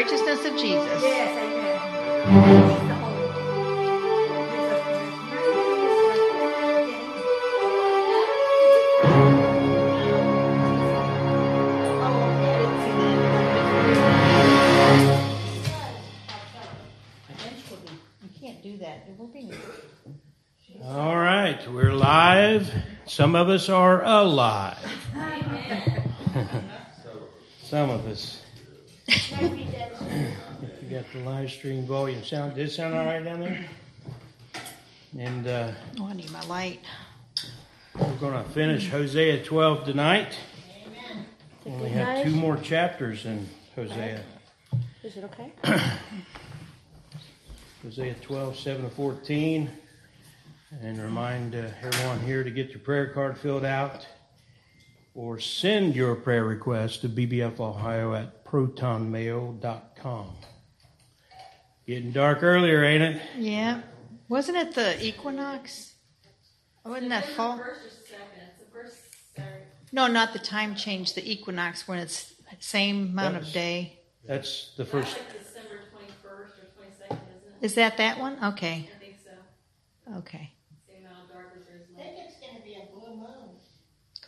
righteousness 0.00 0.44
of 0.46 0.56
Jesus. 0.56 1.02
Yes, 1.02 1.36
amen. 1.36 1.78
He's 2.72 2.88
the 2.88 2.94
Holy 2.94 3.20
One. 3.20 3.60
You 18.22 18.30
can't 18.40 18.62
do 18.62 18.78
that. 18.78 19.06
We're 19.18 19.26
being 19.26 19.52
All 20.82 21.16
right, 21.16 21.60
we're 21.70 21.92
live. 21.92 22.72
Some 23.04 23.34
of 23.34 23.50
us 23.50 23.68
are 23.68 24.02
alive. 24.02 24.78
Some 27.62 27.90
of 27.90 28.06
us. 28.06 28.39
You 31.12 31.18
got 31.20 31.24
the 31.24 31.30
live 31.30 31.50
stream 31.50 31.86
volume 31.86 32.22
sound. 32.24 32.54
Did 32.54 32.68
it 32.68 32.72
sound 32.72 32.94
all 32.94 33.04
right 33.04 33.24
down 33.24 33.40
there? 33.40 33.64
And 35.18 35.46
uh, 35.46 35.72
Oh, 35.98 36.06
I 36.06 36.12
need 36.14 36.30
my 36.30 36.44
light. 36.46 36.80
we're 37.98 38.14
going 38.16 38.42
to 38.44 38.50
finish 38.50 38.88
Hosea 38.88 39.44
12 39.44 39.84
tonight. 39.84 40.36
Only 41.66 41.90
have 41.90 42.24
two 42.24 42.30
more 42.30 42.56
chapters 42.56 43.26
in 43.26 43.48
Hosea. 43.76 44.22
Is 45.02 45.16
it 45.16 45.24
okay? 45.24 45.52
Hosea 47.82 48.14
12, 48.22 48.58
7 48.58 48.84
to 48.84 48.90
14. 48.90 49.70
And 50.82 51.02
remind 51.02 51.54
uh, 51.54 51.68
everyone 51.82 52.20
here 52.20 52.44
to 52.44 52.50
get 52.50 52.70
your 52.70 52.78
prayer 52.78 53.08
card 53.12 53.36
filled 53.36 53.64
out 53.64 54.06
or 55.14 55.40
send 55.40 55.96
your 55.96 56.14
prayer 56.14 56.44
request 56.44 57.00
to 57.02 57.08
bbfohio 57.08 58.16
at 58.18 58.44
protonmail.com. 58.44 60.36
Getting 61.86 62.12
dark 62.12 62.42
earlier, 62.42 62.84
ain't 62.84 63.02
it? 63.02 63.22
Yeah. 63.36 63.80
Wasn't 64.28 64.56
it 64.56 64.74
the 64.74 65.04
equinox? 65.04 65.94
Wasn't 66.84 67.08
that 67.10 67.26
fall? 67.30 67.58
First 67.58 67.80
or 67.86 67.90
second? 67.90 68.26
It's 68.48 68.58
the 68.64 68.70
first 68.70 68.96
Saturday. 69.36 69.64
No, 69.92 70.06
not 70.06 70.32
the 70.32 70.38
time 70.38 70.74
change. 70.76 71.14
The 71.14 71.30
equinox 71.30 71.88
when 71.88 71.98
it's 71.98 72.32
same 72.60 73.08
amount 73.10 73.34
That's- 73.34 73.48
of 73.48 73.54
day. 73.54 73.98
That's 74.26 74.72
the 74.76 74.84
That's 74.84 74.90
first. 74.92 75.18
like 75.18 75.38
December 75.42 75.80
twenty-first 75.90 76.54
or 76.58 76.66
twenty-second, 76.76 77.16
isn't 77.16 77.62
it? 77.62 77.64
Is 77.64 77.74
that 77.74 77.96
that 77.96 78.18
one? 78.20 78.36
Okay. 78.44 78.88
I 78.94 78.98
think 78.98 79.16
so. 79.24 80.16
Okay. 80.18 80.52
Same 80.86 81.06
amount 81.06 81.24
of 81.24 81.30
dark 81.32 81.46
as 81.58 81.66
there 81.66 81.76
is 81.76 81.82
I 81.98 82.02
think 82.02 82.28
it's 82.28 82.34
gonna 82.38 82.62
be 82.64 82.74
a 82.74 82.86
blue 82.94 83.16
moon. 83.16 83.56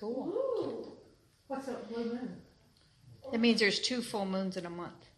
Cool. 0.01 0.97
What's 1.47 1.69
a 1.69 1.75
blue 1.93 2.05
moon? 2.07 2.37
That 3.31 3.41
means 3.41 3.61
there's 3.61 3.79
two 3.81 4.01
full 4.03 4.27
moons 4.27 4.57
in 4.57 4.67
a 4.67 4.71
month. 4.71 5.09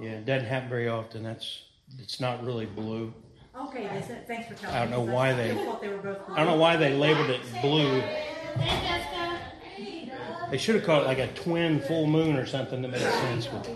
Yeah, 0.00 0.10
it 0.10 0.26
doesn't 0.26 0.48
happen 0.48 0.68
very 0.68 0.88
often. 0.88 1.22
That's 1.22 1.62
it's 1.98 2.20
not 2.20 2.44
really 2.44 2.66
blue. 2.66 3.12
Okay, 3.58 3.84
that's. 3.84 4.08
Thanks 4.26 4.48
for 4.48 4.54
telling 4.54 4.74
me. 4.74 4.80
I 4.80 4.84
don't 4.84 4.90
know 4.90 5.14
why 5.14 5.32
they- 5.32 5.52
I 5.52 5.64
thought 5.64 5.80
they 5.80 5.88
were 5.88 5.96
both 5.98 6.26
blue. 6.26 6.34
I 6.34 6.38
don't 6.38 6.46
know 6.48 6.56
why 6.60 6.76
they 6.76 6.94
labeled 6.94 7.30
it 7.30 7.40
blue. 7.62 8.00
Hey, 8.00 8.86
Jessica. 8.86 10.50
They 10.50 10.58
should 10.58 10.74
have 10.76 10.84
called 10.84 11.04
it 11.04 11.06
like 11.06 11.18
a 11.18 11.26
twin 11.28 11.80
full 11.80 12.06
moon 12.06 12.36
or 12.36 12.46
something 12.46 12.82
that 12.82 12.88
made 12.88 13.00
sense. 13.00 13.46
But 13.46 13.68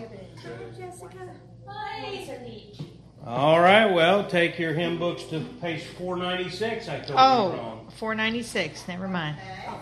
All 3.25 3.59
right, 3.59 3.85
well, 3.91 4.25
take 4.27 4.57
your 4.57 4.73
hymn 4.73 4.97
books 4.97 5.23
to 5.25 5.41
page 5.61 5.83
496. 5.97 6.87
I 6.89 6.97
told 6.97 7.09
you 7.09 7.15
Oh, 7.17 7.55
wrong. 7.57 7.87
496. 7.97 8.87
Never 8.87 9.07
mind. 9.07 9.37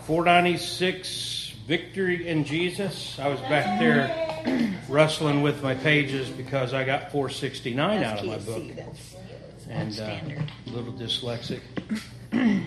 496, 0.06 1.39
Victory 1.70 2.28
in 2.28 2.45
Jesus. 2.45 3.20
I 3.20 3.28
was 3.28 3.39
back 3.42 3.80
there 3.80 4.75
rustling 4.89 5.44
with 5.44 5.62
my 5.62 5.76
pages 5.76 6.28
because 6.28 6.73
I 6.73 6.84
got 6.84 7.11
469 7.11 8.02
out 8.02 8.21
of 8.21 8.26
my 8.26 8.39
book. 8.39 8.64
And 9.70 9.99
uh, 9.99 10.20
a 10.66 10.70
little 10.71 10.92
dyslexic. 10.94 11.60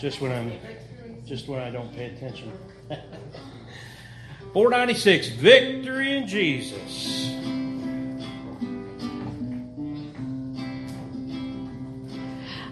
just 0.00 0.22
when 0.22 0.32
I'm, 0.32 0.52
just 1.26 1.48
when 1.48 1.60
I 1.60 1.68
don't 1.68 1.94
pay 1.94 2.06
attention. 2.06 2.50
496, 4.54 5.28
Victory 5.32 6.16
in 6.16 6.26
Jesus. 6.26 7.28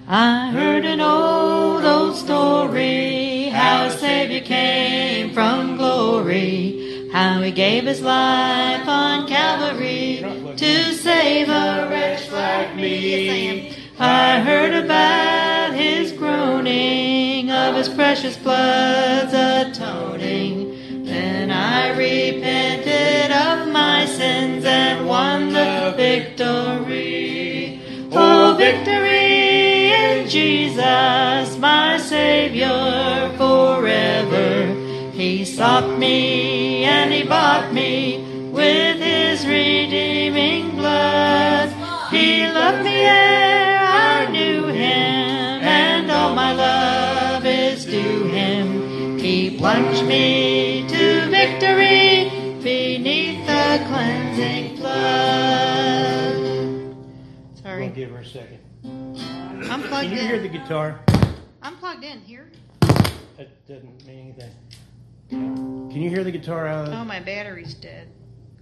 I 0.09 0.50
heard 0.50 0.86
an 0.86 1.03
old, 1.03 1.84
old 1.84 2.16
story 2.16 3.10
how 3.20 3.36
a 3.36 3.40
Savior 4.00 4.41
came 4.41 5.34
from 5.34 5.77
glory, 5.77 7.11
how 7.12 7.43
he 7.43 7.50
gave 7.50 7.84
his 7.84 8.00
life 8.00 8.88
on 8.88 9.28
Calvary 9.28 10.25
to 10.56 10.94
save 10.94 11.50
a 11.50 11.87
wretch 11.91 12.33
like 12.33 12.75
me. 12.77 13.77
I 13.99 14.41
heard 14.41 14.72
about 14.72 15.75
his 15.75 16.12
groaning, 16.12 17.50
of 17.50 17.75
his 17.75 17.91
precious 17.91 18.39
blood's 18.39 19.34
atoning. 19.34 21.05
Then 21.05 21.50
I 21.50 21.91
repented 21.91 23.31
of 23.33 23.69
my 23.69 24.06
sins 24.06 24.65
and 24.65 25.06
won 25.06 25.53
the 25.53 25.93
victory. 25.94 27.83
Oh, 28.12 28.55
victory 28.56 29.93
in 29.93 30.27
Jesus, 30.27 31.59
my 31.59 31.99
Savior. 31.99 32.50
He 35.20 35.44
sought 35.44 35.98
me 35.98 36.84
and 36.84 37.12
he 37.12 37.25
bought 37.25 37.75
me 37.75 38.48
with 38.50 38.97
his 38.97 39.44
redeeming 39.44 40.70
blood. 40.76 41.69
He 42.10 42.47
loved 42.48 42.82
me 42.84 43.03
ere 43.03 43.78
I 43.80 44.30
knew 44.32 44.69
him, 44.69 45.60
and 45.62 46.10
all 46.10 46.34
my 46.34 46.54
love 46.54 47.44
is 47.44 47.84
due 47.84 48.28
him. 48.28 49.19
He 49.19 49.59
plunged 49.59 50.06
me 50.06 50.88
to 50.88 51.28
victory 51.28 52.30
beneath 52.62 53.47
the 53.47 53.84
cleansing 53.88 54.78
flood. 54.78 56.34
I'll 57.56 57.62
Sorry, 57.62 57.88
give 57.91 58.10
her 58.12 58.20
a 58.20 58.25
second. 58.25 58.60
I'm 58.86 59.82
Can 59.82 59.82
plugged 59.82 60.09
you 60.12 60.16
hear 60.16 60.38
the 60.38 60.47
in. 60.47 60.53
guitar? 60.53 60.98
I'm 61.60 61.76
plugged 61.76 62.04
in 62.04 62.20
here. 62.22 62.50
That 63.36 63.66
doesn't 63.69 64.06
mean 64.06 64.20
anything. 64.20 64.50
Can 65.30 65.92
you 66.02 66.10
hear 66.10 66.24
the 66.24 66.30
guitar 66.32 66.66
out 66.66 66.88
of 66.88 66.94
Oh, 66.94 67.04
my 67.04 67.20
battery's 67.20 67.74
dead. 67.74 68.08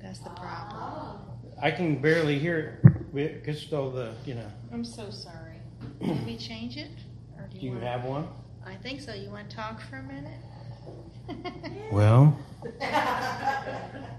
That's 0.02 0.18
the 0.20 0.30
problem. 0.30 1.20
I 1.60 1.70
can 1.70 2.00
barely 2.00 2.38
hear 2.38 2.80
it 3.14 3.42
because 3.44 3.72
of 3.72 3.94
the, 3.94 4.12
you 4.24 4.34
know. 4.34 4.46
I'm 4.72 4.84
so 4.84 5.10
sorry. 5.10 5.56
Can 6.00 6.24
we 6.26 6.36
change 6.36 6.76
it? 6.76 6.90
Or 7.36 7.48
do 7.50 7.58
Do 7.58 7.66
you 7.66 7.72
want- 7.72 7.84
have 7.84 8.04
one? 8.04 8.28
I 8.66 8.74
think 8.76 9.00
so. 9.00 9.14
You 9.14 9.30
want 9.30 9.48
to 9.50 9.56
talk 9.56 9.80
for 9.82 9.96
a 9.96 10.02
minute? 10.02 10.38
Well, 11.92 12.38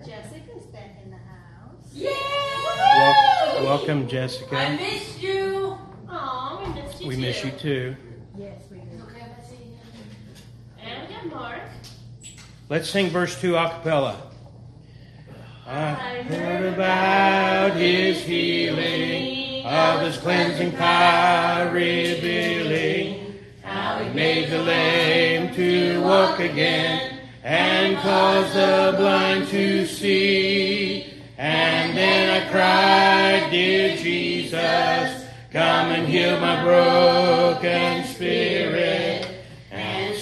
Jessica's 0.05 0.66
back 0.71 0.97
in 1.03 1.09
the 1.11 1.17
house. 1.17 1.93
wel- 3.55 3.63
welcome, 3.63 4.07
Jessica. 4.07 4.55
I 4.55 4.75
missed 4.75 5.21
you. 5.21 5.75
Aw, 6.07 6.63
we 6.63 6.81
missed 6.81 7.01
you 7.01 7.07
We 7.07 7.16
too. 7.16 7.21
miss 7.21 7.43
you 7.43 7.51
too. 7.51 7.95
Yes, 8.37 8.61
we 8.71 8.77
do. 8.77 9.03
Okay, 9.03 9.25
let's 9.35 9.49
see. 9.49 9.55
And 10.79 11.07
we 11.07 11.13
got 11.16 11.25
Mark. 11.27 11.61
Let's 12.69 12.88
sing 12.88 13.09
verse 13.09 13.41
2 13.41 13.56
a 13.56 13.68
cappella. 13.68 14.16
I 15.66 16.22
heard 16.22 16.72
about 16.72 17.75
his 17.75 18.22
healing, 18.22 19.66
of 19.66 20.02
his 20.02 20.18
cleansing 20.19 20.74
power 20.74 21.72
revealing, 21.74 23.40
how 23.63 24.03
he 24.03 24.13
made 24.13 24.52
the 24.52 24.59
lame 24.62 25.52
to 25.55 26.03
walk 26.03 26.40
again, 26.40 27.17
and 27.43 27.97
caused 27.97 28.53
the 28.53 28.93
blind 28.96 29.47
to 29.47 29.88
see. 29.88 31.23
And 31.40 31.97
then 31.97 32.40
I 32.40 32.52
cried, 32.52 33.49
Dear 33.49 33.97
Jesus, 33.97 35.26
come 35.52 35.90
and 35.90 36.08
heal 36.08 36.40
my 36.40 36.64
broken 36.64 38.03
spirit. 38.05 38.98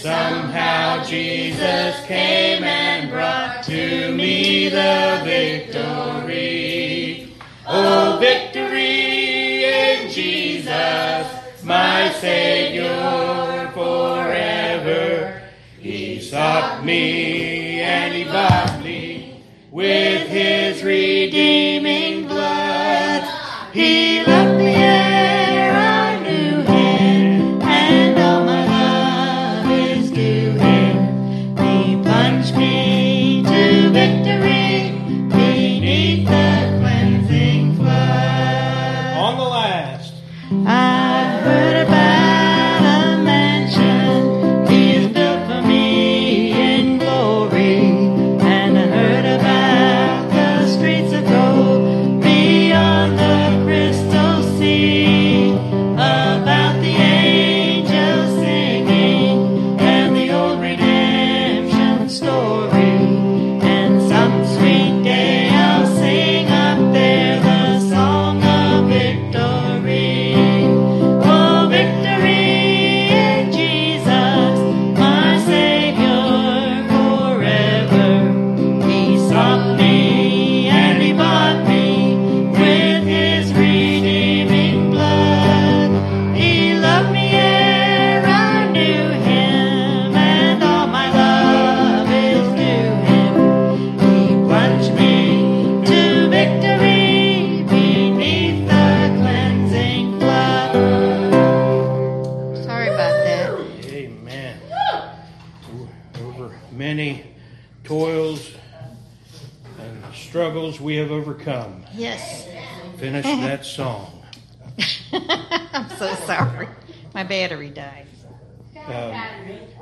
Somehow 0.07 1.03
Jesus 1.03 1.99
came 2.05 2.63
and 2.63 3.11
brought 3.11 3.61
to 3.65 4.15
me 4.15 4.69
the 4.69 5.21
victory. 5.25 7.33
Oh, 7.67 8.17
victory 8.17 9.65
in 9.65 10.09
Jesus, 10.09 11.16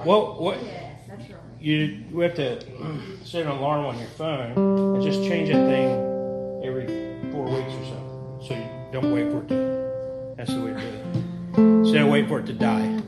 what 0.06 0.40
what 0.40 0.64
Yes, 0.64 1.02
that's 1.08 1.22
right. 1.30 1.40
you 1.60 2.04
we 2.12 2.24
have 2.24 2.36
to 2.36 2.62
set 3.24 3.42
an 3.44 3.50
alarm 3.50 3.86
on 3.86 3.98
your 3.98 4.08
phone 4.10 4.52
and 4.96 5.04
just 5.04 5.20
change 5.24 5.50
that 5.50 5.66
thing 5.68 6.64
every 6.64 6.88
four 7.32 7.46
weeks 7.46 7.74
or 7.74 7.86
so, 7.86 8.40
so 8.48 8.54
you 8.54 8.66
don't 8.92 9.12
wait 9.12 9.32
for 9.32 9.40
it 9.40 9.48
to. 9.50 10.36
That's 10.38 10.54
the 10.54 10.62
way 10.62 10.74
to 10.74 10.80
do 10.80 10.88
it. 10.88 11.58
Instead 11.58 12.02
of 12.04 12.10
wait 12.10 12.28
for 12.28 12.40
it 12.40 12.46
to 12.48 12.54
die. 12.54 13.02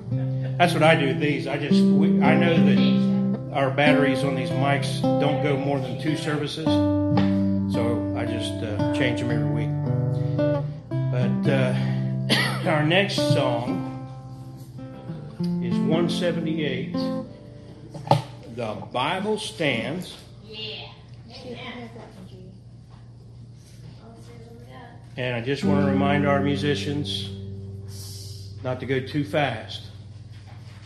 That's 0.57 0.73
what 0.73 0.81
I 0.81 0.95
do 0.95 1.07
with 1.07 1.19
these. 1.19 1.45
I 1.45 1.57
just 1.57 1.81
we, 1.83 2.21
I 2.21 2.35
know 2.35 2.55
that 2.57 3.53
our 3.53 3.69
batteries 3.69 4.23
on 4.23 4.35
these 4.35 4.49
mics 4.49 5.01
don't 5.01 5.43
go 5.43 5.55
more 5.55 5.79
than 5.79 6.01
two 6.01 6.17
services, 6.17 6.65
so 6.65 8.15
I 8.17 8.25
just 8.25 8.53
uh, 8.63 8.93
change 8.95 9.19
them 9.19 9.29
every 9.29 9.49
week. 9.49 9.69
But 10.89 11.51
uh, 11.51 11.75
our 12.69 12.83
next 12.83 13.15
song 13.17 13.86
178. 15.87 16.93
The 18.55 18.73
Bible 18.91 19.37
stands, 19.37 20.17
and 25.15 25.35
I 25.35 25.41
just 25.41 25.63
want 25.63 25.85
to 25.85 25.91
remind 25.91 26.27
our 26.27 26.41
musicians 26.41 27.29
not 28.63 28.79
to 28.81 28.85
go 28.85 28.99
too 28.99 29.23
fast, 29.23 29.83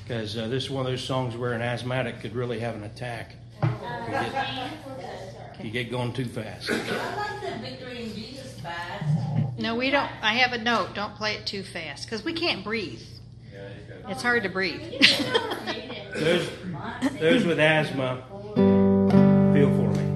because 0.04 0.38
uh, 0.38 0.48
this 0.48 0.66
is 0.66 0.70
one 0.70 0.86
of 0.86 0.92
those 0.92 1.04
songs 1.04 1.36
where 1.36 1.54
an 1.54 1.62
asthmatic 1.62 2.20
could 2.20 2.36
really 2.36 2.60
have 2.60 2.76
an 2.76 2.84
attack. 2.84 3.36
You 3.64 3.70
get, 4.10 5.66
you 5.66 5.72
get 5.72 5.90
going 5.92 6.14
too 6.14 6.26
fast. 6.26 6.70
No, 9.58 9.76
we 9.76 9.90
don't. 9.90 10.10
I 10.22 10.36
have 10.36 10.54
a 10.54 10.58
note. 10.64 10.94
Don't 10.94 11.16
play 11.16 11.36
it 11.36 11.46
too 11.46 11.64
fast 11.64 12.06
because 12.06 12.24
we 12.24 12.34
can't 12.34 12.64
breathe. 12.64 13.02
It's 14.10 14.22
hard 14.22 14.44
to 14.44 14.50
breathe. 14.50 14.82
Those, 16.16 16.50
those 17.20 17.46
with 17.46 17.60
asthma, 17.60 18.22
feel 19.54 19.70
for 19.70 19.90
me. 19.92 20.08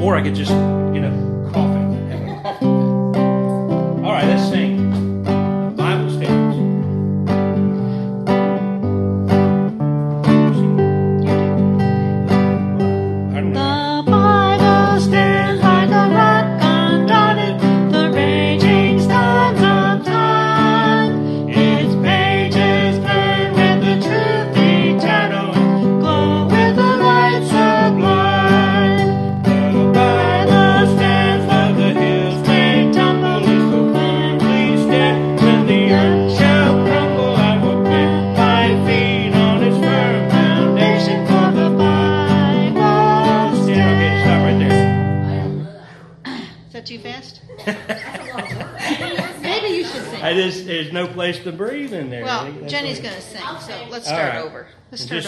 Or 0.00 0.16
I 0.16 0.22
could 0.22 0.34
just, 0.34 0.50
you 0.50 1.00
know, 1.00 1.50
cough 1.52 1.74
have 1.74 1.81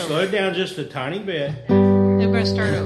slow 0.07 0.21
it 0.21 0.31
down 0.31 0.53
just 0.53 0.77
a 0.77 0.85
tiny 0.85 1.19
bit. 1.19 1.51
We're 1.69 2.27
going 2.27 2.45
to 2.45 2.47
start 2.47 2.75
over. 2.75 2.84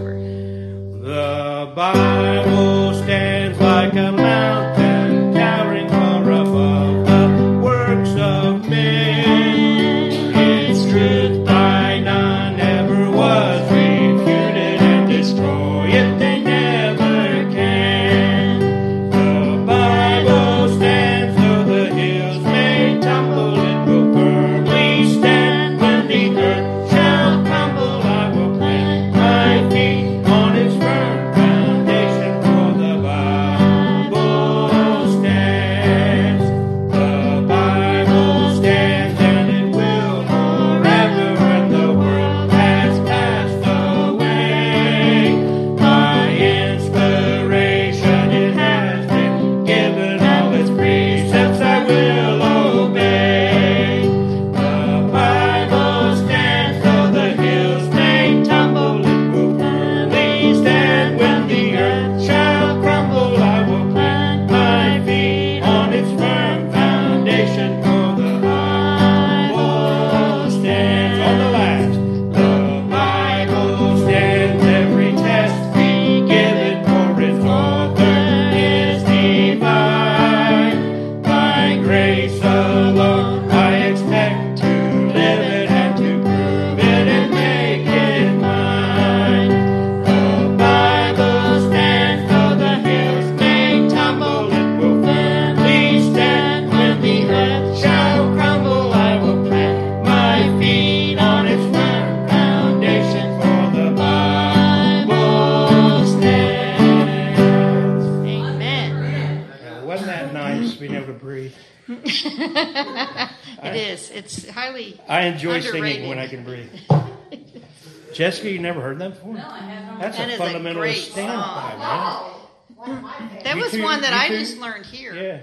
I 115.08 115.22
enjoy 115.26 115.54
Underrated. 115.56 115.92
singing 115.94 116.08
when 116.08 116.18
I 116.18 116.26
can 116.28 116.44
breathe. 116.44 116.70
Jessica, 118.14 118.50
you 118.50 118.58
never 118.58 118.80
heard 118.80 118.98
that 118.98 119.10
before? 119.10 119.34
No, 119.34 119.40
I 119.48 119.58
have 119.58 119.86
not. 119.86 120.00
That's 120.00 120.16
That 120.18 120.28
a 120.28 120.32
is 120.32 120.40
a 120.40 120.42
fundamentalist 120.42 120.74
great 120.74 120.96
standpoint, 120.96 121.78
man. 121.78 123.40
That 123.44 123.56
You 123.56 123.62
was 123.62 123.72
too- 123.72 123.82
one 123.82 124.00
that 124.02 124.12
I 124.12 124.28
too? 124.28 124.38
just 124.38 124.58
learned 124.58 124.86
here. 124.86 125.14
Yeah. 125.14 125.40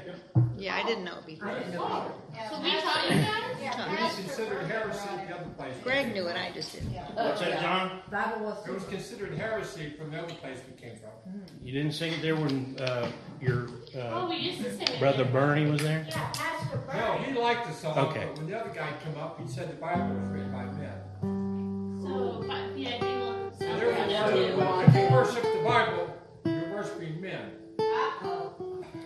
Yeah, 0.57 0.75
I 0.75 0.83
didn't 0.83 1.03
know 1.03 1.17
it 1.19 1.25
before. 1.25 1.49
So 1.49 2.61
we 2.61 2.71
taught 2.81 3.09
you 3.09 3.15
guys? 3.17 3.54
It 3.67 4.01
was 4.01 4.15
considered 4.15 4.67
heresy 4.67 5.09
the 5.27 5.35
other 5.35 5.49
place. 5.57 5.73
Greg 5.83 6.13
knew 6.13 6.27
it. 6.27 6.35
I 6.37 6.51
just 6.53 6.73
didn't. 6.73 6.93
What's 6.93 7.39
that, 7.41 7.61
John? 7.61 7.99
Bible 8.11 8.45
was 8.45 8.67
It 8.67 8.73
was 8.73 8.83
considered 8.85 9.37
heresy 9.37 9.93
from 9.97 10.11
the 10.11 10.19
other 10.19 10.33
place 10.35 10.57
we 10.69 10.79
came 10.81 10.97
from. 10.97 11.41
You 11.63 11.73
didn't 11.73 11.93
sing 11.93 12.13
it 12.13 12.21
there 12.21 12.35
when 12.35 12.77
uh, 12.79 13.09
your 13.41 13.67
Oh, 13.97 13.99
uh, 14.25 14.29
we 14.29 14.35
used 14.37 14.61
to 14.63 14.71
sing 14.71 14.87
it. 14.87 14.99
brother 14.99 15.25
Bernie 15.25 15.69
was 15.69 15.81
there? 15.81 16.05
Yeah, 16.09 16.31
Pastor 16.33 16.77
No, 16.93 17.13
Bernie. 17.17 17.25
he 17.33 17.39
liked 17.39 17.67
the 17.67 17.73
song, 17.73 17.97
Okay. 17.97 18.25
but 18.27 18.37
when 18.37 18.47
the 18.49 18.59
other 18.59 18.69
guy 18.71 18.89
came 19.03 19.17
up, 19.17 19.39
he 19.41 19.47
said 19.47 19.69
the 19.69 19.73
Bible 19.75 20.07
was 20.07 20.23
written 20.31 20.51
by 20.51 20.65
men. 20.65 21.99
So, 22.01 22.43
but, 22.47 22.77
yeah, 22.77 22.89
he 22.91 23.15
looked. 23.23 23.61
And 23.61 23.81
there 23.81 24.57
was, 24.57 24.87
if 24.89 24.95
you 24.95 25.15
worship 25.15 25.43
the 25.43 25.63
Bible, 25.63 26.15
you're 26.45 26.73
worshiping 26.75 27.21
men. 27.21 27.51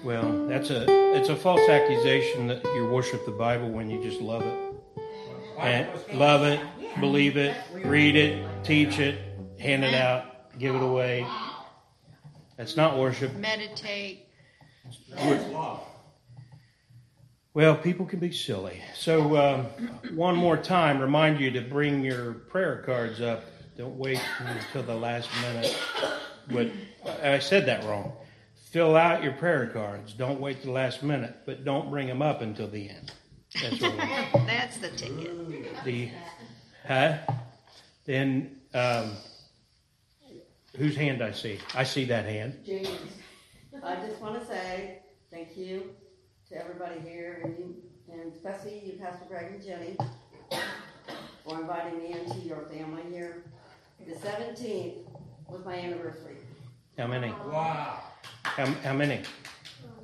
Well, 0.03 0.47
that's 0.47 0.69
a 0.69 0.85
it's 1.17 1.29
a 1.29 1.35
false 1.35 1.67
accusation 1.69 2.47
that 2.47 2.63
you 2.63 2.87
worship 2.87 3.25
the 3.25 3.31
Bible 3.31 3.69
when 3.69 3.89
you 3.89 4.01
just 4.01 4.21
love 4.21 4.43
it. 4.43 4.73
and 5.59 5.89
love 6.13 6.43
it, 6.43 6.61
believe 6.99 7.35
it, 7.35 7.55
read 7.73 8.15
it, 8.15 8.45
teach 8.63 8.99
it, 8.99 9.19
hand 9.59 9.83
it 9.83 9.93
out, 9.93 10.57
give 10.57 10.73
it 10.73 10.81
away. 10.81 11.27
That's 12.55 12.77
not 12.77 12.97
worship. 12.97 13.35
Meditate. 13.35 14.27
Well, 17.53 17.75
people 17.75 18.05
can 18.05 18.19
be 18.19 18.31
silly. 18.31 18.81
So, 18.95 19.35
um, 19.35 19.65
one 20.13 20.35
more 20.35 20.55
time, 20.55 20.99
remind 21.01 21.39
you 21.39 21.51
to 21.51 21.61
bring 21.61 22.03
your 22.03 22.33
prayer 22.33 22.83
cards 22.85 23.19
up. 23.21 23.43
Don't 23.77 23.97
wait 23.97 24.21
until 24.39 24.83
the 24.83 24.95
last 24.95 25.29
minute. 25.41 25.77
But 26.49 26.71
I 27.21 27.39
said 27.39 27.65
that 27.65 27.83
wrong. 27.83 28.13
Fill 28.71 28.95
out 28.95 29.23
your 29.23 29.33
prayer 29.33 29.65
cards. 29.67 30.13
Don't 30.13 30.39
wait 30.39 30.61
the 30.61 30.69
last 30.69 31.01
minute, 31.01 31.37
but 31.47 31.65
don't 31.65 31.89
bring 31.89 32.05
them 32.05 32.21
up 32.21 32.41
until 32.41 32.67
the 32.67 32.87
end. 32.87 33.11
That's 33.59 33.79
That's 34.45 34.77
the 34.77 34.89
ticket. 34.89 35.83
the 35.83 36.09
huh? 36.87 37.17
Then 38.05 38.57
um, 38.75 39.13
whose 40.77 40.95
hand 40.95 41.23
I 41.23 41.31
see? 41.31 41.57
I 41.73 41.83
see 41.83 42.05
that 42.05 42.25
hand. 42.25 42.59
James, 42.63 42.89
I 43.83 43.95
just 43.95 44.21
want 44.21 44.39
to 44.39 44.45
say 44.45 44.99
thank 45.31 45.57
you 45.57 45.89
to 46.49 46.55
everybody 46.55 46.99
here, 46.99 47.41
and 47.43 47.57
you, 47.57 47.75
and 48.11 48.31
especially 48.31 48.83
you, 48.85 48.99
Pastor 49.01 49.25
Greg 49.27 49.51
and 49.51 49.63
Jenny, 49.63 49.97
for 51.43 51.59
inviting 51.59 51.97
me 51.97 52.13
into 52.13 52.39
your 52.47 52.67
family 52.71 53.01
here. 53.09 53.45
The 54.05 54.13
17th 54.13 54.93
was 55.47 55.65
my 55.65 55.73
anniversary. 55.73 56.37
How 56.99 57.07
many? 57.07 57.29
Wow. 57.29 57.99
How, 58.55 58.65
how 58.83 58.93
many? 58.93 59.21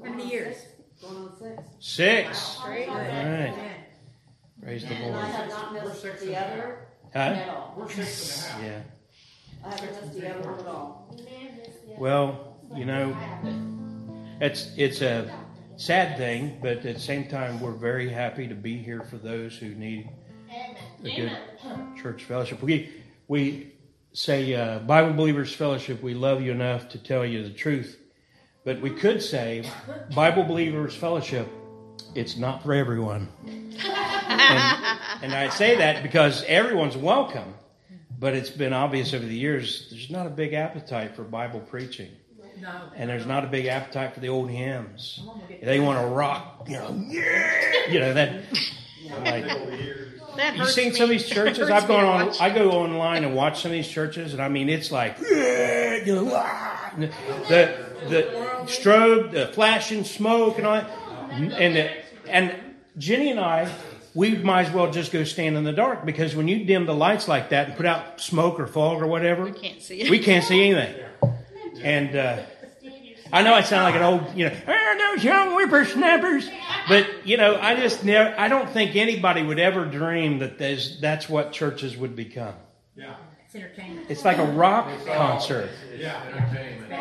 How 0.04 0.10
many 0.10 0.30
years? 0.30 0.58
Going 1.02 1.18
on 1.18 1.32
six. 1.38 1.64
Six. 1.80 2.58
Great. 2.64 2.88
All 2.88 2.96
right. 2.96 3.54
Praise 4.62 4.84
the 4.84 4.94
And 4.96 5.16
I 5.16 5.26
have 5.26 5.50
not 5.50 5.74
missed 5.74 6.02
six 6.02 6.22
the 6.22 6.36
other 6.38 6.80
Huh? 7.14 7.20
at 7.20 7.50
all. 7.50 7.74
We're 7.78 7.90
six 7.90 8.50
and 8.54 8.66
a 8.66 8.68
half. 8.70 8.84
Yeah. 9.64 9.66
I 9.66 9.70
haven't 9.70 10.02
missed 10.06 10.20
the 10.20 10.30
other 10.36 10.50
one 10.50 10.60
at 10.60 10.66
all. 10.68 11.16
Well, 11.98 12.58
you 12.76 12.86
know, 12.86 13.16
it's 14.42 14.72
it's 14.78 15.02
a 15.02 15.34
sad 15.78 16.18
thing, 16.18 16.58
but 16.62 16.78
at 16.78 16.84
the 16.84 17.00
same 17.00 17.28
time, 17.28 17.60
we're 17.60 17.72
very 17.72 18.10
happy 18.10 18.48
to 18.48 18.56
be 18.56 18.78
here 18.78 19.02
for 19.04 19.18
those 19.18 19.58
who 19.58 19.70
need 19.76 20.10
a 21.04 21.16
good 21.16 21.38
church 22.02 22.24
fellowship. 22.24 22.62
We 22.62 22.92
we 23.28 23.74
say 24.14 24.54
uh, 24.56 24.80
Bible 24.80 25.14
Believers 25.14 25.54
Fellowship. 25.54 26.02
We 26.02 26.14
love 26.14 26.42
you 26.42 26.52
enough 26.52 26.90
to 26.90 26.98
tell 27.00 27.26
you 27.26 27.44
the 27.44 27.50
truth, 27.54 27.98
but 28.66 28.82
we 28.82 28.90
could 28.90 29.22
say 29.22 29.70
Bible 30.14 30.44
Believers 30.44 30.96
Fellowship. 30.96 31.48
It's 32.14 32.36
not 32.38 32.64
for 32.64 32.74
everyone, 32.74 33.30
and, 33.46 33.76
and 35.22 35.34
I 35.34 35.50
say 35.50 35.78
that 35.78 36.04
because 36.04 36.44
everyone's 36.48 36.98
welcome. 36.98 37.54
But 38.18 38.34
it's 38.34 38.50
been 38.50 38.72
obvious 38.72 39.14
over 39.14 39.26
the 39.26 39.36
years 39.36 39.88
there's 39.92 40.10
not 40.10 40.26
a 40.26 40.30
big 40.30 40.54
appetite 40.54 41.16
for 41.16 41.24
Bible 41.24 41.60
preaching. 41.60 42.12
No. 42.62 42.72
And 42.96 43.10
there's 43.10 43.26
not 43.26 43.44
a 43.44 43.48
big 43.48 43.66
appetite 43.66 44.14
for 44.14 44.22
the 44.22 44.30
old 44.30 44.50
hymns. 44.50 45.20
They 45.62 45.82
want 45.82 46.00
to 46.00 46.08
rock, 46.08 46.64
you 46.68 46.78
know, 46.78 47.04
yeah, 47.10 47.90
you 47.90 48.00
know 48.00 48.14
that. 48.14 48.44
I'm 49.14 49.24
like, 49.26 49.46
That 50.38 50.54
you 50.56 50.62
hurts 50.62 50.74
seen 50.74 50.90
me. 50.90 50.96
some 50.96 51.04
of 51.04 51.10
these 51.10 51.28
churches? 51.28 51.70
I've 51.70 51.88
gone 51.90 52.06
on. 52.06 52.28
watch. 52.28 52.40
I 52.40 52.50
go 52.50 52.72
online 52.72 53.26
and 53.26 53.36
watch 53.36 53.62
some 53.62 53.72
of 53.72 53.74
these 53.74 53.88
churches, 53.90 54.32
and 54.32 54.42
I 54.42 54.48
mean, 54.48 54.70
it's 54.70 54.90
like 54.92 55.18
yeah, 55.20 55.98
you 56.06 56.16
know, 56.16 56.32
ah, 56.34 56.94
the 56.98 57.86
the 58.08 58.45
strobe, 58.68 59.32
the 59.32 59.48
flashing 59.48 60.04
smoke, 60.04 60.58
and 60.58 60.68
all 60.68 60.74
that. 60.76 60.90
And 61.32 61.76
the, 61.76 61.92
and 62.28 62.56
Jenny 62.98 63.32
and 63.32 63.40
I, 63.40 63.72
we 64.14 64.38
might 64.38 64.68
as 64.68 64.74
well 64.74 64.92
just 64.92 65.12
go 65.12 65.24
stand 65.24 65.58
in 65.58 65.64
the 65.64 65.74
dark 65.74 66.06
because 66.06 66.36
when 66.36 66.48
you 66.48 66.64
dim 66.66 66.86
the 66.86 66.94
lights 66.96 67.28
like 67.28 67.50
that 67.50 67.68
and 67.70 67.76
put 67.78 67.86
out 67.86 68.22
smoke 68.22 68.60
or 68.60 68.68
fog 68.68 69.02
or 69.02 69.08
whatever, 69.08 69.44
we 69.44 69.52
Can't 69.52 69.82
see 69.82 70.02
it. 70.02 70.10
we 70.10 70.20
can't 70.20 70.44
see 70.46 70.70
anything. 70.70 71.04
And 71.84 72.16
uh, 72.16 72.44
I 73.34 73.42
know 73.42 73.54
I 73.54 73.62
sound 73.62 73.84
like 73.84 73.96
an 73.96 74.04
old, 74.04 74.38
you 74.38 74.46
know, 74.50 74.56
"Ah, 74.68 75.12
those 75.16 75.24
young 75.24 75.52
whippersnappers. 75.56 76.50
But 76.88 77.28
you 77.28 77.36
know, 77.38 77.60
I 77.60 77.76
just 77.76 78.06
never. 78.06 78.34
I 78.40 78.48
don't 78.48 78.70
think 78.70 78.96
anybody 78.96 79.44
would 79.44 79.60
ever 79.60 79.84
dream 79.86 80.40
that 80.40 80.58
that's 81.02 81.28
what 81.28 81.52
churches 81.52 81.98
would 81.98 82.16
become. 82.16 82.54
Yeah. 82.96 83.16
It's 83.56 83.64
entertainment. 83.64 84.08
It's 84.10 84.26
like 84.26 84.38
a 84.38 84.46
rock 84.46 84.90
concert. 85.06 85.70
Yeah. 85.98 86.22
entertainment. 86.28 86.92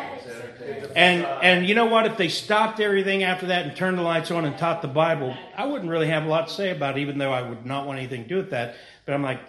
And 0.95 1.25
and 1.25 1.67
you 1.67 1.75
know 1.75 1.85
what? 1.85 2.05
If 2.05 2.17
they 2.17 2.29
stopped 2.29 2.79
everything 2.79 3.23
after 3.23 3.47
that 3.47 3.65
and 3.65 3.75
turned 3.75 3.97
the 3.97 4.01
lights 4.01 4.31
on 4.31 4.45
and 4.45 4.57
taught 4.57 4.81
the 4.81 4.87
Bible, 4.87 5.35
I 5.55 5.65
wouldn't 5.65 5.89
really 5.89 6.07
have 6.07 6.25
a 6.25 6.29
lot 6.29 6.47
to 6.47 6.53
say 6.53 6.71
about 6.71 6.97
it, 6.97 7.01
even 7.01 7.17
though 7.17 7.33
I 7.33 7.41
would 7.41 7.65
not 7.65 7.85
want 7.85 7.99
anything 7.99 8.23
to 8.23 8.29
do 8.29 8.37
with 8.37 8.51
that. 8.51 8.75
But 9.05 9.13
I'm 9.13 9.21
like, 9.21 9.41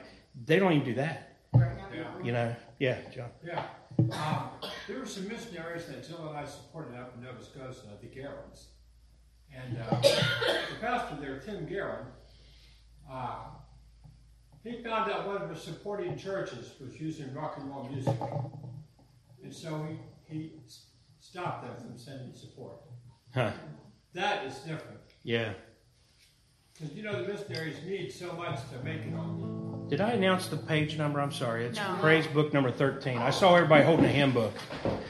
they 0.45 0.59
don't 0.59 0.73
even 0.73 0.85
do 0.85 0.95
that. 0.95 1.37
You 2.23 2.33
know? 2.33 2.55
Yeah, 2.79 2.99
John. 3.15 3.31
Yeah. 3.45 3.65
Um, 3.99 4.51
there 4.89 4.99
were 4.99 5.07
some 5.07 5.29
missionaries 5.29 5.87
that 5.87 6.07
Jill 6.07 6.29
and 6.29 6.37
I 6.37 6.45
supported 6.45 6.99
up 6.99 7.15
in 7.17 7.23
Nova 7.23 7.43
Scotia, 7.43 7.81
the 8.03 8.09
Garons. 8.09 8.67
And 9.55 9.79
uh, 9.79 10.01
the 10.01 10.81
pastor 10.81 11.17
there, 11.21 11.39
Tim 11.39 11.67
Garon, 11.67 12.05
uh, 13.11 13.37
he 14.67 14.83
found 14.83 15.11
out 15.11 15.27
one 15.27 15.41
of 15.41 15.49
his 15.49 15.63
supporting 15.63 16.17
churches 16.17 16.73
was 16.81 17.01
using 17.01 17.33
rock 17.35 17.57
and 17.59 17.71
roll 17.71 17.89
music. 17.89 18.15
And 19.43 19.55
so 19.55 19.87
he, 20.29 20.35
he 20.35 20.53
stopped 21.21 21.65
them 21.65 21.77
from 21.77 21.97
sending 21.97 22.35
support. 22.35 22.77
Huh. 23.33 23.53
That 24.15 24.45
is 24.47 24.55
different. 24.59 24.99
Yeah. 25.23 25.53
Because, 26.73 26.95
you 26.95 27.03
know, 27.03 27.23
the 27.23 27.33
missionaries 27.33 27.77
need 27.87 28.13
so 28.13 28.33
much 28.33 28.59
to 28.71 28.79
make 28.85 29.03
it 29.03 29.15
on. 29.15 29.87
Did 29.89 30.01
I 30.01 30.11
announce 30.11 30.49
the 30.49 30.57
page 30.57 30.99
number? 30.99 31.21
I'm 31.21 31.31
sorry. 31.33 31.65
It's 31.65 31.79
No. 31.79 31.97
Praise 32.01 32.27
Book 32.27 32.53
number 32.53 32.73
13. 32.73 33.19
I 33.19 33.31
saw 33.31 33.55
everybody 33.55 33.85
holding 33.85 34.05
a 34.05 34.09
hymn 34.09 34.33
book, 34.33 34.53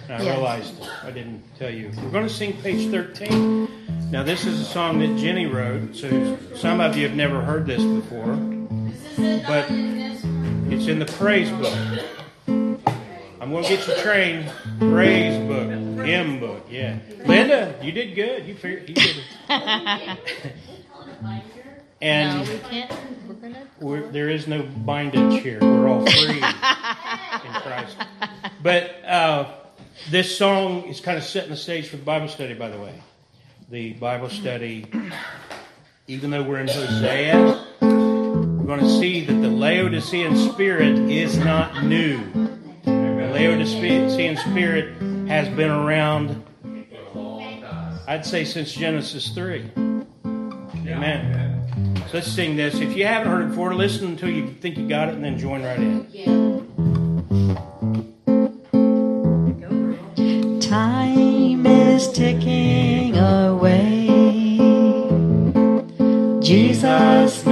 and 0.09 0.21
I 0.21 0.23
Yes. 0.23 0.37
realized 0.37 0.83
I 1.03 1.11
didn't 1.11 1.43
tell 1.59 1.71
you. 1.71 1.91
We're 2.03 2.11
going 2.11 2.29
to 2.29 2.33
sing 2.33 2.53
page 2.63 2.91
13. 2.91 4.11
Now, 4.11 4.23
this 4.23 4.45
is 4.45 4.61
a 4.61 4.65
song 4.65 4.99
that 4.99 5.19
Jenny 5.19 5.47
wrote, 5.47 5.97
so 5.97 6.39
some 6.55 6.81
of 6.81 6.95
you 6.97 7.09
have 7.09 7.17
never 7.17 7.41
heard 7.41 7.67
this 7.67 7.83
before, 7.83 8.37
but 9.47 9.67
it's 10.71 10.87
in 10.87 10.99
the 10.99 11.07
Praise 11.19 11.51
Book. 11.51 11.77
I'm 12.49 13.51
going 13.51 13.65
to 13.65 13.69
get 13.69 13.87
you 13.87 13.95
trained. 14.03 14.51
Praise 14.79 15.39
Book, 15.47 16.05
hymn 16.05 16.41
book, 16.41 16.67
yeah. 16.71 16.99
Linda, 17.25 17.79
you 17.83 17.93
did 17.93 18.15
good. 18.15 18.47
You 18.47 18.55
figured 18.55 18.89
you 18.89 18.95
did. 18.95 19.17
And 22.01 22.47
no, 22.47 22.53
we 22.53 22.59
can't. 22.59 22.93
We're 23.27 23.35
gonna. 23.35 23.67
we're, 23.81 24.07
there 24.09 24.29
is 24.29 24.47
no 24.47 24.63
bondage 24.63 25.43
here. 25.43 25.59
We're 25.61 25.89
all 25.89 26.05
free 26.05 26.37
in 26.37 27.53
Christ. 27.63 27.97
But 28.63 29.03
uh, 29.05 29.51
this 30.11 30.37
song 30.37 30.85
is 30.85 31.01
kind 31.01 31.17
of 31.17 31.25
setting 31.25 31.51
the 31.51 31.57
stage 31.57 31.89
for 31.89 31.97
the 31.97 32.03
Bible 32.03 32.29
study, 32.29 32.53
by 32.53 32.69
the 32.69 32.79
way. 32.79 33.03
The 33.71 33.95
Bible 33.95 34.29
study, 34.29 34.87
even 36.07 36.31
though 36.31 36.43
we're 36.43 36.61
in 36.61 36.69
Hosea, 36.69 37.65
we're 38.67 38.79
going 38.79 38.89
to 38.89 38.99
see 38.99 39.25
that 39.25 39.33
the 39.33 39.49
Laodicean 39.49 40.37
spirit 40.37 40.99
is 41.09 41.39
not 41.39 41.85
new. 41.85 42.19
The 42.83 43.31
Laodicean 43.33 44.37
spirit 44.39 45.01
has 45.29 45.49
been 45.51 45.71
around, 45.71 46.45
I'd 48.09 48.27
say, 48.27 48.45
since 48.45 48.73
Genesis 48.73 49.29
3. 49.29 49.71
Amen. 50.89 51.63
So 52.09 52.15
let's 52.15 52.27
sing 52.27 52.57
this. 52.57 52.81
If 52.81 52.97
you 52.97 53.07
haven't 53.07 53.29
heard 53.29 53.43
it 53.43 53.51
before, 53.51 53.73
listen 53.73 54.09
until 54.09 54.31
you 54.31 54.53
think 54.55 54.77
you 54.77 54.89
got 54.89 55.11
it 55.11 55.15
and 55.15 55.25
then 55.25 55.39
join 55.39 55.63
right 55.63 55.79
in. 55.79 56.11
Time 60.61 61.65
is 61.67 62.11
ticking 62.11 63.17
away. 63.17 64.07
Jesus 66.41 67.46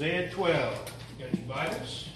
Z12. 0.00 0.38
You 0.38 1.26
got 1.26 1.34
your 1.34 1.46
Bibles? 1.46 2.09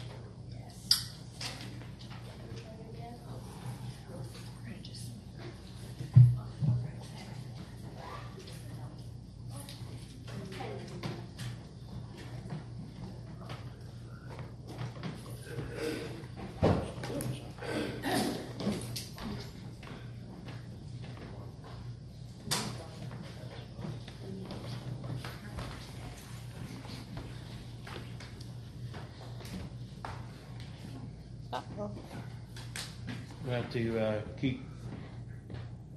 To 33.74 33.98
uh, 33.98 34.20
keep 34.40 34.64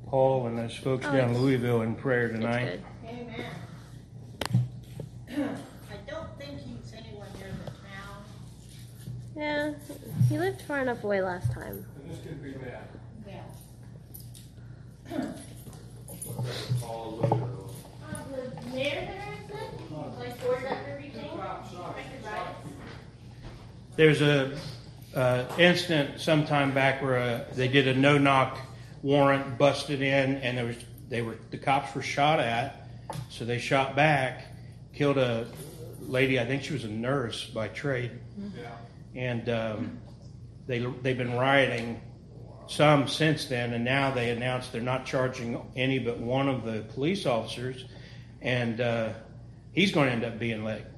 Paul 0.07 0.47
and 0.47 0.57
those 0.57 0.75
folks 0.75 1.05
Oh, 1.05 1.11
down 1.11 1.19
in 1.19 1.29
it's- 1.29 1.39
Louisville 1.41 1.81
in 1.83 1.93
prayer 1.95 2.25
It's 2.27 2.35
tonight. 2.39 2.65
good. 2.65 2.83
Amen. 3.07 3.45
I 5.91 5.97
don't 6.09 6.39
think 6.39 6.59
he's 6.59 6.91
anywhere 6.93 7.27
near 7.37 7.51
the 7.65 7.71
town. 7.71 8.23
Yeah, 9.35 9.73
he 10.27 10.39
lived 10.39 10.61
far 10.63 10.79
enough 10.79 11.03
away 11.03 11.21
last 11.21 11.51
time. 11.53 11.85
This 12.07 12.17
could 12.23 12.41
be 12.43 12.51
bad. 12.53 12.87
Yeah. 13.27 13.43
the 18.31 18.71
mayor 18.73 19.07
there, 19.07 19.37
like 20.19 20.37
for 20.39 20.59
that 20.63 20.79
everything. 20.89 21.29
There's 23.95 24.21
a 24.21 24.55
uh, 25.17 25.45
incident 25.57 26.19
sometime 26.21 26.73
back 26.73 27.01
where 27.01 27.17
uh, 27.17 27.43
they 27.55 27.67
did 27.67 27.87
a 27.87 27.93
no 27.95 28.17
knock 28.17 28.57
warrant, 29.01 29.57
busted 29.57 30.01
in, 30.01 30.35
and 30.37 30.57
there 30.57 30.65
was 30.65 30.75
they 31.09 31.21
were 31.21 31.37
the 31.49 31.57
cops 31.57 31.93
were 31.95 32.01
shot 32.01 32.39
at, 32.39 32.87
so 33.29 33.43
they 33.45 33.57
shot 33.57 33.95
back, 33.95 34.45
killed 34.93 35.17
a 35.17 35.47
lady. 36.01 36.39
I 36.39 36.45
think 36.45 36.63
she 36.63 36.73
was 36.73 36.83
a 36.83 36.89
nurse 36.89 37.45
by 37.45 37.67
trade, 37.69 38.11
Yeah. 38.55 38.69
and 39.15 39.49
um, 39.49 39.97
they 40.67 40.79
they've 40.79 41.17
been 41.17 41.33
rioting 41.35 41.99
some 42.67 43.07
since 43.07 43.45
then, 43.45 43.73
and 43.73 43.83
now 43.85 44.11
they 44.11 44.29
announced 44.29 44.71
they're 44.73 44.81
not 44.81 45.05
charging 45.05 45.59
any 45.75 45.99
but 45.99 46.19
one 46.19 46.47
of 46.49 46.63
the 46.65 46.81
police 46.93 47.25
officers, 47.25 47.85
and 48.41 48.81
uh, 48.81 49.09
he's 49.71 49.91
going 49.91 50.07
to 50.07 50.13
end 50.13 50.25
up 50.25 50.37
being 50.37 50.63
let 50.63 50.91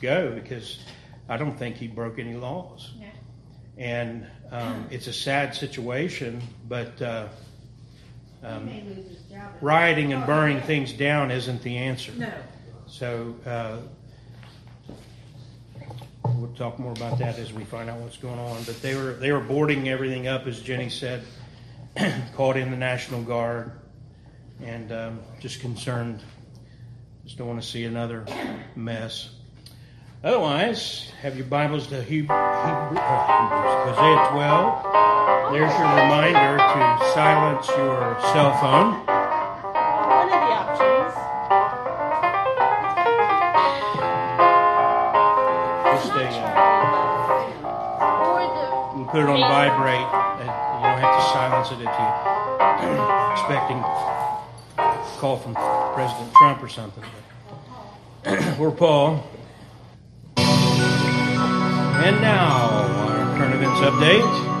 go 0.00 0.30
because 0.30 0.78
I 1.28 1.36
don't 1.36 1.58
think 1.58 1.76
he 1.76 1.88
broke 1.88 2.18
any 2.20 2.34
laws. 2.34 2.92
And 3.78 4.26
um, 4.50 4.86
it's 4.90 5.06
a 5.06 5.12
sad 5.12 5.54
situation, 5.54 6.42
but 6.68 7.00
uh, 7.00 7.28
um, 8.42 8.66
He 8.66 8.80
may 8.80 8.88
lose 8.88 9.06
his 9.08 9.22
job. 9.30 9.52
rioting 9.60 10.12
and 10.12 10.26
burning 10.26 10.60
things 10.62 10.92
down 10.92 11.30
isn't 11.30 11.62
the 11.62 11.76
answer. 11.76 12.12
No. 12.16 12.32
So 12.88 13.36
uh, 13.46 13.76
we'll 16.24 16.52
talk 16.54 16.78
more 16.78 16.92
about 16.92 17.18
that 17.18 17.38
as 17.38 17.52
we 17.52 17.64
find 17.64 17.88
out 17.90 17.98
what's 18.00 18.16
going 18.16 18.38
on. 18.38 18.62
But 18.64 18.80
they 18.82 18.94
were 18.94 19.12
they 19.14 19.32
were 19.32 19.40
boarding 19.40 19.88
everything 19.88 20.26
up, 20.26 20.46
as 20.46 20.60
Jenny 20.60 20.88
said, 20.88 21.22
called 22.34 22.56
in 22.56 22.70
the 22.70 22.76
National 22.76 23.22
Guard, 23.22 23.72
and 24.62 24.90
um, 24.92 25.20
just 25.40 25.60
concerned. 25.60 26.20
Just 27.24 27.38
don't 27.38 27.46
want 27.48 27.62
to 27.62 27.68
see 27.68 27.84
another 27.84 28.24
mess. 28.74 29.30
Otherwise, 30.24 31.12
have 31.22 31.36
your 31.36 31.46
Bibles 31.46 31.86
to 31.86 32.02
Hebrew, 32.02 32.34
Hebrew, 32.34 32.98
uh, 32.98 33.22
Hebrews, 33.38 33.74
Hosea 33.94 34.28
12. 34.32 35.52
There's 35.52 35.72
your 35.78 35.88
reminder 35.94 36.58
to 36.58 36.80
silence 37.14 37.68
your 37.68 38.18
cell 38.34 38.52
phone. 38.58 38.94
One 39.06 40.26
of 40.26 40.42
the 40.42 40.52
options. 40.58 41.14
Just 45.86 46.10
uh, 46.12 46.18
You 48.98 49.04
can 49.04 49.10
put 49.12 49.20
it 49.22 49.28
on 49.30 49.38
vibrate. 49.38 50.08
and 50.42 50.50
You 50.50 50.82
don't 50.82 50.98
have 50.98 51.14
to 51.14 51.22
silence 51.30 51.68
it 51.70 51.78
if 51.78 51.94
you're 51.94 52.16
expecting 53.32 53.78
a 53.78 55.16
call 55.20 55.36
from 55.36 55.54
President 55.94 56.32
Trump 56.34 56.60
or 56.60 56.68
something. 56.68 57.04
We're 58.58 58.72
Paul. 58.72 59.22
And 60.78 62.20
now, 62.22 62.68
our 63.38 63.54
events 63.54 63.80
update. 63.80 64.58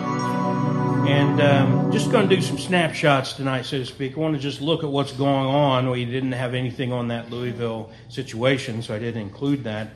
And 1.08 1.40
um, 1.40 1.90
just 1.90 2.10
going 2.10 2.28
to 2.28 2.36
do 2.36 2.42
some 2.42 2.58
snapshots 2.58 3.32
tonight, 3.32 3.62
so 3.62 3.78
to 3.78 3.86
speak. 3.86 4.16
I 4.16 4.20
want 4.20 4.34
to 4.34 4.40
just 4.40 4.60
look 4.60 4.84
at 4.84 4.90
what's 4.90 5.12
going 5.12 5.46
on. 5.46 5.88
We 5.88 6.04
didn't 6.04 6.32
have 6.32 6.52
anything 6.52 6.92
on 6.92 7.08
that 7.08 7.30
Louisville 7.30 7.90
situation, 8.08 8.82
so 8.82 8.94
I 8.94 8.98
didn't 8.98 9.22
include 9.22 9.64
that. 9.64 9.88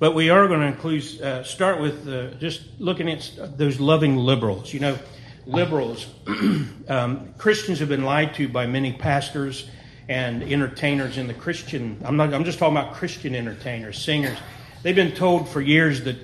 But 0.00 0.14
we 0.14 0.30
are 0.30 0.48
going 0.48 0.60
to 0.60 0.66
include, 0.66 1.20
uh, 1.20 1.44
start 1.44 1.80
with 1.80 2.08
uh, 2.08 2.30
just 2.40 2.62
looking 2.78 3.08
at 3.08 3.56
those 3.56 3.78
loving 3.78 4.16
liberals. 4.16 4.72
You 4.72 4.80
know, 4.80 4.98
liberals, 5.46 6.06
um, 6.88 7.34
Christians 7.38 7.78
have 7.80 7.88
been 7.88 8.04
lied 8.04 8.34
to 8.34 8.48
by 8.48 8.66
many 8.66 8.92
pastors 8.92 9.68
and 10.08 10.42
entertainers 10.42 11.18
in 11.18 11.28
the 11.28 11.34
Christian. 11.34 12.00
I'm 12.04 12.16
not. 12.16 12.34
I'm 12.34 12.44
just 12.44 12.58
talking 12.58 12.76
about 12.76 12.94
Christian 12.94 13.34
entertainers, 13.34 13.98
singers. 14.02 14.38
They've 14.82 14.96
been 14.96 15.12
told 15.12 15.48
for 15.48 15.60
years 15.60 16.04
that 16.04 16.16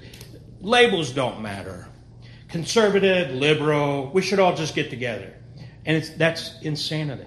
labels 0.60 1.12
don't 1.12 1.42
matter. 1.42 1.88
Conservative, 2.48 3.32
liberal, 3.32 4.10
we 4.12 4.22
should 4.22 4.38
all 4.38 4.54
just 4.54 4.74
get 4.74 4.88
together, 4.88 5.34
and 5.84 5.96
it's 5.96 6.10
that's 6.10 6.60
insanity. 6.62 7.26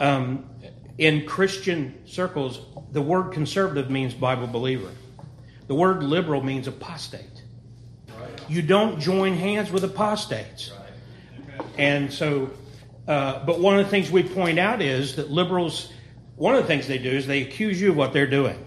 Um, 0.00 0.46
in 0.98 1.26
Christian 1.26 2.00
circles, 2.06 2.60
the 2.92 3.02
word 3.02 3.32
conservative 3.32 3.90
means 3.90 4.14
Bible 4.14 4.46
believer. 4.46 4.90
The 5.66 5.74
word 5.74 6.02
liberal 6.02 6.42
means 6.42 6.66
apostate. 6.66 7.42
You 8.48 8.62
don't 8.62 9.00
join 9.00 9.34
hands 9.34 9.70
with 9.70 9.84
apostates. 9.84 10.72
And 11.78 12.12
so, 12.12 12.50
uh, 13.06 13.44
but 13.44 13.60
one 13.60 13.78
of 13.78 13.84
the 13.84 13.90
things 13.90 14.10
we 14.10 14.22
point 14.22 14.58
out 14.58 14.82
is 14.82 15.16
that 15.16 15.30
liberals, 15.30 15.92
one 16.36 16.54
of 16.54 16.62
the 16.62 16.66
things 16.66 16.88
they 16.88 16.98
do 16.98 17.10
is 17.10 17.26
they 17.26 17.42
accuse 17.42 17.80
you 17.80 17.90
of 17.90 17.96
what 17.96 18.12
they're 18.12 18.26
doing. 18.26 18.58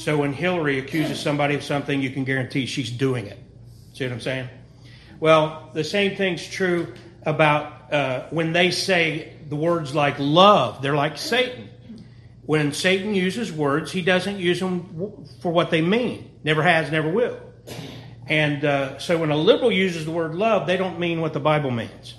So 0.00 0.16
when 0.16 0.32
Hillary 0.32 0.78
accuses 0.78 1.20
somebody 1.20 1.54
of 1.54 1.62
something, 1.62 2.00
you 2.00 2.08
can 2.08 2.24
guarantee 2.24 2.64
she's 2.64 2.90
doing 2.90 3.26
it. 3.26 3.38
See 3.92 4.04
what 4.04 4.14
I'm 4.14 4.20
saying? 4.22 4.48
Well, 5.20 5.68
the 5.74 5.84
same 5.84 6.16
thing's 6.16 6.48
true 6.48 6.94
about 7.24 7.92
uh, 7.92 8.22
when 8.30 8.54
they 8.54 8.70
say 8.70 9.34
the 9.50 9.56
words 9.56 9.94
like 9.94 10.14
love, 10.18 10.80
they're 10.80 10.96
like 10.96 11.18
Satan. 11.18 11.68
When 12.46 12.72
Satan 12.72 13.14
uses 13.14 13.52
words, 13.52 13.92
he 13.92 14.00
doesn't 14.00 14.38
use 14.38 14.58
them 14.58 15.26
for 15.42 15.52
what 15.52 15.70
they 15.70 15.82
mean. 15.82 16.30
Never 16.44 16.62
has, 16.62 16.90
never 16.90 17.10
will. 17.10 17.38
And 18.26 18.64
uh, 18.64 18.98
so 19.00 19.18
when 19.18 19.30
a 19.30 19.36
liberal 19.36 19.70
uses 19.70 20.06
the 20.06 20.12
word 20.12 20.34
love, 20.34 20.66
they 20.66 20.78
don't 20.78 20.98
mean 20.98 21.20
what 21.20 21.34
the 21.34 21.40
Bible 21.40 21.72
means. 21.72 22.14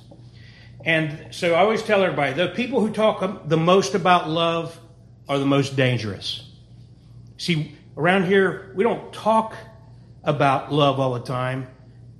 And 0.85 1.33
so 1.33 1.55
I 1.55 1.61
always 1.61 1.81
tell 1.81 2.03
everybody 2.03 2.33
the 2.33 2.49
people 2.49 2.79
who 2.79 2.93
talk 2.93 3.49
the 3.49 3.57
most 3.57 3.95
about 3.95 4.29
love 4.29 4.79
are 5.27 5.39
the 5.39 5.47
most 5.47 5.75
dangerous. 5.75 6.50
See, 7.41 7.75
around 7.97 8.25
here, 8.25 8.71
we 8.75 8.83
don't 8.83 9.11
talk 9.11 9.55
about 10.23 10.71
love 10.71 10.99
all 10.99 11.15
the 11.15 11.21
time, 11.21 11.67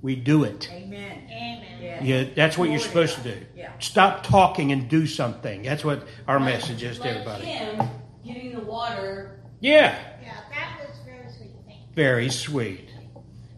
we 0.00 0.16
do 0.16 0.42
it. 0.42 0.68
Amen. 0.72 1.28
Amen. 1.30 2.04
Yeah, 2.04 2.24
that's 2.34 2.58
what 2.58 2.70
you're 2.70 2.80
supposed 2.80 3.14
to 3.18 3.22
do. 3.22 3.36
Yeah. 3.54 3.70
Stop 3.78 4.24
talking 4.24 4.72
and 4.72 4.88
do 4.88 5.06
something. 5.06 5.62
That's 5.62 5.84
what 5.84 6.08
our 6.26 6.40
message 6.40 6.82
is 6.82 6.96
to 6.98 7.04
Like 7.04 7.12
everybody. 7.12 7.44
him 7.44 7.88
getting 8.24 8.52
the 8.52 8.62
water. 8.62 9.38
Yeah, 9.60 9.96
Yeah, 10.20 10.34
that 10.50 10.80
was 10.80 10.98
very 11.06 11.30
sweet. 11.30 11.52
Thank 11.68 11.94
very 11.94 12.28
sweet. 12.28 12.88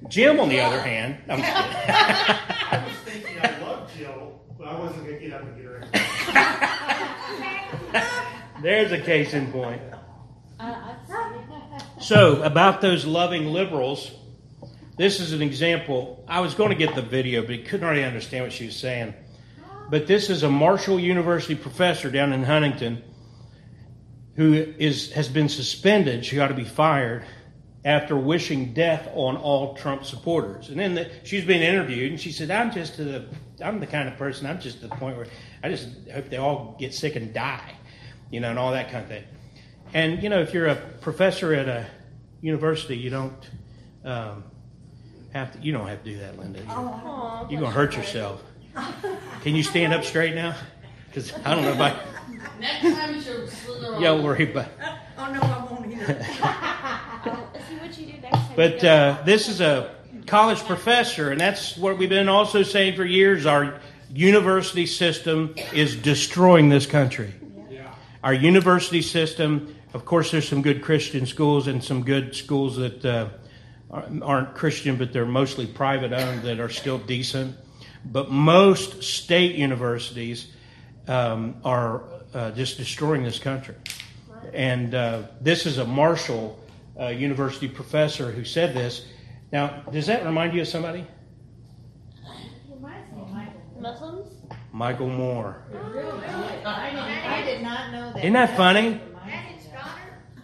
Jim, 0.09 0.41
on 0.41 0.51
the 0.51 0.61
other 0.61 0.83
hand, 0.83 1.17
I'm 1.31 1.39
just. 1.39 1.51
I 1.57 2.85
was 2.87 2.95
thinking 3.11 3.41
I 3.41 3.59
loved 3.61 3.97
Jill, 3.97 4.39
but 4.59 4.69
I 4.69 4.79
wasn't 4.79 5.07
going 5.07 5.19
to 5.19 5.27
get 5.29 5.33
up 5.33 5.41
and 5.45 5.57
get 5.57 5.65
her. 5.65 5.81
There's 8.63 8.93
a 8.93 9.01
case 9.01 9.33
in 9.33 9.51
point. 9.51 9.81
Uh, 10.61 10.95
So, 12.05 12.43
about 12.43 12.83
those 12.83 13.07
loving 13.07 13.47
liberals, 13.47 14.11
this 14.99 15.21
is 15.21 15.33
an 15.33 15.41
example. 15.41 16.23
I 16.29 16.41
was 16.41 16.53
going 16.53 16.69
to 16.69 16.75
get 16.75 16.95
the 16.95 17.01
video, 17.01 17.41
but 17.41 17.53
he 17.53 17.63
couldn't 17.63 17.89
really 17.89 18.05
understand 18.05 18.45
what 18.45 18.53
she 18.53 18.67
was 18.67 18.77
saying. 18.77 19.15
But 19.89 20.07
this 20.07 20.29
is 20.29 20.43
a 20.43 20.51
Marshall 20.51 21.01
University 21.01 21.55
professor 21.55 22.11
down 22.11 22.35
in 22.35 22.45
Huntington 22.45 23.03
who 24.37 24.53
is 24.53 25.13
has 25.13 25.31
been 25.31 25.49
suspended. 25.49 26.27
She 26.27 26.39
ought 26.41 26.49
to 26.49 26.55
be 26.55 26.65
fired 26.65 27.25
after 27.87 28.15
wishing 28.19 28.75
death 28.75 29.09
on 29.15 29.39
all 29.39 29.75
Trump 29.75 30.05
supporters. 30.05 30.69
And 30.69 30.79
then 30.79 30.97
the, 30.97 31.11
she's 31.23 31.47
being 31.47 31.63
interviewed, 31.63 32.11
and 32.11 32.21
she 32.21 32.33
said, 32.33 32.51
"I'm 32.51 32.71
just 32.71 32.99
the 32.99 33.25
I'm 33.63 33.81
the 33.81 33.87
kind 33.87 34.11
of 34.11 34.19
person. 34.19 34.47
I'm 34.47 34.61
just 34.61 34.83
to 34.83 34.89
the 34.89 34.97
point 34.97 35.17
where 35.17 35.29
I 35.63 35.71
just 35.71 35.89
hope 36.13 36.29
they 36.29 36.37
all 36.37 36.77
get 36.79 36.93
sick 36.93 37.17
and 37.17 37.33
die, 37.33 37.73
you 38.31 38.41
know, 38.41 38.51
and 38.51 38.59
all 38.59 38.73
that 38.73 38.91
kind 38.91 39.05
of 39.05 39.09
thing." 39.09 39.25
And 39.95 40.23
you 40.23 40.29
know, 40.29 40.41
if 40.41 40.53
you're 40.53 40.67
a 40.67 40.75
professor 40.75 41.55
at 41.55 41.69
a 41.69 41.87
university, 42.41 42.97
you 42.97 43.11
don't 43.11 43.51
um, 44.05 44.43
have 45.33 45.53
to. 45.53 45.61
You 45.61 45.73
don't 45.73 45.87
have 45.87 46.03
to 46.03 46.11
do 46.11 46.19
that, 46.19 46.37
Linda. 46.37 46.59
You're, 46.59 47.47
you're 47.49 47.61
gonna 47.61 47.71
hurt 47.71 47.97
yourself. 47.97 48.43
Can 49.43 49.55
you 49.55 49.63
stand 49.63 49.95
up 49.95 50.05
straight 50.05 50.35
now? 50.35 50.57
Because 51.07 51.33
I 51.45 51.55
don't 51.55 51.63
know 51.63 51.73
if 51.73 51.81
I. 51.81 51.97
Next 52.59 52.83
time 52.83 53.15
you 53.15 53.21
should 53.21 53.49
slither 53.49 53.95
on. 53.95 54.03
Yeah, 54.03 54.21
worry 54.21 54.51
about. 54.51 54.69
Oh, 55.17 55.33
no, 55.33 55.41
I 55.41 55.65
won't 55.71 55.93
either. 55.93 56.25
See 57.69 57.77
what 57.77 57.97
you 57.97 58.07
do 58.07 58.21
next 58.21 58.37
time. 58.37 58.53
But 58.57 58.83
uh, 58.83 59.23
this 59.25 59.49
is 59.49 59.61
a 59.61 59.95
college 60.27 60.59
professor, 60.65 61.31
and 61.31 61.41
that's 61.41 61.77
what 61.77 61.99
we've 61.99 62.09
been 62.09 62.29
also 62.29 62.65
saying 62.65 62.97
for 62.97 63.05
years. 63.05 63.47
Our 63.47 63.79
university 64.13 64.87
system 64.87 65.55
is 65.73 65.95
destroying 65.95 66.69
this 66.69 66.85
country. 66.85 67.33
Our 68.25 68.35
university 68.35 69.03
system, 69.03 69.74
of 69.95 70.05
course, 70.05 70.33
there's 70.33 70.49
some 70.49 70.61
good 70.61 70.83
Christian 70.83 71.25
schools 71.25 71.69
and 71.69 71.83
some 71.83 72.03
good 72.03 72.35
schools 72.35 72.77
that 72.77 73.05
uh, 73.05 73.29
aren't 74.23 74.55
Christian, 74.57 74.97
but 74.97 75.13
they're 75.13 75.25
mostly 75.25 75.67
private 75.67 76.13
owned 76.13 76.43
that 76.43 76.59
are 76.59 76.69
still 76.69 76.99
decent. 76.99 77.57
But 78.05 78.29
most 78.29 79.05
state 79.05 79.55
universities 79.55 80.49
um, 81.07 81.59
are 81.65 82.03
uh, 82.35 82.51
just 82.51 82.77
destroying 82.77 83.23
this 83.23 83.39
country. 83.39 83.77
And 84.53 84.97
uh, 84.97 85.23
this 85.41 85.65
is 85.65 85.79
a 85.79 85.85
Marshall 85.85 86.59
uh, 86.99 87.07
University 87.07 87.69
professor 87.69 88.33
who 88.33 88.45
said 88.45 88.75
this. 88.75 89.07
Now, 89.53 89.85
does 89.93 90.09
that 90.09 90.25
remind 90.25 90.55
you 90.55 90.63
of 90.63 90.69
somebody? 90.69 91.07
Reminds 92.69 93.13
me 93.13 93.23
of 93.23 93.31
Michael. 93.31 93.63
Muslims? 93.79 94.29
Michael 94.73 95.09
Moore. 95.09 95.63
I 96.67 97.43
did 97.47 97.63
not 97.63 97.93
know 97.93 98.13
that. 98.13 98.19
Isn't 98.19 98.33
that 98.33 98.57
funny? 98.57 99.01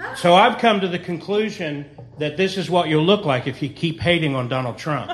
That's 0.01 0.21
his 0.21 0.23
daughter? 0.23 0.23
So 0.23 0.35
I've 0.35 0.59
come 0.59 0.81
to 0.81 0.89
the 0.89 0.99
conclusion 0.99 1.85
that 2.19 2.37
this 2.37 2.57
is 2.57 2.71
what 2.71 2.89
you'll 2.89 3.05
look 3.05 3.25
like 3.25 3.47
if 3.47 3.63
you 3.63 3.69
keep 3.69 4.01
hating 4.01 4.35
on 4.35 4.49
Donald 4.49 4.79
Trump. 4.79 5.09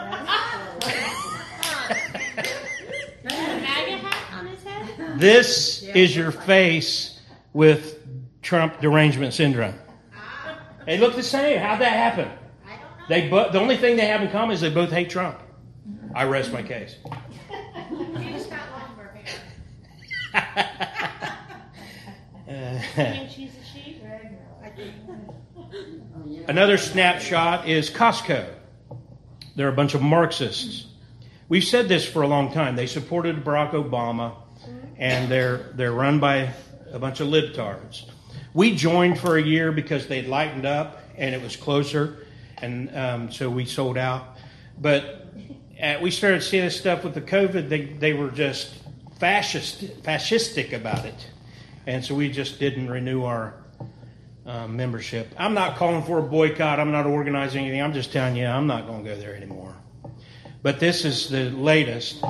MAGA 3.24 3.96
hat 3.98 4.38
on 4.38 4.46
his 4.46 4.62
head? 4.62 5.18
This 5.18 5.82
is 5.82 6.16
your 6.16 6.30
face 6.30 7.20
with 7.52 7.98
Trump 8.42 8.80
derangement 8.80 9.34
syndrome. 9.34 9.74
Ah. 10.14 10.58
They 10.86 10.98
look 10.98 11.14
the 11.16 11.22
same. 11.22 11.58
How'd 11.60 11.80
that 11.80 11.92
happen? 11.92 12.28
I 12.66 12.70
don't 12.76 12.80
know. 12.80 13.04
They 13.08 13.28
bo- 13.28 13.50
the 13.50 13.58
only 13.60 13.76
thing 13.76 13.96
they 13.96 14.06
have 14.06 14.22
in 14.22 14.30
common 14.30 14.54
is 14.54 14.60
they 14.60 14.70
both 14.70 14.90
hate 14.90 15.10
Trump. 15.10 15.38
I 16.14 16.24
rest 16.24 16.52
my 16.52 16.62
case. 16.62 16.96
She 17.88 18.32
just 18.32 18.50
got 18.50 18.60
longer 18.72 19.14
hair. 20.34 20.72
And 22.96 23.30
she's 23.30 23.50
Another 26.48 26.76
snapshot 26.76 27.68
is 27.68 27.90
Costco. 27.90 28.46
They're 29.56 29.68
a 29.68 29.72
bunch 29.72 29.94
of 29.94 30.02
Marxists. 30.02 30.86
We've 31.48 31.64
said 31.64 31.88
this 31.88 32.06
for 32.06 32.22
a 32.22 32.28
long 32.28 32.52
time. 32.52 32.76
They 32.76 32.86
supported 32.86 33.44
Barack 33.44 33.72
Obama, 33.72 34.34
and 34.98 35.30
they're 35.30 35.72
they're 35.74 35.92
run 35.92 36.20
by 36.20 36.52
a 36.92 36.98
bunch 36.98 37.20
of 37.20 37.28
libtards. 37.28 38.04
We 38.54 38.74
joined 38.74 39.18
for 39.18 39.36
a 39.36 39.42
year 39.42 39.72
because 39.72 40.06
they'd 40.06 40.26
lightened 40.26 40.66
up 40.66 41.02
and 41.16 41.34
it 41.34 41.42
was 41.42 41.56
closer, 41.56 42.26
and 42.58 42.94
um, 42.96 43.32
so 43.32 43.48
we 43.48 43.64
sold 43.64 43.98
out. 43.98 44.36
But 44.78 45.26
uh, 45.82 45.96
we 46.02 46.10
started 46.10 46.42
seeing 46.42 46.64
this 46.64 46.78
stuff 46.78 47.04
with 47.04 47.14
the 47.14 47.22
COVID. 47.22 47.68
They 47.68 47.84
they 47.84 48.12
were 48.12 48.30
just 48.30 48.74
fascist 49.18 50.02
fascistic 50.02 50.72
about 50.72 51.04
it, 51.04 51.30
and 51.86 52.04
so 52.04 52.14
we 52.14 52.30
just 52.30 52.58
didn't 52.58 52.90
renew 52.90 53.24
our 53.24 53.54
uh, 54.46 54.68
membership. 54.68 55.34
I'm 55.36 55.54
not 55.54 55.76
calling 55.76 56.02
for 56.04 56.18
a 56.18 56.22
boycott. 56.22 56.78
I'm 56.78 56.92
not 56.92 57.06
organizing 57.06 57.64
anything. 57.64 57.82
I'm 57.82 57.92
just 57.92 58.12
telling 58.12 58.36
you, 58.36 58.46
I'm 58.46 58.66
not 58.66 58.86
going 58.86 59.04
to 59.04 59.10
go 59.10 59.16
there 59.16 59.34
anymore. 59.34 59.74
But 60.62 60.80
this 60.80 61.04
is 61.04 61.28
the 61.28 61.50
latest. 61.50 62.22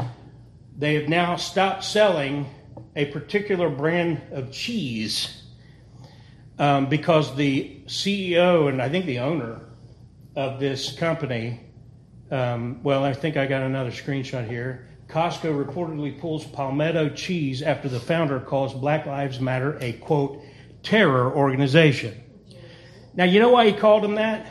They 0.77 0.95
have 0.95 1.09
now 1.09 1.37
stopped 1.37 1.85
selling 1.85 2.47
a 2.95 3.07
particular 3.07 3.69
brand 3.69 4.21
of 4.33 4.51
cheese 4.51 5.43
um, 6.59 6.89
because 6.89 7.35
the 7.37 7.81
CEO 7.87 8.69
and 8.69 8.81
I 8.81 8.89
think 8.89 9.07
the 9.07 9.19
owner 9.19 9.61
of 10.35 10.59
this 10.59 10.93
company, 10.93 11.61
um, 12.31 12.83
well, 12.83 13.05
I 13.05 13.13
think 13.13 13.37
I 13.37 13.47
got 13.47 13.63
another 13.63 13.91
screenshot 13.91 14.49
here. 14.49 14.89
Costco 15.09 15.65
reportedly 15.65 16.19
pulls 16.19 16.45
Palmetto 16.45 17.11
cheese 17.11 17.63
after 17.63 17.89
the 17.89 18.01
founder 18.01 18.41
calls 18.41 18.75
Black 18.75 19.07
Lives 19.07 19.41
Matter 19.41 19.79
a 19.81 19.93
quote 19.93 20.43
terror 20.87 21.31
organization. 21.35 22.15
Now, 23.15 23.25
you 23.25 23.41
know 23.41 23.51
why 23.51 23.67
he 23.67 23.73
called 23.73 24.05
them 24.05 24.15
that? 24.17 24.47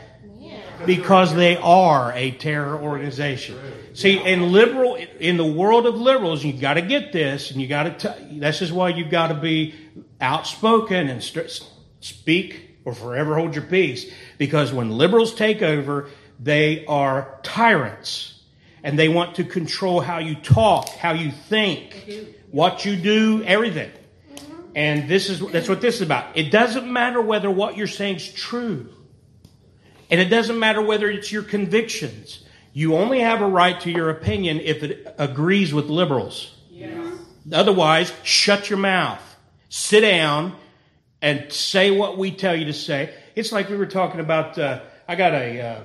Because 0.84 1.34
they 1.34 1.56
are 1.56 2.12
a 2.12 2.32
terror 2.32 2.76
organization. 2.78 3.56
See, 3.94 4.18
in 4.22 4.52
liberal, 4.52 4.96
in 5.18 5.38
the 5.38 5.44
world 5.46 5.86
of 5.86 5.94
liberals, 5.94 6.44
you 6.44 6.52
got 6.52 6.74
to 6.74 6.82
get 6.82 7.12
this, 7.12 7.50
and 7.50 7.60
you 7.62 7.66
got 7.66 8.00
to. 8.00 8.14
This 8.30 8.60
is 8.60 8.70
why 8.70 8.90
you've 8.90 9.10
got 9.10 9.28
to 9.28 9.34
be 9.34 9.74
outspoken 10.20 11.08
and 11.08 11.22
st- 11.22 11.66
speak 12.00 12.76
or 12.84 12.92
forever 12.92 13.36
hold 13.36 13.54
your 13.54 13.64
peace. 13.64 14.12
Because 14.36 14.70
when 14.72 14.90
liberals 14.90 15.34
take 15.34 15.62
over, 15.62 16.10
they 16.38 16.84
are 16.84 17.40
tyrants, 17.42 18.42
and 18.84 18.98
they 18.98 19.08
want 19.08 19.36
to 19.36 19.44
control 19.44 20.02
how 20.02 20.18
you 20.18 20.34
talk, 20.34 20.90
how 20.90 21.12
you 21.12 21.30
think, 21.30 21.94
what 22.50 22.84
you 22.84 22.96
do, 22.96 23.42
everything. 23.44 23.90
And 24.76 25.08
this 25.08 25.30
is 25.30 25.40
that's 25.40 25.70
what 25.70 25.80
this 25.80 25.96
is 25.96 26.02
about. 26.02 26.36
It 26.36 26.50
doesn't 26.50 26.86
matter 26.92 27.20
whether 27.20 27.50
what 27.50 27.78
you're 27.78 27.86
saying 27.86 28.16
is 28.16 28.32
true. 28.32 28.90
And 30.10 30.20
it 30.20 30.26
doesn't 30.26 30.58
matter 30.58 30.82
whether 30.82 31.08
it's 31.08 31.32
your 31.32 31.42
convictions. 31.42 32.44
You 32.74 32.94
only 32.94 33.20
have 33.20 33.40
a 33.40 33.48
right 33.48 33.80
to 33.80 33.90
your 33.90 34.10
opinion 34.10 34.60
if 34.60 34.82
it 34.82 35.14
agrees 35.18 35.72
with 35.72 35.86
liberals. 35.86 36.54
Otherwise, 37.50 38.12
shut 38.22 38.68
your 38.68 38.78
mouth. 38.78 39.22
Sit 39.70 40.02
down 40.02 40.54
and 41.22 41.50
say 41.50 41.90
what 41.90 42.18
we 42.18 42.30
tell 42.30 42.54
you 42.54 42.66
to 42.66 42.72
say. 42.74 43.14
It's 43.34 43.52
like 43.52 43.70
we 43.70 43.76
were 43.76 43.86
talking 43.86 44.20
about. 44.20 44.58
Uh, 44.58 44.80
I 45.08 45.14
got 45.14 45.32
a 45.32 45.60
uh, 45.60 45.82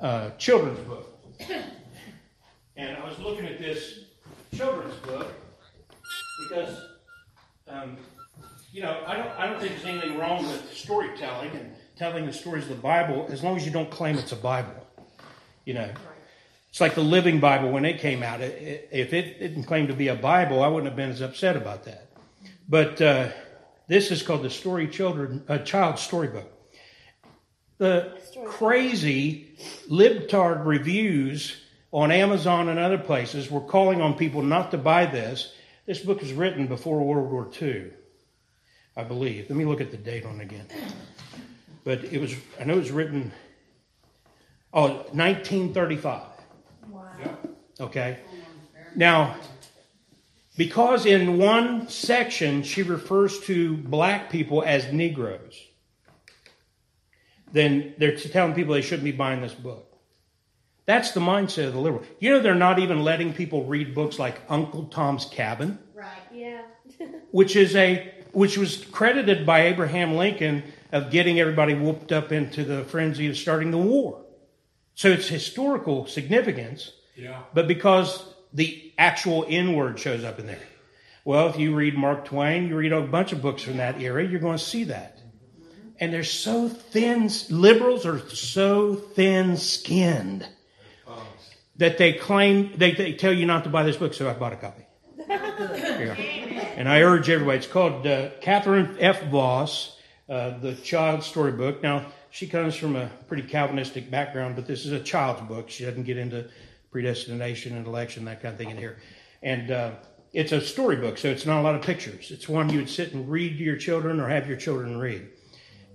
uh, 0.00 0.30
children's 0.38 0.80
book, 0.80 1.06
and 2.76 2.96
I 2.96 3.04
was 3.04 3.18
looking 3.18 3.46
at 3.46 3.58
this 3.58 4.00
children's 4.56 4.94
book 4.96 5.32
because 6.48 6.76
um, 7.68 7.96
you 8.74 8.82
know, 8.82 9.00
I 9.06 9.16
don't, 9.16 9.30
I 9.38 9.46
don't 9.46 9.60
think 9.60 9.70
there's 9.70 9.84
anything 9.84 10.18
wrong 10.18 10.44
with 10.48 10.74
storytelling 10.74 11.52
and 11.52 11.76
telling 11.96 12.26
the 12.26 12.32
stories 12.32 12.64
of 12.64 12.70
the 12.70 12.82
Bible 12.82 13.28
as 13.30 13.40
long 13.40 13.56
as 13.56 13.64
you 13.64 13.70
don't 13.70 13.88
claim 13.88 14.18
it's 14.18 14.32
a 14.32 14.36
Bible. 14.36 14.74
You 15.64 15.74
know, 15.74 15.90
it's 16.70 16.80
like 16.80 16.96
the 16.96 17.00
Living 17.00 17.38
Bible 17.38 17.70
when 17.70 17.84
it 17.84 18.00
came 18.00 18.24
out. 18.24 18.40
It, 18.40 18.60
it, 18.60 18.88
if 18.90 19.12
it 19.12 19.38
didn't 19.38 19.62
claim 19.62 19.86
to 19.86 19.94
be 19.94 20.08
a 20.08 20.16
Bible, 20.16 20.60
I 20.60 20.66
wouldn't 20.66 20.88
have 20.88 20.96
been 20.96 21.10
as 21.10 21.20
upset 21.20 21.56
about 21.56 21.84
that. 21.84 22.08
But 22.68 23.00
uh, 23.00 23.28
this 23.86 24.10
is 24.10 24.24
called 24.24 24.42
the 24.42 24.50
Story 24.50 24.88
Children, 24.88 25.44
uh, 25.48 25.58
Child 25.58 26.00
Storybook. 26.00 26.50
the 27.78 28.18
crazy 28.44 29.56
libtard 29.88 30.66
reviews 30.66 31.62
on 31.92 32.10
Amazon 32.10 32.68
and 32.68 32.80
other 32.80 32.98
places 32.98 33.52
were 33.52 33.60
calling 33.60 34.00
on 34.00 34.14
people 34.14 34.42
not 34.42 34.72
to 34.72 34.78
buy 34.78 35.06
this. 35.06 35.54
This 35.86 36.00
book 36.00 36.20
was 36.20 36.32
written 36.32 36.66
before 36.66 36.98
World 37.04 37.30
War 37.30 37.48
II, 37.62 37.92
I 38.96 39.02
believe. 39.02 39.48
Let 39.48 39.56
me 39.56 39.64
look 39.64 39.80
at 39.80 39.90
the 39.90 39.96
date 39.96 40.24
on 40.24 40.40
it 40.40 40.44
again. 40.44 40.66
But 41.82 42.04
it 42.04 42.20
was, 42.20 42.34
I 42.60 42.64
know 42.64 42.74
it 42.74 42.78
was 42.78 42.90
written, 42.90 43.32
oh, 44.72 44.88
1935. 45.12 46.22
Okay? 47.80 48.18
Now, 48.94 49.36
because 50.56 51.06
in 51.06 51.38
one 51.38 51.88
section 51.88 52.62
she 52.62 52.82
refers 52.82 53.40
to 53.40 53.76
black 53.76 54.30
people 54.30 54.62
as 54.62 54.92
Negroes, 54.92 55.60
then 57.52 57.94
they're 57.98 58.16
telling 58.16 58.54
people 58.54 58.74
they 58.74 58.82
shouldn't 58.82 59.04
be 59.04 59.12
buying 59.12 59.40
this 59.40 59.54
book. 59.54 59.90
That's 60.86 61.12
the 61.12 61.20
mindset 61.20 61.68
of 61.68 61.72
the 61.72 61.80
liberal. 61.80 62.04
You 62.20 62.30
know, 62.30 62.40
they're 62.40 62.54
not 62.54 62.78
even 62.78 63.02
letting 63.02 63.32
people 63.32 63.64
read 63.64 63.94
books 63.94 64.18
like 64.18 64.40
Uncle 64.48 64.84
Tom's 64.84 65.24
Cabin, 65.24 65.78
Right. 65.94 66.08
Yeah. 66.32 66.62
which 67.30 67.56
is 67.56 67.74
a 67.76 68.13
which 68.34 68.58
was 68.58 68.84
credited 68.86 69.46
by 69.46 69.62
Abraham 69.66 70.16
Lincoln 70.16 70.62
of 70.92 71.10
getting 71.10 71.40
everybody 71.40 71.74
whooped 71.74 72.12
up 72.12 72.32
into 72.32 72.64
the 72.64 72.84
frenzy 72.84 73.28
of 73.28 73.36
starting 73.36 73.70
the 73.70 73.78
war. 73.78 74.20
So 74.94 75.08
it's 75.08 75.28
historical 75.28 76.06
significance, 76.06 76.92
Yeah. 77.16 77.40
but 77.52 77.66
because 77.66 78.24
the 78.52 78.92
actual 78.98 79.44
N 79.48 79.74
word 79.74 79.98
shows 79.98 80.22
up 80.24 80.38
in 80.38 80.46
there. 80.46 80.60
Well, 81.24 81.48
if 81.48 81.58
you 81.58 81.74
read 81.74 81.96
Mark 81.96 82.26
Twain, 82.26 82.68
you 82.68 82.76
read 82.76 82.92
a 82.92 83.00
bunch 83.00 83.32
of 83.32 83.40
books 83.40 83.62
from 83.62 83.78
that 83.78 84.00
era, 84.00 84.24
you're 84.24 84.40
going 84.40 84.58
to 84.58 84.62
see 84.64 84.84
that. 84.84 85.18
And 85.98 86.12
they're 86.12 86.22
so 86.24 86.68
thin, 86.68 87.30
liberals 87.50 88.04
are 88.04 88.18
so 88.28 88.94
thin 88.94 89.56
skinned 89.56 90.46
that 91.76 91.98
they 91.98 92.12
claim, 92.12 92.72
they, 92.76 92.92
they 92.92 93.14
tell 93.14 93.32
you 93.32 93.46
not 93.46 93.64
to 93.64 93.70
buy 93.70 93.82
this 93.82 93.96
book, 93.96 94.14
so 94.14 94.28
I 94.28 94.34
bought 94.34 94.52
a 94.52 94.56
copy. 94.56 94.82
And 96.76 96.88
I 96.88 97.02
urge 97.02 97.30
everybody, 97.30 97.58
it's 97.58 97.68
called 97.68 98.04
uh, 98.04 98.30
Catherine 98.40 98.96
F. 98.98 99.22
Vos, 99.26 99.96
uh, 100.28 100.58
the 100.58 100.74
child 100.74 101.22
story 101.22 101.52
book. 101.52 101.84
Now, 101.84 102.06
she 102.30 102.48
comes 102.48 102.74
from 102.74 102.96
a 102.96 103.08
pretty 103.28 103.44
Calvinistic 103.44 104.10
background, 104.10 104.56
but 104.56 104.66
this 104.66 104.84
is 104.84 104.90
a 104.90 104.98
child's 104.98 105.42
book. 105.42 105.70
She 105.70 105.84
doesn't 105.84 106.02
get 106.02 106.16
into 106.16 106.48
predestination 106.90 107.76
and 107.76 107.86
election, 107.86 108.24
that 108.24 108.42
kind 108.42 108.54
of 108.54 108.58
thing 108.58 108.70
in 108.70 108.76
here. 108.76 108.98
And 109.40 109.70
uh, 109.70 109.90
it's 110.32 110.50
a 110.50 110.60
storybook, 110.60 111.16
so 111.16 111.28
it's 111.28 111.46
not 111.46 111.60
a 111.60 111.62
lot 111.62 111.76
of 111.76 111.82
pictures. 111.82 112.32
It's 112.32 112.48
one 112.48 112.68
you 112.70 112.78
would 112.78 112.90
sit 112.90 113.12
and 113.12 113.30
read 113.30 113.56
to 113.58 113.62
your 113.62 113.76
children 113.76 114.18
or 114.18 114.28
have 114.28 114.48
your 114.48 114.56
children 114.56 114.98
read. 114.98 115.28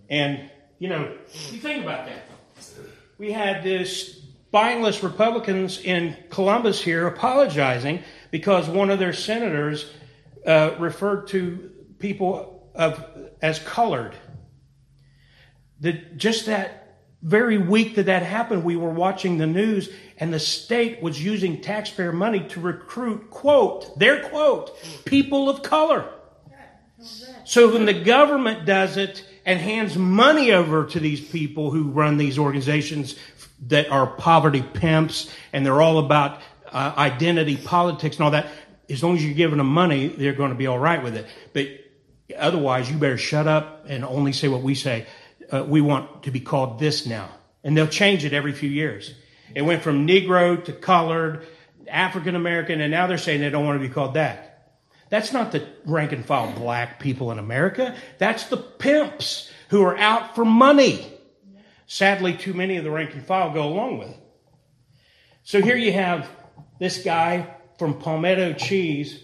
And, 0.09 0.49
you 0.77 0.87
know, 0.87 1.11
you 1.51 1.59
think 1.59 1.83
about 1.83 2.05
that. 2.05 2.23
We 3.17 3.33
had 3.33 3.63
this 3.63 4.21
spineless 4.47 5.03
Republicans 5.03 5.81
in 5.81 6.15
Columbus 6.29 6.81
here 6.81 7.05
apologizing 7.05 8.01
because 8.31 8.69
one 8.69 8.89
of 8.89 8.97
their 8.97 9.13
senators 9.13 9.91
uh, 10.45 10.75
referred 10.79 11.27
to 11.27 11.71
people 11.99 12.71
of 12.75 13.03
as 13.41 13.59
colored. 13.59 14.15
That 15.81 16.17
just 16.17 16.47
that 16.47 16.97
very 17.21 17.57
week 17.57 17.95
that 17.95 18.05
that 18.05 18.23
happened, 18.23 18.63
we 18.63 18.77
were 18.77 18.89
watching 18.89 19.37
the 19.37 19.47
news, 19.47 19.89
and 20.17 20.33
the 20.33 20.39
state 20.39 21.01
was 21.01 21.23
using 21.23 21.61
taxpayer 21.61 22.13
money 22.13 22.47
to 22.49 22.61
recruit 22.61 23.29
quote 23.29 23.97
their 23.99 24.29
quote 24.29 24.71
people 25.05 25.49
of 25.49 25.61
color. 25.61 26.09
So 27.45 27.73
when 27.73 27.85
the 27.85 27.93
government 27.93 28.65
does 28.65 28.97
it 28.97 29.25
and 29.45 29.59
hands 29.59 29.97
money 29.97 30.51
over 30.51 30.85
to 30.85 30.99
these 30.99 31.21
people 31.21 31.71
who 31.71 31.89
run 31.89 32.17
these 32.17 32.37
organizations 32.37 33.15
that 33.67 33.89
are 33.89 34.05
poverty 34.05 34.61
pimps 34.61 35.33
and 35.53 35.65
they're 35.65 35.81
all 35.81 35.99
about 35.99 36.41
uh, 36.71 36.93
identity 36.97 37.57
politics 37.57 38.17
and 38.17 38.25
all 38.25 38.31
that, 38.31 38.47
as 38.89 39.03
long 39.03 39.15
as 39.15 39.23
you're 39.23 39.33
giving 39.33 39.57
them 39.57 39.67
money, 39.67 40.07
they're 40.07 40.33
going 40.33 40.51
to 40.51 40.57
be 40.57 40.67
all 40.67 40.79
right 40.79 41.03
with 41.03 41.15
it. 41.15 41.27
But 41.53 41.67
otherwise, 42.37 42.89
you 42.89 42.97
better 42.97 43.17
shut 43.17 43.47
up 43.47 43.85
and 43.87 44.03
only 44.03 44.33
say 44.33 44.47
what 44.47 44.61
we 44.61 44.75
say. 44.75 45.05
Uh, 45.51 45.63
we 45.63 45.81
want 45.81 46.23
to 46.23 46.31
be 46.31 46.39
called 46.39 46.79
this 46.79 47.05
now. 47.05 47.29
And 47.63 47.75
they'll 47.75 47.87
change 47.87 48.25
it 48.25 48.33
every 48.33 48.53
few 48.53 48.69
years. 48.69 49.13
It 49.53 49.63
went 49.63 49.83
from 49.83 50.07
Negro 50.07 50.63
to 50.65 50.73
colored, 50.73 51.45
African 51.87 52.35
American, 52.35 52.81
and 52.81 52.91
now 52.91 53.07
they're 53.07 53.17
saying 53.17 53.41
they 53.41 53.49
don't 53.49 53.65
want 53.65 53.81
to 53.81 53.87
be 53.87 53.93
called 53.93 54.13
that. 54.13 54.45
That's 55.09 55.33
not 55.33 55.51
the 55.51 55.67
rank 55.85 56.11
and 56.11 56.23
file 56.23 56.51
black 56.53 56.99
people 56.99 57.31
in 57.31 57.39
America. 57.39 57.95
That's 58.19 58.45
the 58.45 58.57
pimps 58.57 59.51
who 59.69 59.81
are 59.83 59.97
out 59.97 60.35
for 60.35 60.45
money. 60.45 61.11
Sadly, 61.87 62.35
too 62.35 62.53
many 62.53 62.77
of 62.77 62.83
the 62.83 62.91
rank 62.91 63.13
and 63.15 63.25
file 63.25 63.51
go 63.51 63.63
along 63.63 63.97
with 63.97 64.09
it. 64.09 64.19
So 65.43 65.61
here 65.61 65.75
you 65.75 65.91
have 65.91 66.29
this 66.79 67.03
guy 67.03 67.55
from 67.79 67.97
Palmetto 67.97 68.53
Cheese 68.53 69.23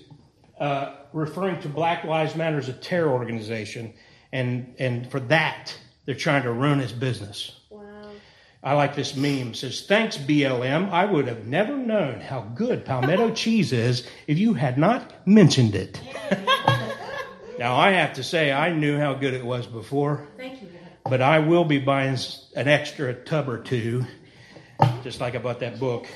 uh, 0.59 0.95
referring 1.11 1.59
to 1.61 1.69
Black 1.69 2.05
Lives 2.05 2.35
Matter 2.35 2.57
as 2.57 2.69
a 2.69 2.73
terror 2.73 3.11
organization, 3.11 3.93
and 4.31 4.73
and 4.79 5.11
for 5.11 5.19
that 5.19 5.77
they're 6.05 6.15
trying 6.15 6.43
to 6.43 6.51
ruin 6.51 6.79
his 6.79 6.93
business. 6.93 7.59
Wow. 7.69 7.83
I 8.63 8.73
like 8.73 8.95
this 8.95 9.15
meme. 9.15 9.49
It 9.49 9.55
says, 9.57 9.85
Thanks, 9.85 10.17
BLM. 10.17 10.89
I 10.91 11.05
would 11.05 11.27
have 11.27 11.45
never 11.45 11.75
known 11.75 12.21
how 12.21 12.41
good 12.41 12.85
palmetto 12.85 13.31
cheese 13.35 13.73
is 13.73 14.07
if 14.27 14.37
you 14.37 14.53
had 14.53 14.77
not 14.77 15.27
mentioned 15.27 15.75
it. 15.75 15.99
now, 17.59 17.75
I 17.75 17.91
have 17.91 18.13
to 18.13 18.23
say, 18.23 18.51
I 18.51 18.71
knew 18.71 18.97
how 18.97 19.15
good 19.15 19.33
it 19.33 19.45
was 19.45 19.65
before, 19.65 20.27
Thank 20.37 20.61
you. 20.61 20.69
but 21.03 21.21
I 21.21 21.39
will 21.39 21.65
be 21.65 21.79
buying 21.79 22.17
an 22.55 22.67
extra 22.67 23.13
tub 23.13 23.49
or 23.49 23.57
two, 23.57 24.05
just 25.03 25.19
like 25.19 25.35
I 25.35 25.39
bought 25.39 25.59
that 25.59 25.79
book. 25.79 26.07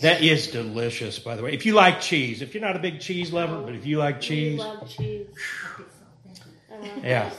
That 0.00 0.22
is 0.22 0.46
delicious, 0.48 1.18
by 1.18 1.34
the 1.36 1.42
way. 1.42 1.52
If 1.52 1.66
you 1.66 1.74
like 1.74 2.00
cheese, 2.00 2.40
if 2.42 2.54
you're 2.54 2.62
not 2.62 2.76
a 2.76 2.78
big 2.78 3.00
cheese 3.00 3.32
lover, 3.32 3.60
but 3.62 3.74
if 3.74 3.84
you 3.84 3.98
like 3.98 4.20
cheese, 4.20 4.58
Love 4.58 4.88
cheese. 4.88 5.26
yeah, 7.02 7.30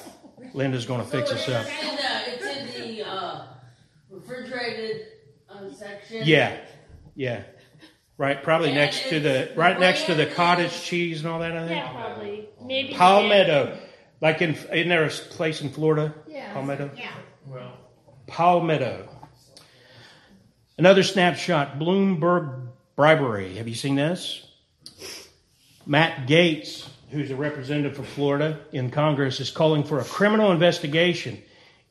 Linda's 0.53 0.85
going 0.85 1.01
to 1.03 1.07
fix 1.09 1.31
us 1.31 1.47
up. 1.47 1.65
It's 1.67 1.83
in 1.83 1.95
the, 1.95 2.47
it's 2.67 2.75
in 2.79 2.95
the 2.95 3.07
uh, 3.07 3.43
refrigerated 4.09 5.07
uh, 5.49 5.71
section. 5.71 6.23
Yeah, 6.25 6.57
yeah. 7.15 7.43
Right, 8.17 8.43
probably 8.43 8.69
Yeah, 8.69 8.75
next 8.75 9.07
to 9.07 9.19
the 9.21 9.29
it's- 9.43 9.57
right 9.57 9.79
next 9.79 10.05
to 10.07 10.13
the 10.15 10.25
cottage 10.25 10.81
cheese 10.83 11.21
and 11.21 11.29
all 11.29 11.39
that. 11.39 11.53
I 11.55 11.59
think 11.67 11.71
Yeah, 11.71 11.91
probably. 11.93 12.49
Maybe. 12.61 12.93
Palmetto, 12.93 13.77
like 14.19 14.41
in 14.41 14.55
isn't 14.55 14.89
there 14.89 15.05
a 15.05 15.09
place 15.09 15.61
in 15.61 15.69
Florida? 15.69 16.13
Yeah. 16.27 16.51
Palmetto. 16.51 16.91
Yeah. 16.97 17.11
Well, 17.47 17.71
Palmetto. 18.27 19.08
Another 20.79 21.03
snapshot: 21.03 21.77
Bloomberg 21.77 22.69
bribery. 22.95 23.57
Have 23.57 23.67
you 23.67 23.75
seen 23.75 23.95
this? 23.95 24.47
Matt 25.85 26.25
Gaetz, 26.25 26.87
who's 27.11 27.31
a 27.31 27.35
representative 27.35 27.97
for 27.97 28.03
Florida 28.03 28.61
in 28.71 28.89
Congress, 28.89 29.41
is 29.41 29.51
calling 29.51 29.83
for 29.83 29.99
a 29.99 30.05
criminal 30.05 30.53
investigation 30.53 31.37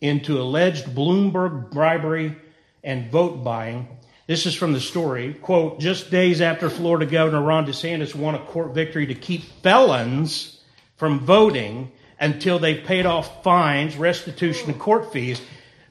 into 0.01 0.41
alleged 0.41 0.87
Bloomberg 0.87 1.71
bribery 1.71 2.35
and 2.83 3.13
vote 3.13 3.45
buying. 3.45 3.89
This 4.27 4.47
is 4.47 4.55
from 4.55 4.73
the 4.73 4.81
story. 4.81 5.35
Quote, 5.35 5.81
just 5.81 6.11
days 6.11 6.41
after 6.41 6.71
Florida 6.71 7.05
Governor 7.05 7.43
Ron 7.43 7.67
DeSantis 7.67 8.15
won 8.15 8.37
a 8.37 8.39
court 8.39 8.73
victory 8.73 9.05
to 9.09 9.15
keep 9.15 9.43
felons 9.63 10.63
from 10.97 11.21
voting 11.21 11.93
until 12.19 12.59
they 12.59 12.75
paid 12.75 13.05
off 13.05 13.45
fines, 13.45 13.99
restitution, 13.99 14.71
and 14.71 14.81
court 14.81 15.13
fees, 15.13 15.43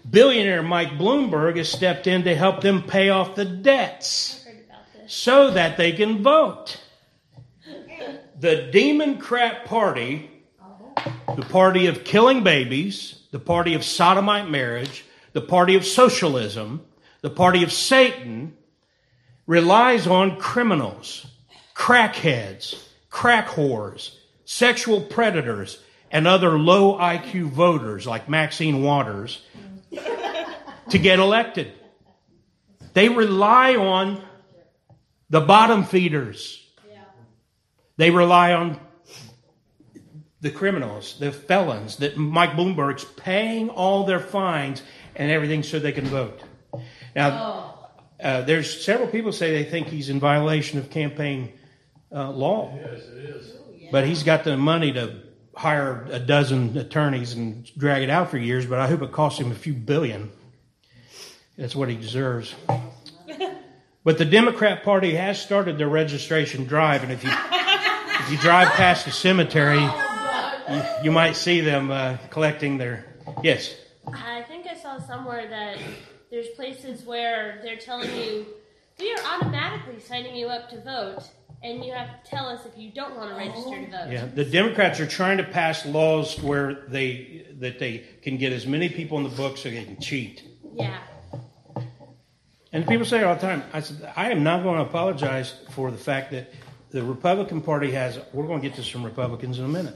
billionaire 0.10 0.64
Mike 0.64 0.98
Bloomberg 0.98 1.58
has 1.58 1.70
stepped 1.70 2.08
in 2.08 2.24
to 2.24 2.36
help 2.36 2.62
them 2.62 2.84
pay 2.84 3.10
off 3.10 3.36
the 3.36 3.46
debts 3.46 4.46
so 5.08 5.52
that 5.52 5.78
they 5.78 5.92
can 5.92 6.22
vote. 6.24 6.82
The 8.40 8.70
Democrat 8.72 9.66
Party, 9.66 10.30
the 11.36 11.46
party 11.50 11.88
of 11.88 12.04
killing 12.04 12.44
babies, 12.44 13.24
the 13.32 13.40
party 13.40 13.74
of 13.74 13.84
sodomite 13.84 14.50
marriage, 14.50 15.06
the 15.34 15.42
party 15.42 15.76
of 15.76 15.86
socialism, 15.86 16.86
the 17.22 17.30
party 17.30 17.64
of 17.64 17.72
Satan, 17.72 18.56
relies 19.48 20.06
on 20.06 20.38
criminals, 20.38 21.26
crackheads, 21.74 22.84
crack 23.10 23.48
whores, 23.48 24.16
sexual 24.46 25.02
predators, 25.02 25.82
and 26.12 26.28
other 26.28 26.58
low 26.58 26.98
IQ 26.98 27.50
voters 27.50 28.06
like 28.06 28.30
Maxine 28.30 28.82
Waters 28.82 29.42
to 29.92 30.98
get 30.98 31.20
elected. 31.20 31.74
They 32.94 33.10
rely 33.10 33.76
on 33.76 34.22
the 35.30 35.42
bottom 35.42 35.84
feeders. 35.84 36.64
They 37.98 38.12
rely 38.12 38.54
on 38.54 38.80
the 40.42 40.52
criminals, 40.52 41.18
the 41.20 41.32
felons 41.32 41.98
that 41.98 42.16
Mike 42.16 42.52
Bloomberg's 42.52 43.04
paying 43.04 43.70
all 43.70 44.06
their 44.06 44.20
fines 44.20 44.84
and 45.16 45.32
everything 45.32 45.64
so 45.64 45.80
they 45.80 45.92
can 45.92 46.06
vote. 46.06 46.42
Now, 47.16 47.90
uh, 48.22 48.42
there's 48.42 48.84
several 48.84 49.08
people 49.08 49.32
say 49.32 49.52
they 49.52 49.70
think 49.70 49.88
he's 49.88 50.10
in 50.10 50.20
violation 50.20 50.78
of 50.80 50.90
campaign 50.90 51.54
uh, 52.12 52.32
law, 52.32 52.74
yes, 52.76 53.02
it 53.08 53.26
is. 53.26 53.58
but 53.92 54.06
he's 54.06 54.24
got 54.24 54.44
the 54.44 54.56
money 54.56 54.94
to 54.94 55.22
hire 55.58 56.08
a 56.12 56.20
dozen 56.20 56.78
attorneys 56.78 57.34
and 57.34 57.70
drag 57.78 58.04
it 58.04 58.10
out 58.10 58.30
for 58.30 58.38
years, 58.38 58.66
but 58.66 58.80
I 58.80 58.88
hope 58.88 59.02
it 59.02 59.12
costs 59.12 59.40
him 59.40 59.52
a 59.52 59.56
few 59.56 59.74
billion. 59.74 60.32
That's 61.58 61.76
what 61.76 61.90
he 61.90 61.96
deserves. 61.96 62.56
But 64.08 64.18
the 64.18 64.24
Democrat 64.24 64.84
Party 64.84 65.16
has 65.16 65.38
started 65.38 65.78
their 65.78 65.90
registration 65.90 66.64
drive, 66.64 67.04
and 67.04 67.12
if 67.12 67.26
you 67.26 67.30
if 67.30 68.32
you 68.32 68.38
drive 68.38 68.70
past 68.70 69.04
the 69.04 69.12
cemetery, 69.12 69.82
you, 69.82 70.84
you 71.04 71.12
might 71.12 71.36
see 71.36 71.60
them 71.60 71.92
uh, 71.92 72.16
collecting 72.30 72.78
their 72.78 73.06
yes. 73.44 73.76
I 74.08 74.44
think 74.44 74.66
I 74.66 74.76
saw 74.76 74.98
somewhere 74.98 75.50
that 75.50 75.78
there's 76.32 76.48
places 76.56 77.04
where 77.04 77.60
they're 77.62 77.76
telling 77.76 78.10
you 78.16 78.46
we 78.98 79.12
are 79.12 79.20
automatically 79.26 80.00
signing 80.00 80.38
you 80.38 80.48
up 80.48 80.70
to 80.70 80.82
vote, 80.82 81.30
and 81.64 81.84
you 81.84 81.92
have 81.94 82.24
to 82.24 82.30
tell 82.30 82.48
us 82.48 82.66
if 82.66 82.78
you 82.78 82.92
don't 82.92 83.16
want 83.16 83.30
to 83.30 83.36
oh. 83.36 83.40
register 83.40 83.86
to 83.86 83.92
vote. 83.92 84.12
Yeah, 84.12 84.26
the 84.26 84.46
Democrats 84.46 85.00
are 85.00 85.08
trying 85.08 85.38
to 85.38 85.44
pass 85.44 85.86
laws 85.86 86.40
where 86.40 86.86
they 86.88 87.46
that 87.60 87.80
they 87.80 88.06
can 88.22 88.38
get 88.38 88.54
as 88.54 88.68
many 88.68 88.90
people 88.90 89.18
in 89.18 89.24
the 89.24 89.36
book 89.36 89.58
so 89.58 89.70
they 89.70 89.84
can 89.84 90.00
cheat. 90.00 90.44
Yeah. 90.76 91.00
And 92.74 92.88
people 92.88 93.06
say 93.06 93.24
all 93.24 93.36
the 93.36 93.42
time, 93.42 93.64
I 93.74 93.80
said, 93.80 94.14
I 94.16 94.30
am 94.32 94.44
not 94.44 94.62
going 94.62 94.76
to 94.76 94.84
apologize 94.84 95.56
for 95.72 95.90
the 95.90 95.98
fact 95.98 96.32
that 96.32 96.54
the 96.92 97.02
Republican 97.02 97.62
Party 97.62 97.92
has, 97.92 98.20
we're 98.34 98.46
going 98.46 98.62
to 98.62 98.68
get 98.68 98.76
to 98.76 98.84
some 98.84 99.04
Republicans 99.04 99.58
in 99.58 99.66
a 99.66 99.70
minute, 99.70 99.96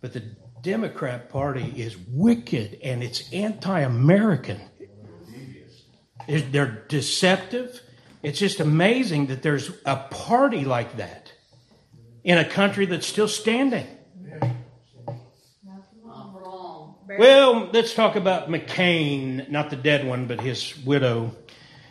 but 0.00 0.12
the 0.12 0.22
Democrat 0.62 1.28
Party 1.28 1.72
is 1.76 1.96
wicked 2.08 2.78
and 2.82 3.02
it's 3.02 3.32
anti 3.32 3.80
American. 3.80 4.60
They're 6.28 6.84
deceptive. 6.88 7.80
It's 8.22 8.38
just 8.38 8.60
amazing 8.60 9.26
that 9.26 9.42
there's 9.42 9.70
a 9.84 9.96
party 9.96 10.64
like 10.64 10.96
that 10.96 11.32
in 12.24 12.38
a 12.38 12.44
country 12.44 12.86
that's 12.86 13.06
still 13.06 13.28
standing. 13.28 13.86
Well, 17.18 17.70
let's 17.72 17.94
talk 17.94 18.16
about 18.16 18.48
McCain, 18.48 19.48
not 19.50 19.70
the 19.70 19.76
dead 19.76 20.06
one, 20.06 20.26
but 20.26 20.40
his 20.40 20.76
widow. 20.84 21.34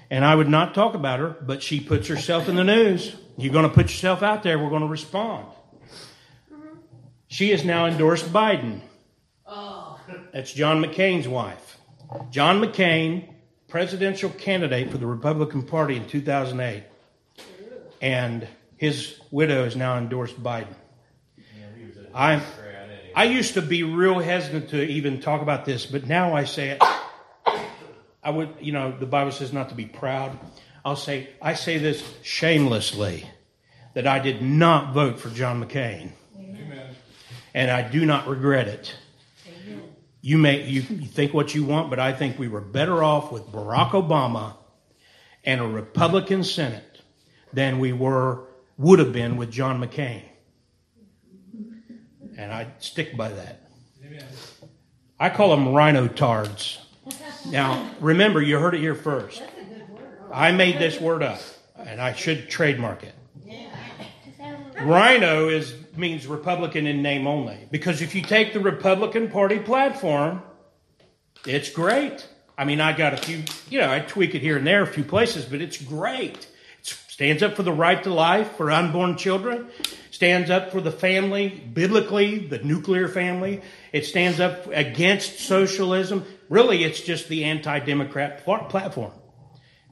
And 0.10 0.24
I 0.24 0.34
would 0.36 0.48
not 0.48 0.74
talk 0.74 0.94
about 0.94 1.20
her, 1.20 1.30
but 1.30 1.64
she 1.64 1.80
puts 1.80 2.08
herself 2.08 2.48
in 2.48 2.56
the 2.56 2.64
news. 2.64 3.16
You're 3.36 3.52
going 3.52 3.68
to 3.68 3.74
put 3.74 3.88
yourself 3.88 4.24
out 4.24 4.44
there, 4.44 4.58
we're 4.58 4.70
going 4.70 4.84
to 4.84 4.88
respond. 4.88 5.48
She 7.28 7.50
has 7.52 7.66
now 7.66 7.88
endorsed 7.88 8.32
Biden. 8.32 8.82
Oh, 9.46 10.00
That's 10.32 10.54
John 10.54 10.82
McCain's 10.84 11.28
wife. 11.28 11.78
John 12.32 12.62
McCain, 12.62 13.28
presidential 13.68 14.30
candidate 14.30 14.92
for 14.92 14.98
the 14.98 15.06
Republican 15.06 15.64
Party 15.64 15.96
in 15.96 16.08
2008. 16.08 16.84
And 18.02 18.48
his 18.78 19.20
widow 19.32 19.64
has 19.64 19.76
now 19.76 19.98
endorsed 19.98 20.42
Biden. 20.42 20.74
I, 22.14 22.42
I 23.16 23.26
used 23.26 23.56
to 23.56 23.62
be 23.62 23.84
real 23.84 24.20
hesitant 24.20 24.70
to 24.70 24.84
even 24.84 25.20
talk 25.20 25.42
about 25.42 25.66
this, 25.66 25.86
but 25.86 26.08
now 26.08 26.36
I 26.36 26.46
say 26.46 26.70
it. 26.70 26.84
I 28.24 28.30
would, 28.30 28.56
you 28.60 28.72
know, 28.72 28.98
the 28.98 29.06
Bible 29.06 29.32
says 29.32 29.54
not 29.54 29.70
to 29.70 29.76
be 29.76 29.86
proud. 29.86 30.38
I'll 30.84 30.96
say, 30.96 31.30
I 31.42 31.54
say 31.54 31.78
this 31.78 32.04
shamelessly 32.24 33.28
that 33.94 34.08
I 34.08 34.20
did 34.20 34.42
not 34.42 34.94
vote 34.94 35.20
for 35.20 35.30
John 35.30 35.64
McCain. 35.64 36.12
And 37.54 37.72
I 37.72 37.82
do 37.82 38.06
not 38.06 38.28
regret 38.28 38.68
it. 38.68 38.96
You 40.28 40.38
may 40.38 40.68
you, 40.68 40.82
think 40.82 41.34
what 41.34 41.56
you 41.56 41.64
want, 41.64 41.90
but 41.90 42.00
I 42.00 42.12
think 42.12 42.38
we 42.38 42.50
were 42.50 42.60
better 42.60 43.02
off 43.02 43.32
with 43.32 43.50
Barack 43.50 43.92
Obama 43.92 44.58
and 45.46 45.62
a 45.62 45.66
Republican 45.66 46.44
Senate 46.44 47.00
than 47.54 47.80
we 47.80 47.94
were 47.94 48.44
would 48.78 49.00
have 49.00 49.14
been 49.14 49.38
with 49.38 49.50
John 49.50 49.80
McCain. 49.82 50.24
And 52.38 52.52
I 52.52 52.68
stick 52.80 53.16
by 53.16 53.30
that. 53.30 53.70
I 55.18 55.30
call 55.30 55.52
them 55.52 55.74
rhino 55.74 56.10
tards. 56.10 56.86
Now, 57.50 57.90
remember, 58.02 58.42
you 58.42 58.60
heard 58.60 58.76
it 58.76 58.82
here 58.82 58.96
first. 58.96 59.42
I 60.34 60.52
made 60.52 60.78
this 60.78 61.00
word 61.00 61.24
up, 61.24 61.40
and 61.78 62.02
I 62.02 62.12
should 62.12 62.50
trademark 62.50 63.04
it. 63.04 63.16
RINO 64.82 65.50
is 65.50 65.74
means 65.96 66.28
Republican 66.28 66.86
in 66.86 67.02
name 67.02 67.28
only. 67.28 67.68
Because 67.72 68.02
if 68.02 68.16
you 68.16 68.22
take 68.22 68.54
the 68.54 68.60
Republican 68.60 69.30
Party 69.30 69.60
platform, 69.60 70.42
it's 71.46 71.70
great. 71.70 72.28
I 72.58 72.66
mean, 72.66 72.82
I 72.82 72.96
got 72.96 73.14
a 73.14 73.18
few, 73.18 73.44
you 73.70 73.80
know, 73.80 73.92
I 73.92 74.00
tweak 74.00 74.36
it 74.36 74.42
here 74.42 74.58
and 74.58 74.66
there 74.66 74.82
a 74.82 74.88
few 74.88 75.04
places, 75.04 75.46
but 75.46 75.62
it's 75.62 75.82
great. 75.82 76.48
It 76.80 76.98
stands 77.08 77.44
up 77.44 77.56
for 77.56 77.64
the 77.64 77.72
right 77.72 78.02
to 78.04 78.14
life 78.14 78.56
for 78.56 78.72
unborn 78.72 79.18
children, 79.18 79.68
stands 80.12 80.50
up 80.50 80.72
for 80.72 80.82
the 80.82 80.92
family, 80.92 81.50
biblically, 81.50 82.40
the 82.40 82.60
nuclear 82.60 83.08
family. 83.08 83.62
It 83.92 84.06
stands 84.06 84.40
up 84.40 84.68
against 84.68 85.40
socialism. 85.40 86.26
Really, 86.50 86.84
it's 86.84 87.02
just 87.02 87.28
the 87.28 87.46
anti 87.46 87.80
Democrat 87.80 88.44
platform. 88.44 89.12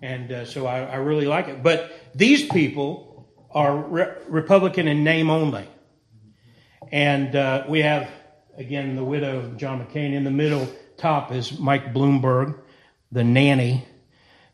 And 0.01 0.31
uh, 0.31 0.45
so 0.45 0.67
I, 0.67 0.81
I, 0.83 0.95
really 0.97 1.25
like 1.25 1.47
it. 1.47 1.63
But 1.63 1.91
these 2.13 2.47
people 2.47 3.14
are 3.55 3.75
re- 3.75 4.13
Republican 4.27 4.87
in 4.87 5.03
name 5.03 5.29
only. 5.29 5.67
And 6.91 7.35
uh, 7.35 7.63
we 7.67 7.81
have, 7.81 8.09
again, 8.57 8.95
the 8.95 9.03
widow 9.03 9.39
of 9.39 9.57
John 9.57 9.83
McCain. 9.83 10.13
In 10.13 10.25
the 10.25 10.31
middle 10.31 10.67
top 10.97 11.31
is 11.31 11.57
Mike 11.57 11.93
Bloomberg, 11.93 12.59
the 13.11 13.23
nanny, 13.23 13.85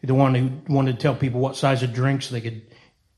the 0.04 0.14
one 0.14 0.36
who 0.36 0.74
wanted 0.74 0.94
to 0.94 1.02
tell 1.02 1.16
people 1.16 1.42
what 1.42 1.56
size 1.56 1.84
of 1.84 1.94
drinks 1.94 2.30
they 2.30 2.42
could 2.42 2.62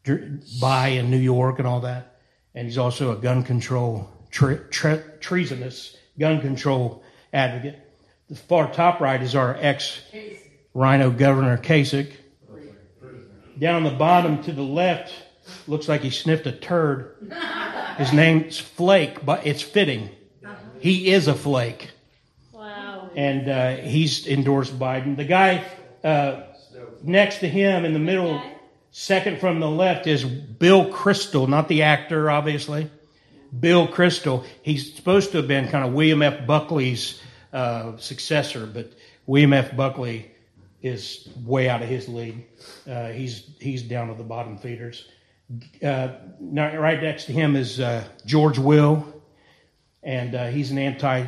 dr- 0.03 0.41
buy 0.59 0.87
in 0.87 1.11
New 1.11 1.17
York 1.17 1.59
and 1.59 1.67
all 1.67 1.81
that. 1.81 2.19
And 2.55 2.65
he's 2.65 2.77
also 2.77 3.11
a 3.11 3.15
gun 3.15 3.43
control, 3.43 4.09
tre- 4.31 4.59
tre- 4.69 5.03
treasonous 5.19 5.95
gun 6.17 6.41
control 6.41 7.03
advocate. 7.33 7.79
The 8.29 8.35
far 8.35 8.71
top 8.71 9.01
right 9.01 9.21
is 9.21 9.35
our 9.35 9.55
ex 9.59 10.01
RINO 10.73 11.11
Governor 11.11 11.57
Kasich. 11.57 12.11
Down 13.59 13.83
the 13.83 13.91
bottom 13.91 14.41
to 14.43 14.51
the 14.51 14.63
left, 14.63 15.13
looks 15.67 15.87
like 15.87 16.01
he 16.01 16.09
sniffed 16.09 16.47
a 16.47 16.51
turd. 16.51 17.15
His 17.97 18.13
name's 18.13 18.59
Flake, 18.59 19.25
but 19.25 19.45
it's 19.45 19.61
fitting. 19.61 20.09
He 20.79 21.13
is 21.13 21.29
a 21.29 21.33
flake. 21.33 21.91
Wow. 22.51 23.09
And 23.15 23.47
uh, 23.47 23.75
he's 23.77 24.27
endorsed 24.27 24.77
Biden. 24.77 25.15
The 25.15 25.23
guy 25.23 25.63
uh, 26.03 26.43
next 27.01 27.39
to 27.39 27.47
him 27.47 27.85
in 27.85 27.93
the 27.93 27.99
middle, 27.99 28.41
second 28.91 29.39
from 29.39 29.61
the 29.61 29.69
left, 29.69 30.07
is 30.07 30.25
Bill 30.25 30.91
Kristol, 30.91 31.47
not 31.47 31.69
the 31.69 31.83
actor, 31.83 32.29
obviously. 32.29 32.91
Bill 33.57 33.87
Kristol. 33.87 34.45
He's 34.61 34.93
supposed 34.93 35.31
to 35.31 35.37
have 35.37 35.47
been 35.47 35.69
kind 35.69 35.85
of 35.85 35.93
William 35.93 36.21
F. 36.21 36.45
Buckley's 36.45 37.21
uh, 37.53 37.95
successor, 37.95 38.65
but 38.65 38.91
William 39.25 39.53
F. 39.53 39.75
Buckley 39.77 40.31
is 40.81 41.29
way 41.45 41.69
out 41.69 41.81
of 41.81 41.87
his 41.87 42.09
league. 42.09 42.45
Uh, 42.85 43.07
he's 43.07 43.49
he's 43.59 43.83
down 43.83 44.09
to 44.09 44.15
the 44.15 44.23
bottom 44.23 44.57
feeders. 44.57 45.07
Uh, 45.83 46.09
right 46.39 47.01
next 47.01 47.25
to 47.25 47.33
him 47.33 47.55
is 47.55 47.79
uh, 47.79 48.03
George 48.25 48.57
Will, 48.57 49.21
and 50.01 50.35
uh, 50.35 50.47
he's 50.47 50.71
an 50.71 50.77
anti 50.77 51.27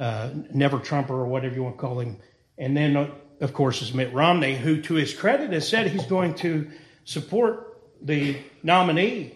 uh, 0.00 0.30
never 0.54 0.78
Trumper 0.78 1.14
or 1.14 1.26
whatever 1.26 1.54
you 1.54 1.62
want 1.62 1.76
to 1.76 1.80
call 1.80 1.98
him. 2.00 2.18
And 2.56 2.76
then, 2.76 2.96
uh, 2.96 3.10
of 3.40 3.52
course, 3.52 3.82
is 3.82 3.92
Mitt 3.92 4.12
Romney, 4.12 4.56
who, 4.56 4.80
to 4.82 4.94
his 4.94 5.14
credit, 5.14 5.52
has 5.52 5.68
said 5.68 5.88
he's 5.88 6.06
going 6.06 6.34
to 6.36 6.70
support 7.04 7.82
the 8.00 8.36
nominee 8.62 9.34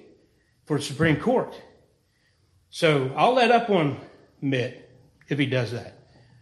for 0.66 0.78
Supreme 0.78 1.16
Court. 1.16 1.54
So 2.70 3.12
I'll 3.16 3.34
let 3.34 3.50
up 3.50 3.70
on 3.70 4.00
Mitt 4.40 4.90
if 5.28 5.38
he 5.38 5.46
does 5.46 5.72
that, 5.72 5.98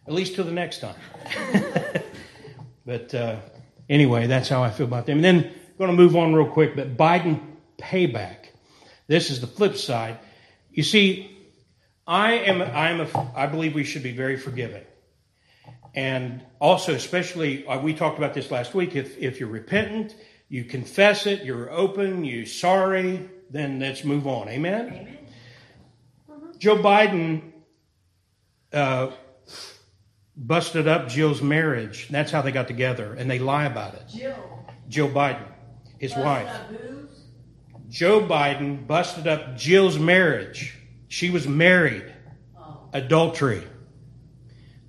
at 0.07 0.13
least 0.13 0.35
till 0.35 0.45
the 0.45 0.53
next 0.53 0.81
time. 0.81 0.97
but 2.87 3.15
uh, 3.15 3.37
anyway, 3.89 4.27
that's 4.27 4.49
how 4.49 4.63
I 4.63 4.71
feel 4.71 4.87
about 4.87 5.07
them. 5.07 5.19
And 5.19 5.25
then 5.25 5.37
I'm 5.37 5.77
going 5.79 5.91
to 5.91 5.97
move 5.97 6.17
on 6.17 6.35
real 6.35 6.49
quick, 6.49 6.77
but 6.77 6.97
Biden 6.97 7.41
payback. 7.81 8.47
This 9.07 9.31
is 9.31 9.41
the 9.41 9.47
flip 9.47 9.77
side. 9.77 10.19
You 10.71 10.83
see, 10.83 11.37
I 12.07 12.33
am 12.35 12.63
I 12.63 12.91
am 12.91 13.01
a, 13.01 13.33
I 13.35 13.47
believe 13.47 13.75
we 13.75 13.85
should 13.85 14.03
be 14.03 14.13
very 14.13 14.37
forgiving. 14.37 14.85
And 15.95 16.43
also, 16.61 16.95
especially, 16.95 17.67
uh, 17.67 17.81
we 17.81 17.95
talked 17.95 18.19
about 18.19 18.35
this 18.35 18.51
last 18.51 18.75
week. 18.75 18.95
If 18.95 19.19
if 19.19 19.41
you're 19.41 19.49
repentant, 19.49 20.15
you 20.49 20.65
confess 20.65 21.27
it, 21.27 21.45
you're 21.45 21.71
open, 21.71 22.25
you're 22.25 22.47
sorry, 22.47 23.29
then 23.51 23.81
let's 23.81 24.05
move 24.05 24.27
on. 24.27 24.49
Amen. 24.49 24.87
Amen. 24.87 25.19
Joe 26.59 26.77
Biden 26.77 27.53
uh, 28.73 29.11
busted 30.37 30.87
up 30.87 31.09
Jill's 31.09 31.43
marriage. 31.43 32.09
That's 32.11 32.31
how 32.31 32.43
they 32.43 32.53
got 32.53 32.69
together, 32.69 33.15
and 33.15 33.31
they 33.31 33.39
lie 33.39 33.65
about 33.65 33.95
it. 33.95 34.03
Jill. 34.09 34.67
Joe 34.89 35.09
Biden, 35.09 35.47
his 35.99 36.15
wife. 36.17 36.51
Joe 37.91 38.21
Biden 38.21 38.87
busted 38.87 39.27
up 39.27 39.57
Jill's 39.59 39.99
marriage. 39.99 40.75
She 41.09 41.29
was 41.29 41.47
married. 41.47 42.11
Oh. 42.57 42.89
Adultery. 42.93 43.63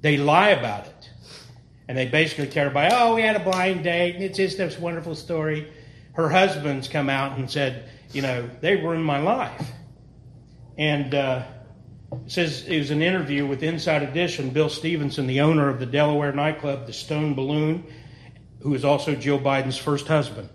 They 0.02 0.18
lie 0.18 0.50
about 0.50 0.86
it. 0.86 1.10
And 1.88 1.98
they 1.98 2.06
basically 2.06 2.48
tell 2.48 2.68
everybody, 2.68 2.94
oh, 2.96 3.16
we 3.16 3.24
had 3.24 3.36
a 3.36 3.44
blind 3.44 3.84
date, 3.84 4.16
and 4.16 4.24
it's 4.24 4.38
just 4.38 4.58
this 4.58 4.80
wonderful 4.80 5.16
story. 5.16 5.74
Her 6.14 6.30
husband's 6.30 6.88
come 6.88 7.10
out 7.10 7.38
and 7.38 7.50
said, 7.50 7.90
you 8.14 8.22
know, 8.22 8.50
they 8.62 8.78
ruined 8.78 9.04
my 9.04 9.20
life. 9.20 9.68
And 10.78 11.14
uh, 11.14 11.44
It 12.26 12.32
says 12.32 12.66
it 12.68 12.78
was 12.78 12.92
an 12.92 13.02
interview 13.02 13.48
with 13.48 13.64
Inside 13.64 14.04
Edition. 14.04 14.50
Bill 14.52 14.70
Stevenson, 14.70 15.28
the 15.28 15.42
owner 15.42 15.70
of 15.70 15.80
the 15.80 15.86
Delaware 15.86 16.34
nightclub, 16.34 16.86
the 16.86 16.94
Stone 16.94 17.34
Balloon, 17.36 17.86
who 18.60 18.74
is 18.74 18.86
also 18.86 19.16
Jill 19.16 19.40
Biden's 19.40 19.78
first 19.78 20.08
husband, 20.08 20.50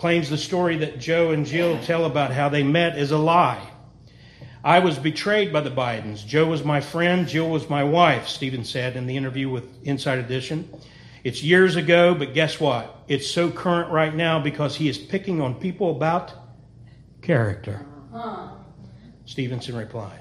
claims 0.00 0.30
the 0.30 0.38
story 0.38 0.78
that 0.78 0.98
Joe 0.98 1.32
and 1.32 1.44
Jill 1.44 1.78
tell 1.82 2.06
about 2.06 2.32
how 2.32 2.48
they 2.48 2.62
met 2.62 2.96
is 2.96 3.10
a 3.10 3.18
lie. 3.18 3.60
I 4.64 4.78
was 4.78 4.98
betrayed 4.98 5.52
by 5.52 5.60
the 5.60 5.70
Bidens. 5.70 6.26
Joe 6.26 6.46
was 6.46 6.64
my 6.64 6.80
friend, 6.80 7.28
Jill 7.28 7.50
was 7.50 7.68
my 7.68 7.84
wife, 7.84 8.26
Stephen 8.26 8.64
said 8.64 8.96
in 8.96 9.04
the 9.04 9.18
interview 9.18 9.50
with 9.50 9.68
Inside 9.84 10.18
Edition. 10.18 10.72
It's 11.22 11.42
years 11.42 11.76
ago, 11.76 12.14
but 12.14 12.32
guess 12.32 12.58
what? 12.58 12.96
It's 13.08 13.30
so 13.30 13.50
current 13.50 13.90
right 13.92 14.14
now 14.14 14.40
because 14.40 14.74
he 14.74 14.88
is 14.88 14.96
picking 14.96 15.42
on 15.42 15.56
people 15.56 15.90
about 15.94 16.32
character. 17.20 17.84
Huh. 18.10 18.52
Stevenson 19.26 19.76
replied. 19.76 20.20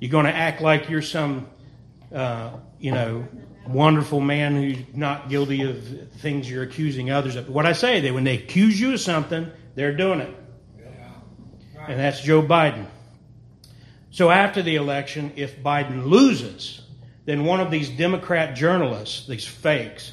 You're 0.00 0.10
going 0.10 0.26
to 0.26 0.34
act 0.34 0.60
like 0.60 0.90
you're 0.90 1.00
some, 1.00 1.48
uh, 2.14 2.50
you 2.78 2.92
know, 2.92 3.26
wonderful 3.68 4.20
man 4.20 4.56
who's 4.56 4.78
not 4.94 5.28
guilty 5.28 5.62
of 5.62 6.12
things 6.14 6.50
you're 6.50 6.62
accusing 6.62 7.10
others 7.10 7.36
of. 7.36 7.48
What 7.48 7.66
I 7.66 7.72
say, 7.72 8.00
they 8.00 8.10
when 8.10 8.24
they 8.24 8.38
accuse 8.38 8.80
you 8.80 8.94
of 8.94 9.00
something, 9.00 9.50
they're 9.74 9.96
doing 9.96 10.20
it, 10.20 10.34
and 11.86 12.00
that's 12.00 12.20
Joe 12.20 12.42
Biden. 12.42 12.86
So 14.10 14.30
after 14.30 14.62
the 14.62 14.76
election, 14.76 15.32
if 15.36 15.62
Biden 15.62 16.06
loses, 16.06 16.82
then 17.24 17.44
one 17.44 17.60
of 17.60 17.70
these 17.70 17.90
Democrat 17.90 18.56
journalists, 18.56 19.26
these 19.26 19.46
fakes, 19.46 20.12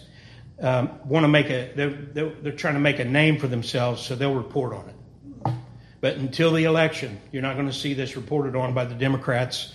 um, 0.62 0.99
want 1.06 1.24
to 1.24 1.28
make 1.28 1.49
a 1.49 1.72
they're, 1.76 1.89
they're, 1.89 2.30
they're 2.30 2.51
trying 2.51 2.76
to 2.76 2.80
make 2.80 2.99
a 2.99 3.06
name 3.06 3.39
for 3.39 3.47
themselves, 3.47 4.01
so 4.01 4.16
they'll 4.16 4.36
report 4.36 4.74
on 4.74 4.89
it. 4.89 4.95
But 6.01 6.18
until 6.18 6.51
the 6.51 6.66
election, 6.66 7.20
you're 7.32 7.41
not 7.41 7.56
going 7.56 7.68
to 7.68 7.74
see 7.74 7.93
this 7.93 8.16
reported 8.16 8.56
on 8.56 8.74
by 8.74 8.86
the 8.86 8.95
Democrats 8.95 9.74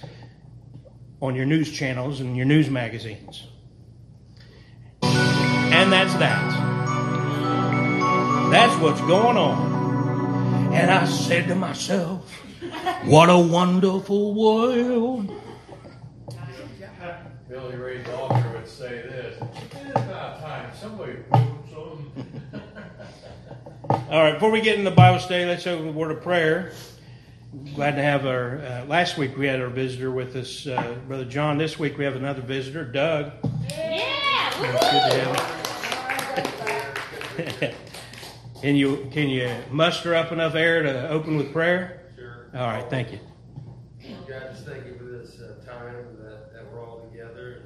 on 1.20 1.34
your 1.34 1.44
news 1.44 1.70
channels 1.72 2.20
and 2.20 2.36
your 2.36 2.46
news 2.46 2.70
magazines. 2.70 3.46
And 5.02 5.92
that's 5.92 6.14
that. 6.14 6.50
That's 8.50 8.82
what's 8.82 9.00
going 9.02 9.36
on. 9.36 10.72
And 10.74 10.90
I 10.90 11.04
said 11.06 11.48
to 11.48 11.54
myself, 11.54 12.30
what 13.04 13.28
a 13.30 13.38
wonderful 13.38 14.34
world. 14.34 15.32
Billy 17.48 17.76
Ray 17.76 18.02
Dalton 18.04 18.52
would 18.52 18.68
say 18.68 19.02
this. 19.02 19.42
It's 19.64 19.90
about 19.90 20.40
time 20.40 20.70
somebody 20.74 21.16
something. 21.30 22.42
All 23.90 24.22
right, 24.22 24.34
before 24.34 24.50
we 24.50 24.60
get 24.60 24.78
in 24.78 24.84
the 24.84 24.90
Bible 24.90 25.18
study, 25.18 25.44
let's 25.44 25.66
open 25.66 25.86
with 25.86 25.96
a 25.96 25.98
word 25.98 26.10
of 26.12 26.22
prayer. 26.22 26.72
Glad 27.74 27.96
to 27.96 28.02
have 28.02 28.26
our, 28.26 28.58
uh, 28.58 28.84
last 28.86 29.18
week 29.18 29.36
we 29.36 29.46
had 29.46 29.60
our 29.60 29.68
visitor 29.68 30.10
with 30.10 30.36
us, 30.36 30.66
uh, 30.66 30.96
Brother 31.08 31.24
John. 31.24 31.58
This 31.58 31.78
week 31.78 31.98
we 31.98 32.04
have 32.04 32.14
another 32.14 32.42
visitor, 32.42 32.84
Doug. 32.84 33.32
Yeah! 33.68 34.19
It's 34.62 34.90
good 34.90 35.10
to 35.10 35.18
have 35.20 35.36
him. 37.56 37.74
can 38.60 38.76
you 38.76 39.08
can 39.10 39.28
you 39.30 39.54
muster 39.70 40.14
up 40.14 40.32
enough 40.32 40.54
air 40.54 40.82
to 40.82 41.08
open 41.08 41.36
with 41.38 41.50
prayer? 41.52 42.12
Sure. 42.16 42.50
All 42.54 42.66
right, 42.66 42.84
thank 42.90 43.10
you. 43.12 43.18
God, 44.28 44.50
just 44.52 44.66
thank 44.66 44.84
you 44.86 44.96
for 44.98 45.04
this 45.04 45.40
uh, 45.40 45.64
time 45.64 46.04
that, 46.20 46.52
that 46.52 46.70
we're 46.70 46.84
all 46.86 47.00
together. 47.10 47.62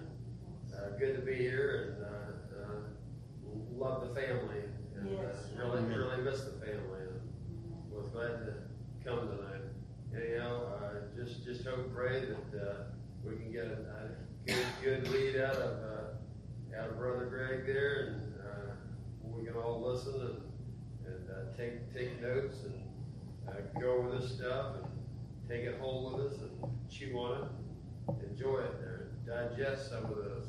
And, 0.70 0.74
uh, 0.74 0.96
good 0.98 1.16
to 1.16 1.22
be 1.22 1.34
here 1.34 1.96
and 1.98 2.04
uh, 2.04 2.62
uh, 2.62 2.80
love 3.76 4.08
the 4.08 4.14
family. 4.20 4.60
And, 4.96 5.10
Yes. 5.10 5.34
uh, 5.58 5.64
really, 5.66 5.82
really 5.94 6.22
miss 6.22 6.44
the 6.44 6.52
family. 6.64 7.00
And 7.02 7.20
was 7.90 8.08
glad 8.10 8.46
to 8.46 8.54
come 9.04 9.28
tonight. 9.28 9.62
Anyhow, 10.16 10.74
uh, 10.80 10.90
just 11.16 11.44
just 11.44 11.64
hope 11.66 11.78
and 11.78 11.92
pray 11.94 12.20
that 12.20 12.62
uh, 12.62 12.74
we 13.24 13.34
can 13.36 13.50
get 13.52 13.64
a, 13.64 13.78
a 13.82 14.10
good, 14.46 14.66
good 14.82 15.08
lead 15.08 15.36
out 15.40 15.56
of 15.56 15.72
uh, 15.82 16.00
out 16.78 16.90
of 16.90 16.98
Brother 16.98 17.26
Greg 17.26 17.66
there, 17.66 18.06
and 18.06 18.34
uh, 18.40 18.72
we 19.22 19.46
can 19.46 19.54
all 19.54 19.82
listen 19.86 20.14
and 20.14 20.40
and 21.06 21.30
uh, 21.30 21.56
take 21.56 21.92
take 21.94 22.20
notes 22.20 22.56
and 22.64 22.74
uh, 23.48 23.80
go 23.80 23.98
over 23.98 24.18
this 24.18 24.32
stuff 24.32 24.76
and 24.76 24.86
take 25.48 25.64
it 25.64 25.78
home 25.78 26.12
with 26.12 26.32
us 26.32 26.38
and 26.38 26.90
chew 26.90 27.16
on 27.18 27.42
it, 27.42 28.30
enjoy 28.30 28.58
it, 28.58 28.74
and 28.82 29.26
digest 29.26 29.90
some 29.90 30.04
of 30.04 30.16
this. 30.16 30.46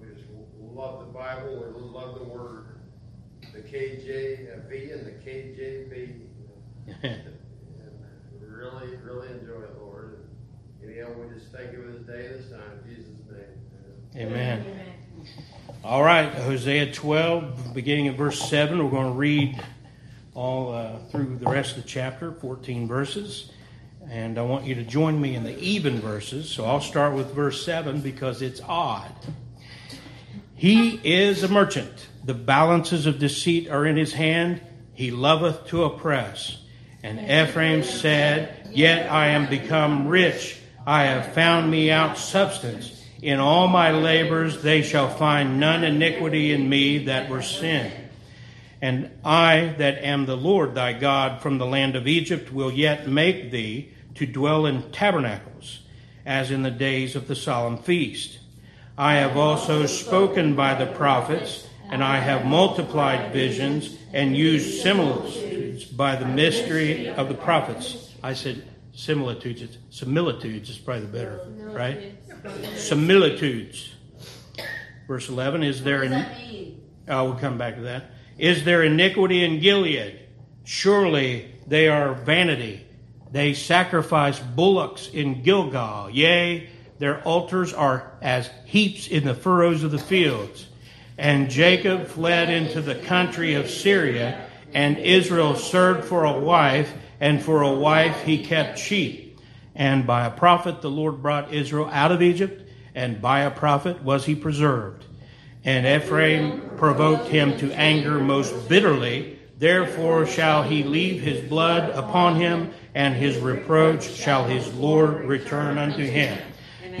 We 0.00 0.14
just 0.14 0.26
love 0.58 1.00
the 1.00 1.12
Bible, 1.12 1.72
we 1.76 1.82
love 1.82 2.18
the 2.18 2.24
Word, 2.24 2.80
the 3.52 3.60
KJV 3.60 4.94
and 4.94 5.06
the 5.06 5.30
KJV. 5.30 6.20
and 7.02 7.38
really, 8.40 8.96
really 9.04 9.28
enjoy 9.28 9.62
it, 9.62 9.78
Lord. 9.78 10.26
And 10.80 10.90
anyhow, 10.90 11.12
we 11.12 11.34
just 11.34 11.52
thank 11.52 11.72
you 11.72 11.82
for 11.82 11.92
this 11.92 12.06
day, 12.06 12.28
this 12.28 12.50
time, 12.50 12.80
in 12.82 12.96
Jesus' 12.96 13.12
name. 13.30 13.57
Amen. 14.18 14.64
All 15.84 16.02
right, 16.02 16.28
Hosea 16.34 16.92
12, 16.92 17.72
beginning 17.72 18.08
at 18.08 18.16
verse 18.16 18.50
7. 18.50 18.82
We're 18.82 18.90
going 18.90 19.12
to 19.12 19.12
read 19.12 19.62
all 20.34 20.74
uh, 20.74 20.98
through 21.12 21.36
the 21.36 21.48
rest 21.48 21.76
of 21.76 21.84
the 21.84 21.88
chapter, 21.88 22.32
14 22.32 22.88
verses. 22.88 23.52
And 24.10 24.36
I 24.36 24.42
want 24.42 24.64
you 24.64 24.74
to 24.74 24.82
join 24.82 25.20
me 25.20 25.36
in 25.36 25.44
the 25.44 25.56
even 25.60 26.00
verses. 26.00 26.50
So 26.50 26.64
I'll 26.64 26.80
start 26.80 27.14
with 27.14 27.32
verse 27.32 27.64
7 27.64 28.00
because 28.00 28.42
it's 28.42 28.60
odd. 28.60 29.12
He 30.56 30.96
is 31.04 31.44
a 31.44 31.48
merchant. 31.48 32.08
The 32.24 32.34
balances 32.34 33.06
of 33.06 33.20
deceit 33.20 33.70
are 33.70 33.86
in 33.86 33.96
his 33.96 34.12
hand. 34.12 34.60
He 34.94 35.12
loveth 35.12 35.68
to 35.68 35.84
oppress. 35.84 36.60
And 37.04 37.20
Ephraim 37.20 37.84
said, 37.84 38.68
Yet 38.72 39.12
I 39.12 39.28
am 39.28 39.48
become 39.48 40.08
rich. 40.08 40.58
I 40.84 41.04
have 41.04 41.34
found 41.34 41.70
me 41.70 41.92
out 41.92 42.18
substance. 42.18 42.97
In 43.20 43.40
all 43.40 43.66
my 43.66 43.90
labors 43.90 44.62
they 44.62 44.82
shall 44.82 45.08
find 45.08 45.58
none 45.58 45.82
iniquity 45.82 46.52
in 46.52 46.68
me 46.68 46.98
that 47.06 47.28
were 47.28 47.42
sin. 47.42 47.90
And 48.80 49.10
I, 49.24 49.74
that 49.78 49.98
am 50.04 50.26
the 50.26 50.36
Lord 50.36 50.74
thy 50.74 50.92
God 50.92 51.42
from 51.42 51.58
the 51.58 51.66
land 51.66 51.96
of 51.96 52.06
Egypt, 52.06 52.52
will 52.52 52.70
yet 52.70 53.08
make 53.08 53.50
thee 53.50 53.92
to 54.14 54.26
dwell 54.26 54.66
in 54.66 54.92
tabernacles, 54.92 55.80
as 56.24 56.52
in 56.52 56.62
the 56.62 56.70
days 56.70 57.16
of 57.16 57.26
the 57.26 57.34
solemn 57.34 57.78
feast. 57.78 58.38
I 58.96 59.14
have 59.14 59.36
also 59.36 59.86
spoken 59.86 60.54
by 60.54 60.74
the 60.74 60.86
prophets, 60.92 61.66
and 61.90 62.04
I 62.04 62.18
have 62.18 62.44
multiplied 62.44 63.32
visions 63.32 63.96
and 64.12 64.36
used 64.36 64.80
similitudes 64.82 65.84
by 65.84 66.16
the 66.16 66.26
mystery 66.26 67.08
of 67.08 67.28
the 67.28 67.34
prophets. 67.34 68.14
I 68.22 68.34
said 68.34 68.62
similitudes, 68.92 69.78
similitudes 69.90 70.70
is 70.70 70.78
probably 70.78 71.06
the 71.06 71.12
better, 71.12 71.40
right? 71.72 72.16
Similitudes. 72.76 73.94
Verse 75.06 75.28
11, 75.28 75.62
is 75.62 75.82
there 75.82 76.00
What 76.00 76.12
an. 76.12 76.80
I 77.08 77.22
will 77.22 77.34
come 77.34 77.58
back 77.58 77.76
to 77.76 77.82
that. 77.82 78.10
Is 78.36 78.64
there 78.64 78.82
iniquity 78.82 79.42
in 79.42 79.60
Gilead? 79.60 80.18
Surely 80.64 81.54
they 81.66 81.88
are 81.88 82.14
vanity. 82.14 82.84
They 83.32 83.54
sacrifice 83.54 84.38
bullocks 84.38 85.08
in 85.08 85.42
Gilgal. 85.42 86.10
Yea, 86.10 86.68
their 86.98 87.22
altars 87.22 87.72
are 87.72 88.12
as 88.20 88.50
heaps 88.64 89.08
in 89.08 89.24
the 89.24 89.34
furrows 89.34 89.82
of 89.82 89.90
the 89.90 89.98
fields. 89.98 90.66
And 91.16 91.50
Jacob 91.50 92.06
fled 92.06 92.48
into 92.48 92.80
the 92.80 92.94
country 92.94 93.54
of 93.54 93.70
Syria, 93.70 94.46
and 94.72 94.98
Israel 94.98 95.56
served 95.56 96.04
for 96.04 96.24
a 96.24 96.38
wife, 96.38 96.92
and 97.20 97.42
for 97.42 97.62
a 97.62 97.72
wife 97.72 98.22
he 98.22 98.44
kept 98.44 98.78
sheep. 98.78 99.27
And 99.78 100.08
by 100.08 100.26
a 100.26 100.30
prophet 100.30 100.82
the 100.82 100.90
Lord 100.90 101.22
brought 101.22 101.54
Israel 101.54 101.88
out 101.92 102.10
of 102.10 102.20
Egypt, 102.20 102.68
and 102.96 103.22
by 103.22 103.42
a 103.42 103.50
prophet 103.50 104.02
was 104.02 104.26
he 104.26 104.34
preserved. 104.34 105.04
And 105.64 105.86
Ephraim 105.86 106.70
provoked 106.76 107.28
him 107.28 107.56
to 107.58 107.72
anger 107.72 108.18
most 108.18 108.68
bitterly. 108.68 109.38
Therefore 109.56 110.26
shall 110.26 110.64
he 110.64 110.82
leave 110.82 111.22
his 111.22 111.48
blood 111.48 111.90
upon 111.90 112.36
him, 112.36 112.72
and 112.92 113.14
his 113.14 113.38
reproach 113.38 114.02
shall 114.02 114.44
his 114.44 114.72
Lord 114.74 115.24
return 115.24 115.78
unto 115.78 116.04
him. 116.04 116.36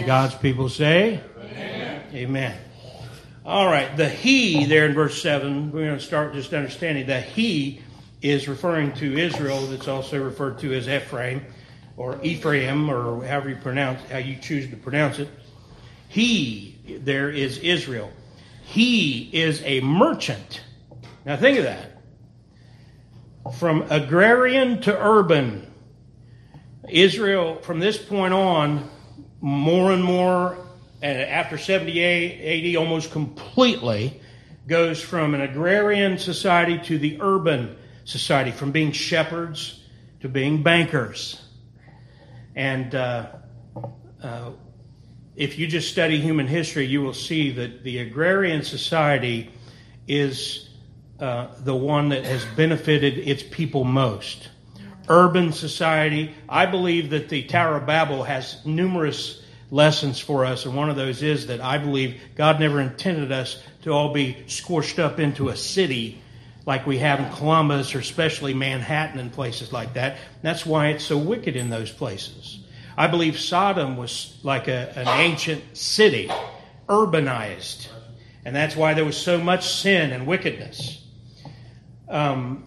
God's 0.06 0.36
people 0.36 0.68
say, 0.68 1.20
Amen. 1.40 2.02
Amen. 2.14 2.60
All 3.44 3.66
right, 3.66 3.96
the 3.96 4.08
he 4.08 4.66
there 4.66 4.86
in 4.86 4.94
verse 4.94 5.20
7, 5.20 5.72
we're 5.72 5.86
going 5.86 5.98
to 5.98 6.04
start 6.04 6.32
just 6.32 6.54
understanding 6.54 7.06
that 7.06 7.24
he 7.24 7.80
is 8.22 8.46
referring 8.46 8.92
to 8.94 9.18
Israel, 9.18 9.66
that's 9.66 9.88
also 9.88 10.22
referred 10.22 10.60
to 10.60 10.72
as 10.74 10.88
Ephraim 10.88 11.44
or 11.98 12.16
Ephraim 12.22 12.88
or 12.88 13.24
however 13.24 13.50
you 13.50 13.56
pronounce 13.56 14.00
how 14.08 14.18
you 14.18 14.36
choose 14.36 14.70
to 14.70 14.76
pronounce 14.76 15.18
it. 15.18 15.28
He 16.08 17.00
there 17.02 17.28
is 17.28 17.58
Israel. 17.58 18.10
He 18.62 19.28
is 19.32 19.60
a 19.64 19.80
merchant. 19.80 20.62
Now 21.26 21.36
think 21.36 21.58
of 21.58 21.64
that. 21.64 22.00
From 23.58 23.84
agrarian 23.90 24.80
to 24.82 24.96
urban, 24.96 25.70
Israel 26.88 27.56
from 27.62 27.80
this 27.80 27.98
point 27.98 28.32
on, 28.32 28.88
more 29.40 29.90
and 29.92 30.04
more, 30.04 30.56
and 31.02 31.18
after 31.18 31.58
78 31.58 32.74
AD, 32.74 32.76
almost 32.76 33.10
completely, 33.10 34.20
goes 34.66 35.02
from 35.02 35.34
an 35.34 35.40
agrarian 35.40 36.18
society 36.18 36.78
to 36.84 36.98
the 36.98 37.18
urban 37.20 37.76
society, 38.04 38.50
from 38.50 38.70
being 38.70 38.92
shepherds 38.92 39.82
to 40.20 40.28
being 40.28 40.62
bankers. 40.62 41.47
And 42.58 42.92
uh, 42.92 43.26
uh, 44.20 44.50
if 45.36 45.60
you 45.60 45.68
just 45.68 45.92
study 45.92 46.18
human 46.18 46.48
history, 46.48 46.86
you 46.86 47.02
will 47.02 47.14
see 47.14 47.52
that 47.52 47.84
the 47.84 47.98
agrarian 47.98 48.64
society 48.64 49.52
is 50.08 50.68
uh, 51.20 51.54
the 51.60 51.76
one 51.76 52.08
that 52.08 52.24
has 52.24 52.44
benefited 52.56 53.16
its 53.16 53.44
people 53.44 53.84
most. 53.84 54.48
Urban 55.08 55.52
society, 55.52 56.34
I 56.48 56.66
believe 56.66 57.10
that 57.10 57.28
the 57.28 57.44
Tower 57.44 57.76
of 57.76 57.86
Babel 57.86 58.24
has 58.24 58.58
numerous 58.66 59.40
lessons 59.70 60.18
for 60.18 60.44
us, 60.44 60.66
and 60.66 60.74
one 60.74 60.90
of 60.90 60.96
those 60.96 61.22
is 61.22 61.46
that 61.46 61.60
I 61.60 61.78
believe 61.78 62.20
God 62.34 62.58
never 62.58 62.80
intended 62.80 63.30
us 63.30 63.62
to 63.82 63.92
all 63.92 64.12
be 64.12 64.36
squished 64.48 64.98
up 64.98 65.20
into 65.20 65.48
a 65.48 65.56
city 65.56 66.20
like 66.68 66.86
we 66.86 66.98
have 66.98 67.18
in 67.18 67.30
Columbus 67.30 67.94
or 67.94 67.98
especially 67.98 68.52
Manhattan 68.52 69.18
and 69.18 69.32
places 69.32 69.72
like 69.72 69.94
that. 69.94 70.18
That's 70.42 70.66
why 70.66 70.88
it's 70.88 71.02
so 71.02 71.16
wicked 71.16 71.56
in 71.56 71.70
those 71.70 71.90
places. 71.90 72.58
I 72.94 73.06
believe 73.06 73.38
Sodom 73.38 73.96
was 73.96 74.38
like 74.42 74.68
a, 74.68 74.92
an 74.94 75.08
ancient 75.08 75.78
city, 75.78 76.30
urbanized, 76.86 77.88
and 78.44 78.54
that's 78.54 78.76
why 78.76 78.92
there 78.92 79.06
was 79.06 79.16
so 79.16 79.38
much 79.38 79.66
sin 79.66 80.12
and 80.12 80.26
wickedness. 80.26 81.02
Um, 82.06 82.64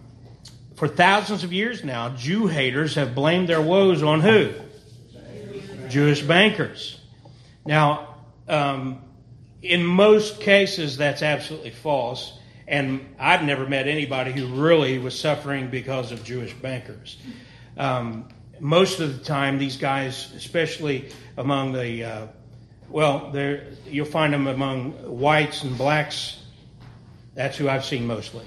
for 0.74 0.88
thousands 0.88 1.44
of 1.44 1.52
years 1.52 1.84
now, 1.84 2.08
Jew 2.08 2.48
haters 2.48 2.96
have 2.96 3.14
blamed 3.14 3.48
their 3.48 3.62
woes 3.62 4.02
on 4.02 4.20
who? 4.20 4.52
Jewish 5.88 6.22
bankers. 6.22 7.00
Now, 7.64 8.16
um, 8.48 9.00
in 9.62 9.86
most 9.86 10.40
cases, 10.40 10.96
that's 10.96 11.22
absolutely 11.22 11.70
false. 11.70 12.36
And 12.68 13.14
I've 13.18 13.42
never 13.42 13.66
met 13.66 13.88
anybody 13.88 14.32
who 14.32 14.46
really 14.46 14.98
was 14.98 15.18
suffering 15.18 15.68
because 15.68 16.12
of 16.12 16.24
Jewish 16.24 16.54
bankers. 16.54 17.18
Um, 17.76 18.28
most 18.60 19.00
of 19.00 19.18
the 19.18 19.24
time, 19.24 19.58
these 19.58 19.76
guys, 19.76 20.32
especially 20.36 21.08
among 21.36 21.72
the, 21.72 22.04
uh, 22.04 22.26
well, 22.88 23.34
you'll 23.86 24.06
find 24.06 24.32
them 24.32 24.46
among 24.46 24.92
whites 25.18 25.64
and 25.64 25.76
blacks. 25.76 26.38
That's 27.34 27.56
who 27.56 27.68
I've 27.68 27.84
seen 27.84 28.06
mostly. 28.06 28.46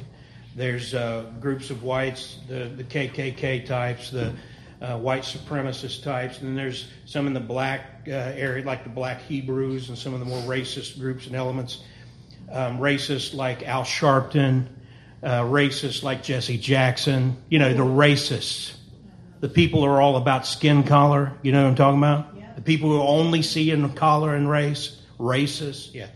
There's 0.55 0.93
uh, 0.93 1.25
groups 1.41 1.69
of 1.69 1.83
whites, 1.83 2.39
the, 2.47 2.65
the 2.65 2.83
KKK 2.85 3.65
types, 3.65 4.09
the 4.11 4.33
uh, 4.81 4.97
white 4.97 5.23
supremacist 5.23 6.03
types, 6.03 6.39
and 6.39 6.47
then 6.47 6.55
there's 6.55 6.87
some 7.05 7.27
in 7.27 7.33
the 7.33 7.39
black 7.39 8.05
uh, 8.07 8.11
area, 8.11 8.63
like 8.63 8.83
the 8.83 8.89
black 8.89 9.21
Hebrews, 9.21 9.89
and 9.89 9.97
some 9.97 10.13
of 10.13 10.19
the 10.19 10.25
more 10.25 10.41
racist 10.43 10.99
groups 10.99 11.27
and 11.27 11.35
elements. 11.35 11.83
Um, 12.51 12.77
racists 12.77 13.33
like 13.33 13.63
Al 13.63 13.83
Sharpton, 13.83 14.67
uh, 15.23 15.41
racists 15.41 16.03
like 16.03 16.23
Jesse 16.23 16.57
Jackson, 16.57 17.37
you 17.49 17.59
know, 17.59 17.73
the 17.73 17.83
racists. 17.83 18.73
The 19.41 19.49
people 19.49 19.81
who 19.81 19.87
are 19.87 20.01
all 20.01 20.15
about 20.15 20.45
skin 20.47 20.83
color, 20.83 21.33
you 21.41 21.51
know 21.51 21.63
what 21.63 21.69
I'm 21.69 21.75
talking 21.75 21.97
about? 21.99 22.35
Yeah. 22.37 22.53
The 22.55 22.61
people 22.61 22.89
who 22.89 23.01
only 23.01 23.41
see 23.41 23.71
in 23.71 23.89
color 23.93 24.35
and 24.35 24.49
race, 24.49 25.01
racists, 25.19 25.93
yeah. 25.93 26.07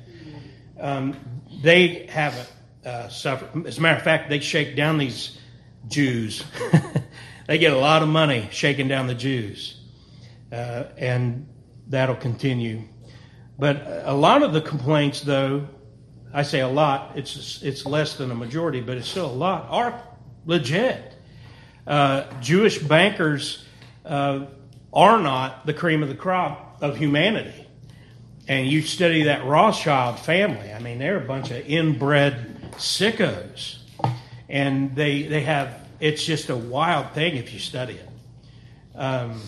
Um, 0.80 1.18
they 1.62 2.08
haven't 2.08 2.52
uh, 2.86 3.10
suffered. 3.10 3.68
As 3.68 3.78
a 3.78 3.82
matter 3.82 3.98
of 3.98 4.04
fact, 4.04 4.30
they 4.30 4.40
shake 4.40 4.76
down 4.76 4.98
these 4.98 5.38
Jews. 5.88 6.44
they 7.48 7.58
get 7.58 7.74
a 7.74 7.78
lot 7.78 8.02
of 8.02 8.08
money 8.08 8.48
shaking 8.52 8.88
down 8.88 9.08
the 9.08 9.16
Jews. 9.16 9.76
Uh, 10.52 10.86
and 10.98 11.48
that'll 11.88 12.16
continue. 12.16 12.84
But 13.58 13.84
a 14.06 14.14
lot 14.14 14.42
of 14.42 14.54
the 14.54 14.62
complaints, 14.62 15.22
though, 15.22 15.68
I 16.34 16.44
say 16.44 16.60
a 16.60 16.68
lot, 16.68 17.14
it's, 17.16 17.62
it's 17.64 17.86
less 17.86 18.16
than 18.16 18.30
a 18.32 18.36
majority, 18.36 18.82
but 18.82 18.98
it's 18.98 19.08
still 19.08 19.26
a 19.26 19.32
lot, 19.32 19.68
are 19.70 20.02
legit. 20.46 21.16
Uh, 21.88 22.26
Jewish 22.40 22.78
bankers 22.78 23.66
uh, 24.06 24.46
are 24.94 25.20
not 25.20 25.66
the 25.66 25.74
cream 25.74 26.04
of 26.04 26.10
the 26.10 26.16
crop 26.16 26.78
of 26.82 26.98
humanity. 26.98 27.66
And 28.48 28.68
you 28.68 28.82
study 28.82 29.24
that 29.24 29.46
Rothschild 29.46 30.20
family, 30.20 30.72
I 30.72 30.80
mean, 30.80 31.00
they're 31.00 31.18
a 31.18 31.26
bunch 31.26 31.52
of 31.52 31.68
inbred 31.68 32.74
sickos. 32.74 33.78
And 34.48 34.96
they, 34.96 35.24
they 35.24 35.42
have, 35.42 35.88
it's 36.00 36.24
just 36.24 36.50
a 36.50 36.56
wild 36.56 37.12
thing 37.14 37.36
if 37.36 37.54
you 37.54 37.60
study 37.60 37.94
it. 37.94 38.10
Um, 38.96 39.40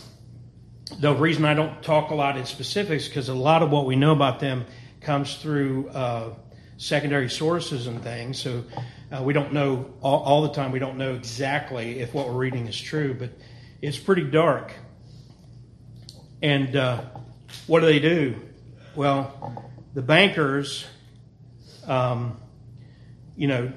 the 0.99 1.13
reason 1.13 1.45
I 1.45 1.53
don't 1.53 1.81
talk 1.81 2.11
a 2.11 2.15
lot 2.15 2.37
in 2.37 2.45
specifics 2.45 3.07
because 3.07 3.29
a 3.29 3.33
lot 3.33 3.63
of 3.63 3.71
what 3.71 3.85
we 3.85 3.95
know 3.95 4.11
about 4.11 4.39
them 4.39 4.65
comes 4.99 5.37
through 5.37 5.89
uh, 5.89 6.33
secondary 6.81 7.29
sources 7.29 7.85
and 7.85 8.01
things. 8.01 8.41
So 8.41 8.63
uh, 9.11 9.21
we 9.21 9.33
don't 9.33 9.53
know 9.53 9.93
all, 10.01 10.23
all, 10.23 10.41
the 10.41 10.49
time. 10.49 10.71
We 10.71 10.79
don't 10.79 10.97
know 10.97 11.13
exactly 11.13 11.99
if 11.99 12.11
what 12.11 12.27
we're 12.27 12.33
reading 12.33 12.65
is 12.65 12.79
true, 12.79 13.13
but 13.13 13.29
it's 13.83 13.99
pretty 13.99 14.23
dark. 14.23 14.73
And 16.41 16.75
uh, 16.75 17.03
what 17.67 17.81
do 17.81 17.85
they 17.85 17.99
do? 17.99 18.35
Well, 18.95 19.69
the 19.93 20.01
bankers, 20.01 20.87
um, 21.85 22.39
you 23.37 23.47
know, 23.47 23.71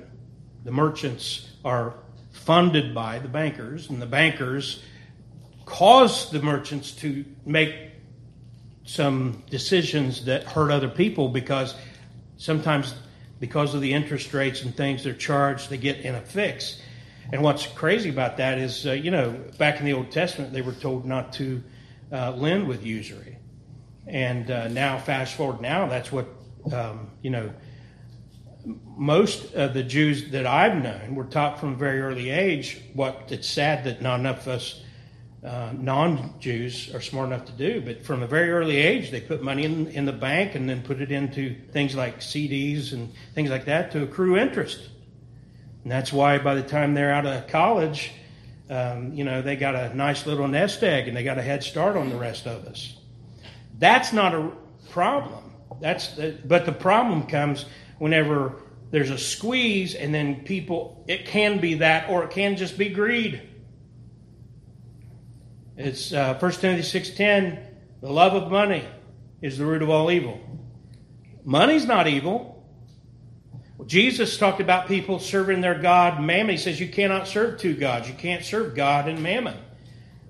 the 0.65 0.73
merchants 0.73 1.53
are 1.63 1.97
funded 2.33 2.95
by 2.95 3.19
the 3.19 3.29
bankers, 3.29 3.91
and 3.91 4.01
the 4.01 4.07
bankers 4.07 4.83
cause 5.67 6.31
the 6.31 6.41
merchants 6.41 6.93
to 6.93 7.27
make 7.45 7.75
some 8.87 9.43
decisions 9.51 10.25
that 10.25 10.45
hurt 10.45 10.71
other 10.71 10.89
people 10.89 11.29
because 11.29 11.75
sometimes 12.37 12.95
because 13.41 13.75
of 13.75 13.81
the 13.81 13.93
interest 13.93 14.33
rates 14.33 14.63
and 14.63 14.75
things 14.77 15.05
they're 15.05 15.13
charged, 15.13 15.71
they 15.71 15.77
get 15.77 16.01
in 16.01 16.15
a 16.15 16.21
fix. 16.21 16.81
And 17.33 17.43
what's 17.43 17.67
crazy 17.67 18.11
about 18.11 18.37
that 18.37 18.59
is, 18.59 18.87
uh, 18.87 18.93
you 18.93 19.11
know, 19.11 19.39
back 19.59 19.81
in 19.81 19.87
the 19.87 19.93
Old 19.93 20.11
Testament, 20.11 20.53
they 20.53 20.63
were 20.63 20.73
told 20.73 21.05
not 21.05 21.33
to 21.35 21.63
uh, 22.13 22.33
lend 22.33 22.69
with 22.69 22.85
usury. 22.85 23.39
And 24.07 24.51
uh, 24.51 24.69
now, 24.69 24.99
fast 24.99 25.35
forward 25.35 25.61
now, 25.61 25.87
that's 25.87 26.13
what, 26.13 26.29
um, 26.73 27.11
you 27.23 27.31
know, 27.31 27.53
most 28.97 29.55
of 29.55 29.75
the 29.75 29.83
Jews 29.83 30.31
that 30.31 30.47
I've 30.47 30.83
known 30.83 31.15
were 31.15 31.25
taught 31.25 31.59
from 31.59 31.73
a 31.73 31.77
very 31.77 32.01
early 32.01 32.31
age 32.31 32.81
what 32.95 33.29
it's 33.31 33.49
sad 33.49 33.85
that 33.85 34.01
not 34.01 34.21
enough 34.21 34.47
of 34.47 34.49
us 34.49 34.84
uh, 35.45 35.73
non-Jews 35.77 36.95
are 36.95 37.03
smart 37.03 37.27
enough 37.27 37.45
to 37.47 37.53
do. 37.53 37.81
But 37.81 38.05
from 38.05 38.23
a 38.23 38.27
very 38.27 38.51
early 38.51 38.77
age, 38.77 39.11
they 39.11 39.21
put 39.21 39.43
money 39.43 39.65
in, 39.65 39.89
in 39.89 40.07
the 40.07 40.13
bank 40.13 40.55
and 40.55 40.69
then 40.69 40.83
put 40.83 41.01
it 41.01 41.13
into 41.13 41.55
things 41.73 41.95
like 41.95 42.21
CDs 42.21 42.93
and 42.93 43.13
things 43.35 43.51
like 43.51 43.67
that 43.67 43.93
to 43.93 44.03
accrue 44.03 44.39
interest. 44.39 44.89
And 45.83 45.93
that's 45.93 46.13
why 46.13 46.39
by 46.39 46.55
the 46.55 46.63
time 46.63 46.95
they're 46.95 47.13
out 47.13 47.27
of 47.27 47.47
college, 47.49 48.13
um, 48.71 49.13
you 49.13 49.25
know, 49.25 49.43
they 49.43 49.57
got 49.57 49.75
a 49.75 49.95
nice 49.95 50.27
little 50.27 50.49
nest 50.49 50.83
egg 50.83 51.09
and 51.09 51.17
they 51.17 51.23
got 51.23 51.37
a 51.37 51.43
head 51.43 51.63
start 51.63 51.97
on 51.97 52.09
the 52.09 52.17
rest 52.17 52.47
of 52.47 52.65
us. 52.65 52.97
That's 53.79 54.15
not 54.15 54.35
a 54.35 54.51
problem. 54.91 55.53
That's 55.81 56.17
the, 56.17 56.39
but 56.47 56.65
the 56.65 56.73
problem 56.73 57.27
comes 57.27 57.67
whenever 57.99 58.55
there's 58.91 59.11
a 59.11 59.19
squeeze 59.19 59.95
and 59.95 60.15
then 60.15 60.45
people, 60.45 61.05
it 61.07 61.27
can 61.27 61.61
be 61.61 61.75
that 61.75 62.09
or 62.09 62.25
it 62.25 62.31
can 62.31 62.57
just 62.57 62.79
be 62.79 62.89
greed. 62.89 63.43
It's 65.77 66.13
uh, 66.13 66.39
1 66.39 66.53
Timothy 66.53 67.01
6.10, 67.01 67.59
the 68.01 68.11
love 68.11 68.35
of 68.35 68.51
money 68.51 68.85
is 69.43 69.59
the 69.59 69.67
root 69.67 69.83
of 69.83 69.91
all 69.91 70.11
evil. 70.11 70.41
Money's 71.45 71.85
not 71.85 72.07
evil. 72.07 72.65
Well, 73.77 73.89
Jesus 73.89 74.39
talked 74.39 74.61
about 74.61 74.87
people 74.87 75.19
serving 75.19 75.61
their 75.61 75.79
God, 75.79 76.23
mammon. 76.23 76.51
He 76.51 76.57
says 76.59 76.79
you 76.79 76.89
cannot 76.89 77.27
serve 77.27 77.59
two 77.59 77.75
gods. 77.75 78.09
You 78.09 78.15
can't 78.15 78.45
serve 78.45 78.77
God 78.77 79.09
and 79.09 79.23
mammon. 79.23 79.57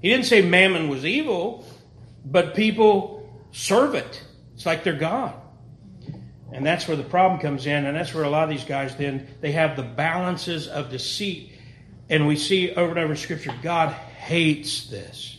He 0.01 0.09
didn't 0.09 0.27
say 0.27 0.43
mammon 0.43 0.89
was 0.89 1.05
evil, 1.05 1.67
but 2.25 2.55
people 2.55 3.29
serve 3.53 3.95
it. 3.95 4.23
It's 4.55 4.67
like 4.67 4.83
their 4.83 4.97
God. 4.97 5.35
And 6.53 6.65
that's 6.65 6.89
where 6.89 6.97
the 6.97 7.03
problem 7.03 7.41
comes 7.41 7.67
in, 7.67 7.85
and 7.85 7.97
that's 7.97 8.15
where 8.15 8.25
a 8.25 8.31
lot 8.31 8.45
of 8.45 8.51
these 8.51 8.65
guys 8.65 8.97
then 8.97 9.27
they 9.41 9.53
have 9.53 9.77
the 9.77 9.83
balances 9.83 10.69
of 10.69 10.91
deceit. 10.91 11.53
And 12.09 12.27
we 12.27 12.37
see 12.37 12.71
over 12.71 12.91
and 12.91 12.99
over 12.99 13.13
in 13.13 13.19
Scripture, 13.19 13.55
God 13.63 13.93
hates 13.93 14.87
this. 14.87 15.34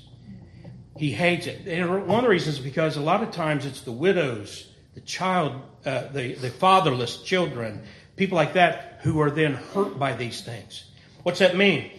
He 0.97 1.11
hates 1.11 1.47
it. 1.47 1.67
And 1.67 2.07
one 2.07 2.19
of 2.19 2.23
the 2.23 2.29
reasons 2.29 2.57
is 2.57 2.63
because 2.63 2.95
a 2.95 3.01
lot 3.01 3.21
of 3.21 3.31
times 3.31 3.65
it's 3.65 3.81
the 3.81 3.91
widows, 3.91 4.71
the 4.93 5.01
child, 5.01 5.61
uh, 5.85 6.07
the, 6.07 6.35
the 6.35 6.49
fatherless 6.49 7.21
children, 7.21 7.83
people 8.15 8.37
like 8.37 8.53
that 8.53 8.99
who 9.01 9.19
are 9.19 9.29
then 9.29 9.55
hurt 9.55 9.99
by 9.99 10.15
these 10.15 10.41
things. 10.41 10.89
What's 11.23 11.39
that 11.39 11.57
mean? 11.57 11.91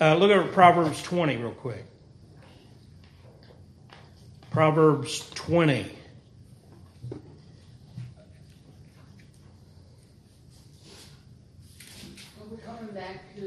Uh, 0.00 0.16
look 0.16 0.30
at 0.30 0.52
Proverbs 0.52 1.02
20 1.02 1.36
real 1.36 1.52
quick. 1.52 1.84
Proverbs 4.50 5.30
20. 5.34 5.86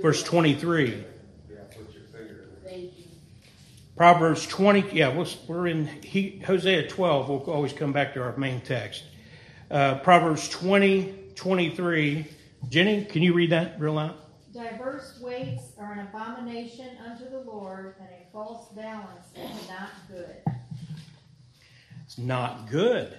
Verse 0.02 0.24
23. 0.24 1.04
Proverbs 4.04 4.46
20, 4.48 4.90
yeah, 4.92 5.26
we're 5.48 5.68
in 5.68 5.88
he, 5.88 6.42
Hosea 6.46 6.90
12. 6.90 7.30
We'll 7.30 7.40
always 7.44 7.72
come 7.72 7.94
back 7.94 8.14
to 8.16 8.22
our 8.22 8.36
main 8.36 8.60
text. 8.60 9.02
Uh, 9.72 10.00
Proverbs 10.00 10.50
20, 10.50 11.32
23. 11.36 12.26
Jenny, 12.68 13.06
can 13.06 13.22
you 13.22 13.32
read 13.34 13.52
that 13.52 13.80
real 13.80 13.94
loud? 13.94 14.16
Diverse 14.54 15.22
weights 15.22 15.72
are 15.80 15.94
an 15.94 16.00
abomination 16.00 16.90
unto 17.10 17.30
the 17.30 17.40
Lord, 17.40 17.96
and 17.98 18.10
a 18.10 18.30
false 18.34 18.74
balance 18.74 19.28
is 19.38 19.70
not 19.70 19.92
good. 20.10 20.36
It's 22.04 22.18
not 22.18 22.70
good. 22.70 23.18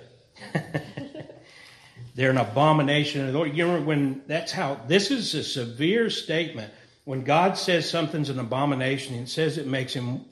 They're 2.14 2.28
an 2.28 2.36
abomination 2.36 3.24
to 3.24 3.32
the 3.32 3.38
Lord. 3.38 3.56
You 3.56 3.64
remember 3.64 3.86
when 3.86 4.22
that's 4.26 4.52
how 4.52 4.82
this 4.86 5.10
is 5.10 5.32
a 5.32 5.42
severe 5.42 6.10
statement. 6.10 6.70
When 7.04 7.24
God 7.24 7.56
says 7.56 7.88
something's 7.88 8.28
an 8.28 8.38
abomination, 8.38 9.14
it 9.14 9.30
says 9.30 9.56
it 9.56 9.66
makes 9.66 9.94
him 9.94 10.26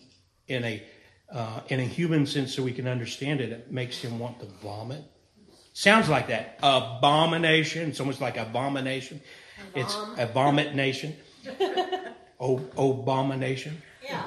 in 0.48 0.64
a 0.64 0.82
uh, 1.32 1.60
in 1.68 1.80
a 1.80 1.84
human 1.84 2.26
sense 2.26 2.54
so 2.54 2.62
we 2.62 2.72
can 2.72 2.86
understand 2.86 3.40
it, 3.40 3.50
it 3.50 3.72
makes 3.72 3.98
him 3.98 4.18
want 4.18 4.38
to 4.40 4.46
vomit. 4.62 5.02
Sounds 5.72 6.08
like 6.08 6.28
that. 6.28 6.58
Abomination. 6.62 7.88
It's 7.88 8.00
almost 8.00 8.20
like 8.20 8.36
abomination. 8.36 9.20
It's 9.74 9.96
a 10.18 10.26
vomit 10.26 10.74
nation. 10.74 11.16
O- 12.40 12.56
abomination. 12.76 13.80
Yeah. 14.02 14.20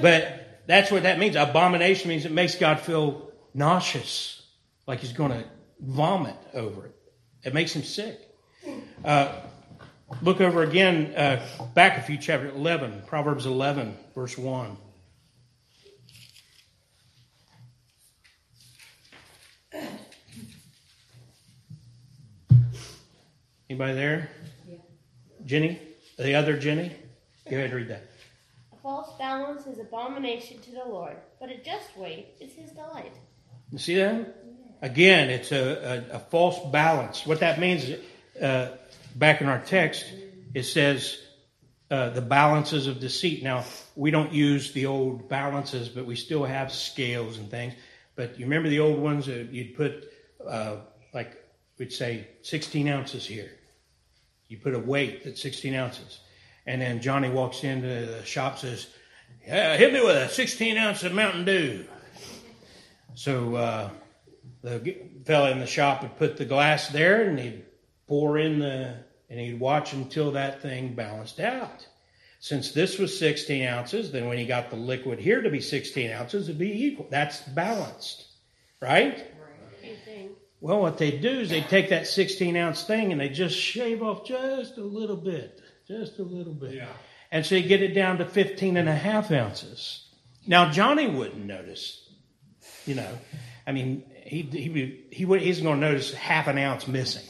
But 0.00 0.60
that's 0.68 0.92
what 0.92 1.02
that 1.02 1.18
means. 1.18 1.34
Abomination 1.34 2.08
means 2.08 2.24
it 2.24 2.30
makes 2.30 2.54
God 2.54 2.78
feel 2.78 3.32
nauseous, 3.54 4.46
like 4.86 5.00
he's 5.00 5.12
going 5.12 5.32
to 5.32 5.44
vomit 5.80 6.36
over 6.54 6.86
it. 6.86 6.94
It 7.42 7.54
makes 7.54 7.74
him 7.74 7.82
sick. 7.82 8.20
Uh, 9.04 9.32
look 10.22 10.40
over 10.40 10.62
again, 10.62 11.14
uh, 11.16 11.46
back 11.74 11.98
a 11.98 12.02
few 12.02 12.18
chapter 12.18 12.48
11, 12.48 13.02
Proverbs 13.06 13.46
11, 13.46 13.96
verse 14.14 14.36
1. 14.36 14.76
Anybody 23.68 23.94
there? 23.94 24.30
Jenny? 25.44 25.80
The 26.18 26.34
other 26.34 26.56
Jenny? 26.56 26.92
Go 27.50 27.56
ahead 27.56 27.66
and 27.66 27.74
read 27.74 27.88
that. 27.88 28.04
A 28.72 28.76
false 28.76 29.10
balance 29.18 29.66
is 29.66 29.78
abomination 29.78 30.60
to 30.60 30.70
the 30.70 30.84
Lord, 30.84 31.16
but 31.40 31.50
a 31.50 31.58
just 31.58 31.96
weight 31.96 32.28
is 32.40 32.52
his 32.52 32.70
delight. 32.70 33.12
You 33.72 33.78
see 33.78 33.96
that? 33.96 34.34
Again, 34.82 35.30
it's 35.30 35.52
a, 35.52 36.04
a, 36.10 36.16
a 36.16 36.18
false 36.18 36.58
balance. 36.70 37.26
What 37.26 37.40
that 37.40 37.58
means 37.58 37.88
is, 37.88 38.00
uh, 38.40 38.76
back 39.16 39.40
in 39.40 39.48
our 39.48 39.58
text, 39.58 40.04
it 40.54 40.64
says 40.64 41.18
uh, 41.90 42.10
the 42.10 42.20
balances 42.20 42.86
of 42.86 43.00
deceit. 43.00 43.42
Now, 43.42 43.64
we 43.94 44.10
don't 44.10 44.32
use 44.32 44.72
the 44.72 44.86
old 44.86 45.28
balances, 45.28 45.88
but 45.88 46.04
we 46.04 46.16
still 46.16 46.44
have 46.44 46.70
scales 46.70 47.38
and 47.38 47.50
things. 47.50 47.74
But 48.14 48.38
you 48.38 48.46
remember 48.46 48.68
the 48.68 48.80
old 48.80 48.98
ones? 48.98 49.28
Uh, 49.28 49.44
you'd 49.50 49.74
put, 49.74 50.10
uh, 50.46 50.76
like, 51.12 51.36
we'd 51.78 51.92
say 51.92 52.28
16 52.42 52.88
ounces 52.88 53.26
here. 53.26 53.50
You 54.48 54.58
put 54.58 54.74
a 54.74 54.78
weight 54.78 55.24
that's 55.24 55.42
16 55.42 55.74
ounces. 55.74 56.20
And 56.66 56.80
then 56.80 57.00
Johnny 57.00 57.30
walks 57.30 57.64
into 57.64 57.88
the 57.88 58.24
shop 58.24 58.58
says, 58.58 58.86
yeah, 59.46 59.76
hit 59.76 59.92
me 59.92 60.00
with 60.00 60.16
a 60.16 60.28
16 60.28 60.76
ounce 60.76 61.04
of 61.04 61.12
Mountain 61.12 61.44
Dew. 61.44 61.84
So 63.14 63.54
uh, 63.54 63.90
the 64.62 64.96
fella 65.24 65.52
in 65.52 65.60
the 65.60 65.66
shop 65.66 66.02
would 66.02 66.16
put 66.16 66.36
the 66.36 66.44
glass 66.44 66.88
there 66.88 67.22
and 67.22 67.38
he'd 67.38 67.64
pour 68.08 68.38
in 68.38 68.58
the, 68.58 69.04
and 69.30 69.38
he'd 69.40 69.58
watch 69.60 69.92
until 69.92 70.32
that 70.32 70.62
thing 70.62 70.94
balanced 70.94 71.40
out. 71.40 71.86
Since 72.38 72.72
this 72.72 72.98
was 72.98 73.18
16 73.18 73.66
ounces, 73.66 74.12
then 74.12 74.26
when 74.28 74.38
he 74.38 74.44
got 74.46 74.70
the 74.70 74.76
liquid 74.76 75.18
here 75.18 75.40
to 75.42 75.50
be 75.50 75.60
16 75.60 76.10
ounces, 76.12 76.48
it'd 76.48 76.58
be 76.58 76.84
equal. 76.86 77.06
That's 77.10 77.40
balanced, 77.40 78.26
right? 78.80 79.24
Thing. 80.04 80.30
Well, 80.60 80.80
what 80.80 80.98
they 80.98 81.10
do 81.12 81.28
is 81.40 81.48
they 81.48 81.60
take 81.62 81.88
that 81.90 82.06
16 82.06 82.56
ounce 82.56 82.84
thing 82.84 83.10
and 83.12 83.20
they 83.20 83.28
just 83.28 83.56
shave 83.56 84.02
off 84.02 84.26
just 84.26 84.76
a 84.78 84.82
little 84.84 85.16
bit, 85.16 85.60
just 85.88 86.18
a 86.18 86.22
little 86.22 86.52
bit. 86.54 86.74
Yeah. 86.74 86.88
And 87.32 87.44
so 87.44 87.54
you 87.56 87.66
get 87.66 87.82
it 87.82 87.94
down 87.94 88.18
to 88.18 88.24
15 88.24 88.76
and 88.76 88.88
a 88.88 88.94
half 88.94 89.30
ounces. 89.30 90.08
Now, 90.46 90.70
Johnny 90.70 91.08
wouldn't 91.08 91.44
notice, 91.44 92.08
you 92.84 92.94
know. 92.94 93.18
I 93.66 93.72
mean, 93.72 94.04
he, 94.24 94.42
he, 94.42 95.04
he, 95.10 95.24
would- 95.24 95.42
he's 95.42 95.60
going 95.60 95.80
to 95.80 95.86
notice 95.86 96.12
half 96.14 96.46
an 96.46 96.58
ounce 96.58 96.86
missing. 96.86 97.24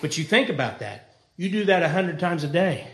But 0.00 0.16
you 0.18 0.24
think 0.24 0.48
about 0.48 0.78
that. 0.80 1.07
You 1.38 1.48
do 1.50 1.64
that 1.66 1.82
100 1.82 2.18
times 2.18 2.42
a 2.42 2.48
day. 2.48 2.86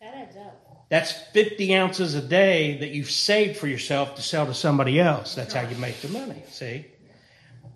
That 0.00 0.14
adds 0.14 0.36
up. 0.36 0.86
That's 0.90 1.10
50 1.10 1.74
ounces 1.74 2.14
a 2.14 2.20
day 2.20 2.78
that 2.78 2.90
you've 2.90 3.10
saved 3.10 3.56
for 3.56 3.66
yourself 3.66 4.14
to 4.16 4.22
sell 4.22 4.46
to 4.46 4.54
somebody 4.54 5.00
else. 5.00 5.34
That's 5.34 5.54
how 5.54 5.62
you 5.62 5.74
make 5.78 6.00
the 6.02 6.08
money, 6.08 6.44
see? 6.50 6.86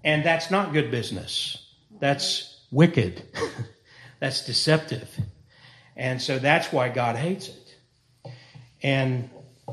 And 0.04 0.22
that's 0.22 0.50
not 0.50 0.74
good 0.74 0.90
business. 0.90 1.66
That's 1.98 2.60
wicked. 2.70 3.22
that's 4.20 4.44
deceptive. 4.44 5.08
And 5.96 6.20
so 6.20 6.38
that's 6.38 6.70
why 6.70 6.90
God 6.90 7.16
hates 7.16 7.48
it. 7.48 7.76
And 8.82 9.30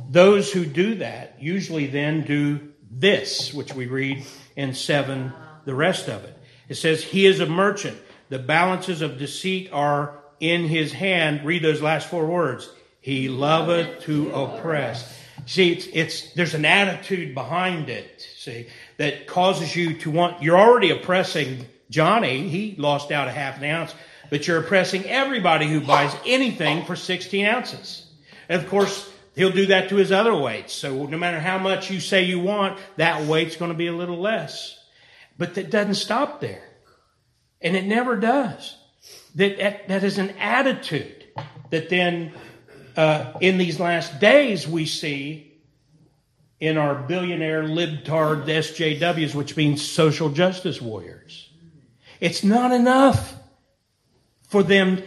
those 0.10 0.52
who 0.54 0.66
do 0.66 0.96
that 0.96 1.36
usually 1.42 1.88
then 1.88 2.24
do 2.24 2.72
this, 2.90 3.54
which 3.54 3.74
we 3.74 3.88
read 3.88 4.26
in 4.56 4.74
7, 4.74 5.34
the 5.66 5.76
rest 5.76 6.08
of 6.08 6.24
it. 6.24 6.38
It 6.70 6.76
says, 6.76 7.04
He 7.04 7.26
is 7.26 7.42
a 7.42 7.46
merchant. 7.46 7.98
The 8.30 8.40
balances 8.40 9.02
of 9.02 9.18
deceit 9.18 9.70
are 9.72 10.20
in 10.40 10.68
his 10.68 10.92
hand. 10.92 11.46
Read 11.46 11.64
those 11.64 11.82
last 11.82 12.10
four 12.10 12.26
words. 12.26 12.70
He 13.02 13.30
loveth 13.30 14.02
to 14.02 14.32
oppress. 14.32 15.18
See, 15.46 15.72
it's, 15.72 15.88
it's, 15.94 16.34
there's 16.34 16.54
an 16.56 16.66
attitude 16.66 17.34
behind 17.34 17.90
it, 17.90 18.28
see, 18.38 18.68
that 18.98 19.28
causes 19.28 19.74
you 19.76 19.94
to 20.00 20.12
want, 20.12 20.44
you're 20.44 20.60
already 20.60 20.90
oppressing 20.90 21.66
Johnny. 21.90 22.50
He 22.50 22.76
lost 22.78 23.12
out 23.12 23.30
a 23.30 23.32
half 23.32 23.58
an 23.60 23.64
ounce, 23.64 23.96
but 24.30 24.46
you're 24.46 24.60
oppressing 24.60 25.06
everybody 25.06 25.68
who 25.68 25.80
buys 25.80 26.14
anything 26.26 26.84
for 26.84 26.98
16 26.98 27.46
ounces. 27.46 28.06
And 28.50 28.62
of 28.62 28.70
course, 28.70 29.10
he'll 29.36 29.52
do 29.52 29.68
that 29.68 29.88
to 29.90 29.96
his 29.96 30.12
other 30.12 30.36
weights. 30.36 30.74
So 30.74 31.06
no 31.06 31.18
matter 31.18 31.40
how 31.40 31.60
much 31.60 31.90
you 31.90 32.02
say 32.02 32.24
you 32.24 32.40
want, 32.40 32.78
that 32.98 33.24
weight's 33.24 33.56
going 33.56 33.72
to 33.72 33.78
be 33.78 33.88
a 33.88 33.96
little 33.96 34.20
less. 34.20 34.78
But 35.38 35.56
that 35.56 35.70
doesn't 35.70 35.96
stop 35.96 36.42
there. 36.42 36.67
And 37.62 37.76
it 37.76 37.86
never 37.86 38.16
does. 38.16 38.78
That, 39.36 39.88
that, 39.88 40.04
is 40.04 40.18
an 40.18 40.32
attitude 40.40 41.26
that 41.70 41.90
then, 41.90 42.34
uh, 42.96 43.34
in 43.40 43.58
these 43.58 43.80
last 43.80 44.20
days, 44.20 44.68
we 44.68 44.86
see 44.86 45.48
in 46.60 46.78
our 46.78 46.96
billionaire 46.96 47.64
libtard 47.64 48.46
SJWs, 48.46 49.36
which 49.36 49.56
means 49.56 49.88
social 49.88 50.30
justice 50.30 50.82
warriors. 50.82 51.52
It's 52.20 52.44
not 52.44 52.72
enough 52.72 53.36
for 54.48 54.64
them, 54.64 55.04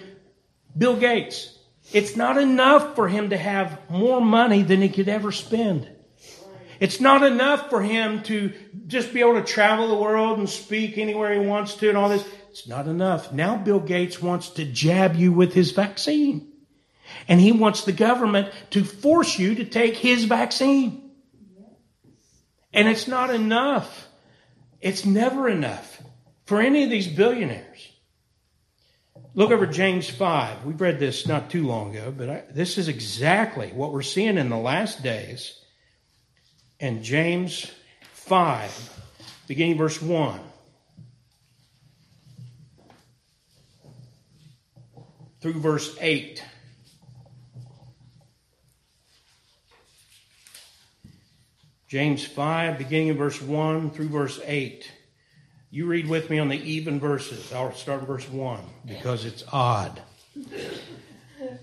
Bill 0.77 0.97
Gates, 0.97 1.59
it's 1.93 2.15
not 2.15 2.39
enough 2.39 2.95
for 2.95 3.09
him 3.09 3.31
to 3.31 3.37
have 3.37 3.91
more 3.91 4.21
money 4.21 4.63
than 4.63 4.81
he 4.81 4.89
could 4.89 5.09
ever 5.09 5.33
spend. 5.33 5.89
It's 6.79 7.01
not 7.01 7.23
enough 7.23 7.69
for 7.69 7.83
him 7.83 8.23
to 8.25 8.53
just 8.87 9.13
be 9.13 9.21
able 9.21 9.35
to 9.35 9.45
travel 9.45 9.89
the 9.89 9.97
world 9.97 10.39
and 10.39 10.49
speak 10.49 10.99
anywhere 10.99 11.33
he 11.33 11.47
wants 11.47 11.75
to 11.77 11.89
and 11.89 11.99
all 11.99 12.09
this. 12.09 12.25
It's 12.51 12.67
not 12.67 12.89
enough. 12.89 13.33
Now 13.33 13.57
Bill 13.57 13.79
Gates 13.79 14.21
wants 14.21 14.51
to 14.51 14.65
jab 14.65 15.15
you 15.15 15.33
with 15.33 15.55
his 15.55 15.71
vaccine. 15.71 16.49
And 17.29 17.41
he 17.41 17.53
wants 17.53 17.85
the 17.85 17.93
government 17.93 18.53
to 18.71 18.85
force 18.85 19.39
you 19.39 19.55
to 19.57 19.65
take 19.65 19.97
his 19.97 20.25
vaccine. 20.25 21.11
And 22.73 22.89
it's 22.89 23.07
not 23.07 23.31
enough. 23.31 24.09
It's 24.81 25.05
never 25.05 25.49
enough 25.49 26.03
for 26.45 26.61
any 26.61 26.85
of 26.85 26.91
these 26.91 27.07
billionaires. 27.07 27.89
Look 29.35 29.53
over 29.53 29.67
James 29.67 30.11
5. 30.11 30.65
We've 30.65 30.81
read 30.81 30.99
this 30.99 31.29
not 31.29 31.51
too 31.51 31.67
long 31.67 31.95
ago, 31.95 32.13
but 32.17 32.31
I, 32.31 32.45
this 32.51 32.79
is 32.79 32.89
exactly 32.89 33.69
what 33.69 33.93
we're 33.93 34.03
seeing 34.03 34.39
in 34.39 34.49
the 34.49 34.57
last 34.57 35.05
days. 35.05 35.57
And 36.81 37.05
James 37.05 37.71
5, 38.13 39.05
beginning 39.47 39.79
verse 39.79 40.03
1. 40.03 40.41
Through 45.41 45.61
verse 45.61 45.97
8. 46.01 46.45
James 51.89 52.25
5, 52.25 52.79
beginning 52.79 53.09
in 53.09 53.17
verse 53.17 53.43
1 53.43 53.91
through 53.91 54.11
verse 54.11 54.41
8. 54.45 54.89
You 55.73 55.87
read 55.87 56.09
with 56.09 56.31
me 56.31 56.39
on 56.39 56.49
the 56.49 56.61
even 56.63 57.01
verses. 57.01 57.53
I'll 57.53 57.73
start 57.73 58.03
verse 58.03 58.29
1 58.29 58.61
because 58.87 59.25
it's 59.25 59.43
odd. 59.53 60.01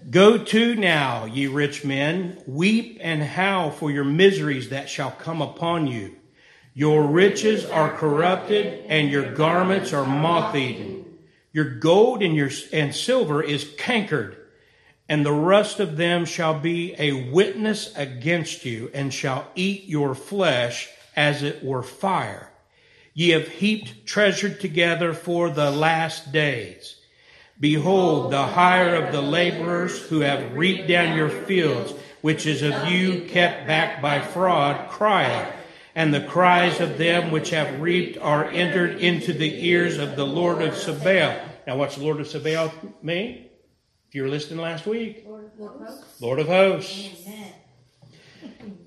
Go 0.10 0.38
to 0.38 0.76
now, 0.76 1.26
ye 1.26 1.48
rich 1.48 1.86
men, 1.86 2.42
weep 2.46 2.98
and 3.02 3.22
howl 3.22 3.72
for 3.72 3.92
your 3.92 4.04
miseries 4.04 4.70
that 4.70 4.90
shall 4.90 5.12
come 5.12 5.42
upon 5.42 5.88
you. 5.88 6.16
Your 6.74 7.04
riches 7.04 7.66
are 7.66 7.96
corrupted, 7.96 8.86
and 8.88 9.10
your 9.10 9.34
garments 9.34 9.94
are 9.94 10.06
moth 10.06 10.56
eaten. 10.56 11.07
Your 11.58 11.66
gold 11.66 12.22
and 12.22 12.36
your 12.36 12.52
and 12.72 12.94
silver 12.94 13.42
is 13.42 13.68
cankered, 13.80 14.38
and 15.10 15.26
the 15.26 15.34
rust 15.34 15.80
of 15.80 15.98
them 15.98 16.24
shall 16.24 16.60
be 16.60 16.94
a 17.00 17.32
witness 17.32 17.92
against 17.96 18.64
you, 18.64 18.92
and 18.94 19.12
shall 19.12 19.48
eat 19.56 19.86
your 19.86 20.14
flesh 20.14 20.88
as 21.16 21.42
it 21.42 21.64
were 21.64 21.82
fire. 21.82 22.52
Ye 23.16 23.30
have 23.30 23.48
heaped 23.48 24.06
treasure 24.06 24.54
together 24.54 25.16
for 25.16 25.50
the 25.50 25.72
last 25.72 26.32
days. 26.32 26.98
Behold, 27.60 28.32
the 28.32 28.46
hire 28.46 28.94
of 28.94 29.12
the 29.12 29.24
laborers 29.24 29.98
who 29.98 30.20
have 30.20 30.54
reaped 30.54 30.88
down 30.88 31.18
your 31.18 31.30
fields, 31.30 31.92
which 32.22 32.46
is 32.46 32.62
of 32.62 32.88
you 32.88 33.22
kept 33.22 33.66
back 33.66 34.00
by 34.00 34.20
fraud, 34.20 34.92
crieth, 34.92 35.52
and 35.96 36.14
the 36.14 36.22
cries 36.22 36.80
of 36.80 37.00
them 37.00 37.32
which 37.32 37.50
have 37.50 37.82
reaped 37.82 38.20
are 38.20 38.46
entered 38.46 39.00
into 39.00 39.34
the 39.34 39.66
ears 39.68 39.98
of 39.98 40.16
the 40.16 40.28
Lord 40.28 40.62
of 40.62 40.78
Sabaoth. 40.78 41.47
Now, 41.68 41.76
what's 41.76 41.98
the 41.98 42.04
Lord 42.04 42.22
of 42.22 42.28
Sabaoth 42.30 42.74
mean? 43.04 43.50
If 44.08 44.16
you 44.16 44.24
were 44.24 44.30
listening 44.30 44.62
last 44.62 44.88
week, 44.88 45.26
Lord 46.22 46.40
of 46.40 46.48
hosts. 46.48 47.10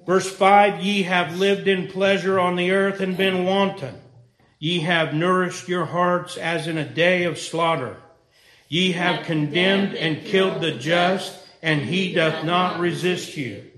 Verse 0.07 0.31
5 0.31 0.83
Ye 0.83 1.03
have 1.03 1.37
lived 1.37 1.69
in 1.69 1.89
pleasure 1.89 2.41
on 2.41 2.57
the 2.57 2.71
earth 2.71 3.01
and 3.01 3.19
been 3.19 3.45
wanton. 3.45 4.01
Ye 4.59 4.81
have 4.81 5.13
nourished 5.13 5.69
your 5.69 5.85
hearts 5.85 6.39
as 6.39 6.67
in 6.67 6.79
a 6.79 6.89
day 6.89 7.25
of 7.25 7.39
slaughter. 7.39 7.99
Ye 8.71 8.93
have 8.93 9.27
condemned 9.27 9.95
and 9.95 10.25
killed 10.25 10.63
the 10.63 10.73
just, 10.73 11.37
and 11.61 11.83
he 11.83 12.15
doth 12.15 12.47
not 12.47 12.81
resist 12.81 13.37
you. 13.37 13.71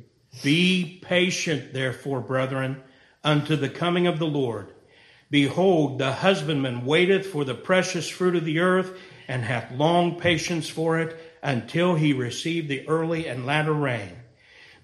Be 0.44 1.00
patient, 1.02 1.72
therefore, 1.72 2.20
brethren, 2.20 2.80
unto 3.24 3.56
the 3.56 3.68
coming 3.68 4.06
of 4.06 4.20
the 4.20 4.26
Lord. 4.26 4.72
Behold, 5.32 5.98
the 5.98 6.12
husbandman 6.12 6.84
waiteth 6.84 7.24
for 7.24 7.42
the 7.42 7.54
precious 7.54 8.06
fruit 8.06 8.36
of 8.36 8.44
the 8.44 8.58
earth, 8.58 9.00
and 9.26 9.42
hath 9.42 9.72
long 9.72 10.20
patience 10.20 10.68
for 10.68 11.00
it, 11.00 11.18
until 11.42 11.94
he 11.94 12.12
receive 12.12 12.68
the 12.68 12.86
early 12.86 13.26
and 13.26 13.46
latter 13.46 13.72
rain. 13.72 14.10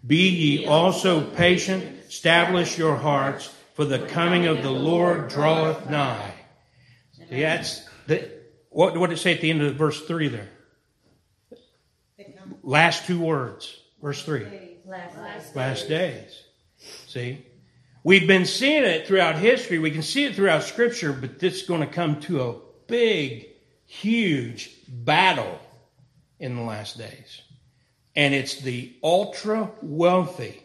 Be 0.07 0.31
ye 0.31 0.67
also 0.67 1.23
patient, 1.23 1.85
establish 2.09 2.79
your 2.79 2.97
hearts, 2.97 3.55
for 3.75 3.85
the 3.85 3.99
coming 3.99 4.47
of 4.47 4.63
the 4.63 4.71
Lord 4.71 5.29
draweth 5.29 5.91
nigh. 5.91 6.33
See, 7.13 7.43
that's 7.43 7.87
the, 8.07 8.31
what, 8.71 8.97
what 8.97 9.11
did 9.11 9.19
it 9.19 9.21
say 9.21 9.35
at 9.35 9.43
the 9.43 9.51
end 9.51 9.61
of 9.61 9.75
verse 9.75 10.01
3 10.07 10.29
there? 10.29 10.49
Last 12.63 13.07
two 13.07 13.21
words, 13.21 13.83
verse 14.01 14.25
3. 14.25 14.47
Last, 14.87 15.55
Last 15.55 15.89
days. 15.91 16.43
See? 17.07 17.45
We've 18.09 18.27
been 18.27 18.47
seeing 18.47 18.85
it 18.85 19.07
throughout 19.07 19.37
history. 19.37 19.79
We 19.79 19.91
can 19.91 20.01
see 20.01 20.25
it 20.25 20.35
throughout 20.35 20.63
Scripture, 20.63 21.13
but 21.13 21.39
this 21.39 21.61
is 21.61 21.69
going 21.69 21.83
to 21.83 21.87
come 21.87 22.19
to 22.21 22.41
a 22.41 22.55
big, 22.87 23.49
huge 23.85 24.71
battle 24.89 25.61
in 26.41 26.57
the 26.57 26.63
last 26.63 26.97
days. 26.97 27.43
And 28.17 28.33
it's 28.33 28.63
the 28.63 28.97
ultra 29.03 29.71
wealthy. 29.83 30.63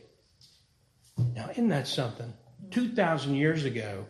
Now, 1.17 1.49
isn't 1.49 1.67
that 1.67 1.89
something? 1.89 2.33
2,000 2.71 3.35
years 3.35 3.65
ago, 3.65 4.05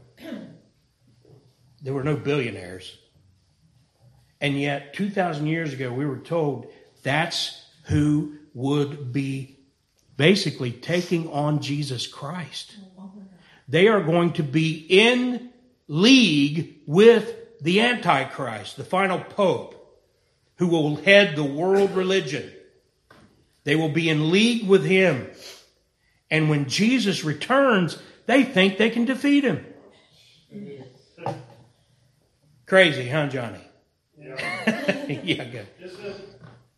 there 1.81 1.93
were 1.95 2.03
no 2.03 2.15
billionaires. 2.15 2.95
And 4.41 4.61
yet, 4.61 4.93
2,000 4.93 5.47
years 5.47 5.73
ago, 5.73 5.91
we 5.91 6.05
were 6.05 6.19
told 6.19 6.71
that's 7.01 7.65
who 7.85 8.37
would 8.53 9.11
be 9.11 9.57
basically 10.17 10.71
taking 10.71 11.31
on 11.31 11.61
Jesus 11.61 12.05
Christ. 12.05 12.77
They 13.73 13.87
are 13.87 14.01
going 14.01 14.33
to 14.33 14.43
be 14.43 14.85
in 14.87 15.49
league 15.87 16.81
with 16.85 17.59
the 17.59 17.81
Antichrist, 17.81 18.77
the 18.77 18.83
final 18.83 19.17
pope, 19.19 19.99
who 20.57 20.67
will 20.67 20.97
head 20.97 21.35
the 21.35 21.43
world 21.43 21.89
religion. 21.95 22.51
They 23.63 23.75
will 23.75 23.89
be 23.89 24.11
in 24.11 24.29
league 24.29 24.67
with 24.67 24.85
him. 24.85 25.27
And 26.29 26.51
when 26.51 26.69
Jesus 26.69 27.23
returns, 27.23 27.97
they 28.27 28.43
think 28.43 28.77
they 28.77 28.91
can 28.91 29.05
defeat 29.05 29.43
him. 29.43 29.65
Crazy, 32.67 33.09
huh, 33.09 33.25
Johnny? 33.25 33.67
Yeah. 34.15 35.05
yeah, 35.23 35.45
good. 35.45 35.67
Is 35.81 35.95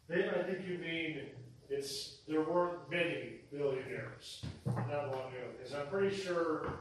I 0.10 0.44
think 0.44 0.66
you 0.66 0.78
mean 0.78 1.24
it's 1.70 2.20
there 2.26 2.40
weren't 2.40 2.75
many 2.90 3.40
billionaires 3.52 4.44
not 4.66 5.12
long 5.12 5.30
ago. 5.30 5.48
Because 5.58 5.74
I'm 5.74 5.88
pretty 5.88 6.16
sure 6.16 6.74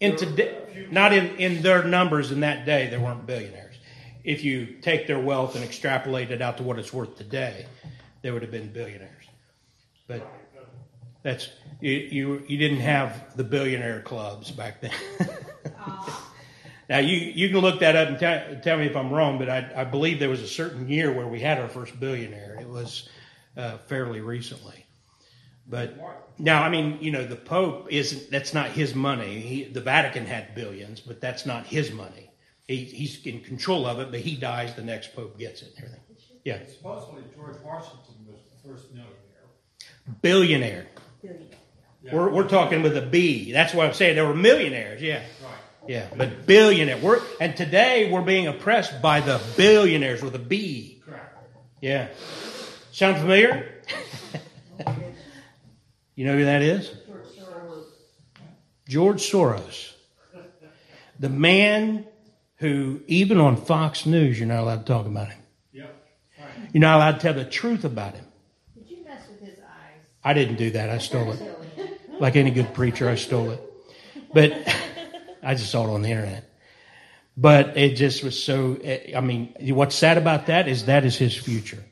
In 0.00 0.16
today, 0.16 0.86
not 0.90 1.12
in, 1.12 1.36
in 1.36 1.62
their 1.62 1.84
numbers 1.84 2.30
in 2.30 2.40
that 2.40 2.64
day, 2.66 2.88
there 2.88 3.00
weren't 3.00 3.26
billionaires. 3.26 3.76
If 4.24 4.44
you 4.44 4.66
take 4.80 5.06
their 5.06 5.18
wealth 5.18 5.54
and 5.54 5.64
extrapolate 5.64 6.30
it 6.30 6.42
out 6.42 6.58
to 6.58 6.62
what 6.62 6.78
it's 6.78 6.92
worth 6.92 7.16
today, 7.16 7.66
there 8.22 8.32
would 8.32 8.42
have 8.42 8.50
been 8.50 8.72
billionaires. 8.72 9.24
But 10.06 10.26
that's 11.22 11.48
you, 11.80 11.92
you, 11.92 12.42
you 12.46 12.58
didn't 12.58 12.80
have 12.80 13.36
the 13.36 13.44
billionaire 13.44 14.00
clubs 14.00 14.50
back 14.50 14.80
then. 14.80 14.92
now 16.88 16.98
you, 16.98 17.16
you 17.16 17.48
can 17.48 17.58
look 17.58 17.80
that 17.80 17.96
up 17.96 18.08
and 18.08 18.18
tell, 18.18 18.60
tell 18.62 18.78
me 18.78 18.86
if 18.86 18.96
I'm 18.96 19.12
wrong, 19.12 19.38
but 19.38 19.48
I, 19.48 19.70
I 19.76 19.84
believe 19.84 20.18
there 20.18 20.28
was 20.28 20.42
a 20.42 20.48
certain 20.48 20.88
year 20.88 21.12
where 21.12 21.26
we 21.26 21.40
had 21.40 21.58
our 21.58 21.68
first 21.68 21.98
billionaire. 21.98 22.56
It 22.60 22.68
was 22.68 23.08
uh, 23.56 23.78
fairly 23.78 24.20
recently. 24.20 24.86
But 25.68 25.98
now, 26.38 26.62
I 26.62 26.70
mean, 26.70 26.98
you 27.00 27.10
know, 27.10 27.26
the 27.26 27.36
Pope 27.36 27.88
isn't, 27.90 28.30
that's 28.30 28.54
not 28.54 28.70
his 28.70 28.94
money. 28.94 29.40
He, 29.40 29.64
the 29.64 29.82
Vatican 29.82 30.24
had 30.24 30.54
billions, 30.54 31.00
but 31.00 31.20
that's 31.20 31.44
not 31.44 31.66
his 31.66 31.92
money. 31.92 32.30
He, 32.66 32.84
he's 32.84 33.24
in 33.26 33.40
control 33.40 33.86
of 33.86 33.98
it, 34.00 34.10
but 34.10 34.20
he 34.20 34.36
dies, 34.36 34.74
the 34.74 34.82
next 34.82 35.14
Pope 35.14 35.38
gets 35.38 35.62
it 35.62 35.74
and 35.76 35.84
everything. 35.84 36.04
Yeah. 36.44 36.60
Supposedly 36.66 37.22
George 37.36 37.56
Washington 37.62 38.14
was 38.26 38.40
the 38.50 38.68
first 38.68 38.86
millionaire. 38.92 39.14
Billionaire. 40.22 40.86
Billionaire. 41.22 41.58
We're, 42.10 42.30
we're 42.30 42.48
talking 42.48 42.82
with 42.82 42.96
a 42.96 43.02
B. 43.02 43.52
That's 43.52 43.74
what 43.74 43.86
I'm 43.86 43.92
saying. 43.92 44.14
There 44.14 44.26
were 44.26 44.34
millionaires, 44.34 45.02
yeah. 45.02 45.16
Right. 45.16 45.52
Yeah, 45.86 46.06
but 46.16 46.46
billionaire. 46.46 46.98
We're, 46.98 47.20
and 47.40 47.56
today 47.56 48.10
we're 48.10 48.22
being 48.22 48.46
oppressed 48.46 49.02
by 49.02 49.20
the 49.20 49.40
billionaires 49.56 50.22
with 50.22 50.34
a 50.34 50.38
B. 50.38 51.02
Correct. 51.04 51.36
Yeah. 51.80 52.08
Sound 52.92 53.18
familiar? 53.18 53.82
you 56.18 56.24
know 56.24 56.36
who 56.36 56.46
that 56.46 56.62
is? 56.62 56.90
George 58.88 59.20
Soros. 59.30 59.92
The 61.20 61.28
man 61.28 62.06
who, 62.56 63.02
even 63.06 63.38
on 63.38 63.56
Fox 63.56 64.04
News, 64.04 64.36
you're 64.36 64.48
not 64.48 64.58
allowed 64.58 64.84
to 64.84 64.92
talk 64.92 65.06
about 65.06 65.28
him. 65.28 65.38
Yep. 65.72 65.94
You're 66.72 66.80
not 66.80 66.96
allowed 66.96 67.12
to 67.12 67.18
tell 67.20 67.34
the 67.34 67.44
truth 67.44 67.84
about 67.84 68.14
him. 68.14 68.24
Did 68.74 68.90
you 68.90 69.04
mess 69.04 69.28
with 69.28 69.48
his 69.48 69.60
eyes? 69.60 70.00
I 70.24 70.32
didn't 70.32 70.56
do 70.56 70.72
that. 70.72 70.90
I 70.90 70.98
stole 70.98 71.30
it. 71.30 71.40
Like 72.18 72.34
any 72.34 72.50
good 72.50 72.74
preacher, 72.74 73.08
I 73.08 73.14
stole 73.14 73.52
it. 73.52 73.62
But 74.34 74.54
I 75.40 75.54
just 75.54 75.70
saw 75.70 75.86
it 75.86 75.94
on 75.94 76.02
the 76.02 76.10
internet. 76.10 76.50
But 77.36 77.76
it 77.76 77.94
just 77.94 78.24
was 78.24 78.42
so, 78.42 78.76
I 79.14 79.20
mean, 79.20 79.54
what's 79.60 79.94
sad 79.94 80.18
about 80.18 80.46
that 80.46 80.66
is 80.66 80.86
that 80.86 81.04
is 81.04 81.16
his 81.16 81.36
future. 81.36 81.84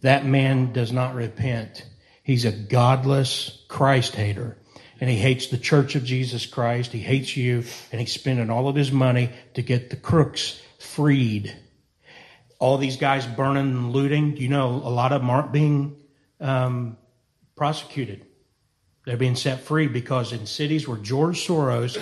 That 0.00 0.24
man 0.24 0.72
does 0.72 0.90
not 0.90 1.14
repent. 1.14 1.84
He's 2.26 2.44
a 2.44 2.50
godless 2.50 3.64
Christ 3.68 4.16
hater. 4.16 4.58
And 5.00 5.08
he 5.08 5.14
hates 5.14 5.46
the 5.46 5.58
church 5.58 5.94
of 5.94 6.02
Jesus 6.02 6.44
Christ. 6.44 6.90
He 6.90 6.98
hates 6.98 7.36
you. 7.36 7.62
And 7.92 8.00
he's 8.00 8.12
spending 8.12 8.50
all 8.50 8.66
of 8.66 8.74
his 8.74 8.90
money 8.90 9.30
to 9.54 9.62
get 9.62 9.90
the 9.90 9.96
crooks 9.96 10.60
freed. 10.80 11.56
All 12.58 12.78
these 12.78 12.96
guys 12.96 13.24
burning 13.28 13.68
and 13.68 13.92
looting, 13.92 14.38
you 14.38 14.48
know, 14.48 14.70
a 14.70 14.90
lot 14.90 15.12
of 15.12 15.20
them 15.20 15.30
aren't 15.30 15.52
being 15.52 15.98
um, 16.40 16.96
prosecuted. 17.54 18.26
They're 19.04 19.16
being 19.16 19.36
set 19.36 19.60
free 19.60 19.86
because 19.86 20.32
in 20.32 20.46
cities 20.46 20.88
where 20.88 20.98
George 20.98 21.46
Soros 21.46 21.96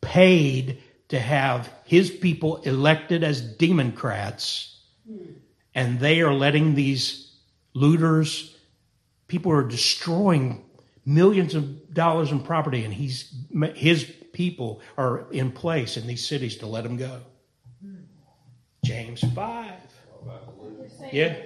paid 0.00 0.80
to 1.08 1.18
have 1.18 1.68
his 1.84 2.12
people 2.12 2.58
elected 2.58 3.24
as 3.24 3.40
democrats, 3.40 4.80
and 5.74 5.98
they 5.98 6.20
are 6.20 6.32
letting 6.32 6.76
these 6.76 7.32
looters, 7.74 8.54
people 9.28 9.52
are 9.52 9.62
destroying 9.62 10.64
millions 11.04 11.54
of 11.54 11.94
dollars 11.94 12.32
in 12.32 12.40
property, 12.40 12.84
and 12.84 12.92
he's 12.92 13.32
his 13.74 14.04
people 14.32 14.80
are 14.96 15.30
in 15.30 15.52
place 15.52 15.96
in 15.96 16.06
these 16.06 16.26
cities 16.26 16.56
to 16.56 16.66
let 16.66 16.82
them 16.82 16.96
go. 16.96 17.20
James 18.84 19.22
five. 19.34 19.72
Yeah, 21.12 21.36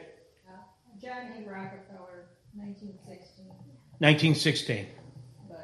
John 1.01 1.33
D. 1.37 1.45
Rockefeller, 1.49 2.27
1916. 2.55 3.47
1916. 3.99 4.87
Yeah, 5.49 5.57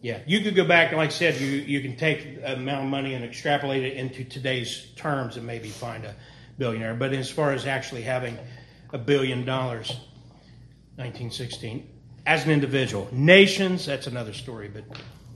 Yeah, 0.00 0.18
you 0.26 0.40
could 0.40 0.54
go 0.54 0.64
back 0.64 0.88
and, 0.88 0.98
like 0.98 1.10
I 1.10 1.12
said, 1.12 1.40
you 1.40 1.46
you 1.46 1.80
can 1.80 1.96
take 1.96 2.40
the 2.40 2.54
amount 2.54 2.84
of 2.84 2.90
money 2.90 3.14
and 3.14 3.24
extrapolate 3.24 3.84
it 3.84 3.96
into 3.96 4.24
today's 4.24 4.86
terms 4.96 5.36
and 5.36 5.46
maybe 5.46 5.68
find 5.68 6.04
a 6.04 6.14
billionaire. 6.58 6.94
But 6.94 7.12
as 7.12 7.30
far 7.30 7.52
as 7.52 7.66
actually 7.66 8.02
having 8.02 8.38
a 8.92 8.98
billion 8.98 9.44
dollars, 9.44 9.96
1916, 10.96 11.88
as 12.26 12.44
an 12.44 12.50
individual, 12.50 13.08
nations, 13.12 13.86
that's 13.86 14.06
another 14.06 14.32
story. 14.32 14.68
But 14.68 14.84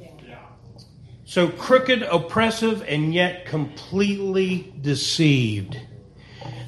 Yeah. 0.01 0.37
so 1.25 1.49
crooked, 1.49 2.03
oppressive, 2.03 2.85
and 2.87 3.13
yet 3.13 3.47
completely 3.47 4.73
deceived. 4.81 5.79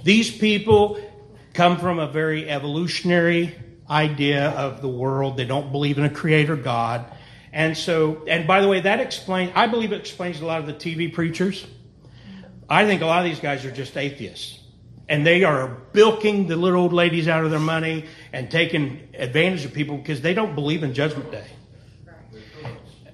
These 0.05 0.31
people 0.31 0.99
come 1.55 1.79
from 1.79 1.99
a 1.99 2.07
very 2.07 2.49
evolutionary 2.49 3.55
idea 3.89 4.51
of 4.51 4.81
the 4.81 4.89
world. 4.89 5.37
They 5.37 5.45
don't 5.45 5.73
believe 5.73 5.99
in 5.99 6.05
a 6.05 6.11
creator 6.11 6.57
God. 6.57 7.05
And 7.53 7.77
so, 7.77 8.25
and 8.29 8.47
by 8.47 8.61
the 8.61 8.69
way, 8.69 8.81
that 8.81 9.01
explains, 9.01 9.53
I 9.55 9.67
believe 9.67 9.93
it 9.93 10.01
explains 10.01 10.41
a 10.41 10.47
lot 10.47 10.61
of 10.61 10.67
the 10.67 10.75
TV 10.75 11.13
preachers. 11.13 11.67
I 12.69 12.87
think 12.87 13.03
a 13.03 13.07
lot 13.07 13.19
of 13.19 13.25
these 13.25 13.41
guys 13.41 13.65
are 13.65 13.73
just 13.73 13.97
atheists. 13.97 14.60
And 15.11 15.27
they 15.27 15.43
are 15.43 15.67
bilking 15.93 16.47
the 16.47 16.55
little 16.55 16.83
old 16.83 16.93
ladies 16.93 17.27
out 17.27 17.45
of 17.45 17.51
their 17.51 17.59
money 17.59 18.07
and 18.33 18.49
taking 18.49 19.09
advantage 19.15 19.65
of 19.65 19.75
people 19.75 19.97
because 19.97 20.21
they 20.21 20.35
don't 20.35 20.55
believe 20.55 20.85
in 20.85 20.95
Judgment 20.95 21.33
Day. 21.33 21.49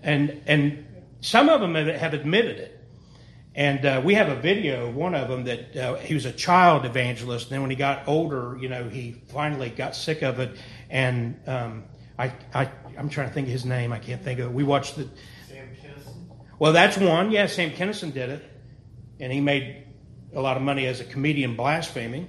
and 0.03 0.43
and 0.47 0.87
some 1.23 1.49
of 1.49 1.63
them 1.63 1.75
have, 1.75 2.13
admitted 2.13 2.59
it. 2.59 2.81
And 3.55 3.87
uh, 3.87 4.03
we 4.05 4.13
have 4.13 4.29
a 4.29 4.37
video 4.37 4.89
of 4.89 4.95
one 4.95 5.15
of 5.15 5.29
them 5.29 5.45
that 5.45 5.75
uh, 5.75 5.95
he 5.95 6.13
was 6.13 6.27
a 6.27 6.33
child 6.33 6.85
evangelist. 6.85 7.47
And 7.47 7.55
then 7.55 7.63
when 7.63 7.71
he 7.71 7.77
got 7.77 8.07
older, 8.07 8.59
you 8.61 8.69
know, 8.69 8.91
he 8.91 9.23
finally 9.29 9.71
got 9.71 9.97
sick 9.97 10.21
of 10.21 10.39
it. 10.39 10.55
And 10.91 11.41
um, 11.47 11.85
I, 12.19 12.33
I, 12.53 12.71
I'm 12.99 13.09
trying 13.09 13.29
to 13.29 13.35
think 13.35 13.47
of 13.47 13.53
his 13.53 13.65
name. 13.65 13.93
I 13.95 13.99
can't 13.99 14.23
think 14.23 14.39
of 14.39 14.47
it. 14.47 14.53
We 14.53 14.65
watched 14.65 14.97
the. 14.97 15.09
Sam. 15.49 15.67
Well, 16.59 16.75
that's 16.75 16.99
one. 16.99 17.31
Yeah, 17.31 17.47
Sam 17.47 17.71
Kinison 17.71 18.13
did 18.13 18.29
it, 18.29 18.45
and 19.19 19.33
he 19.33 19.41
made 19.41 19.86
a 20.37 20.41
lot 20.41 20.57
of 20.57 20.63
money 20.63 20.87
as 20.87 21.01
a 21.01 21.05
comedian 21.05 21.57
blaspheming 21.57 22.29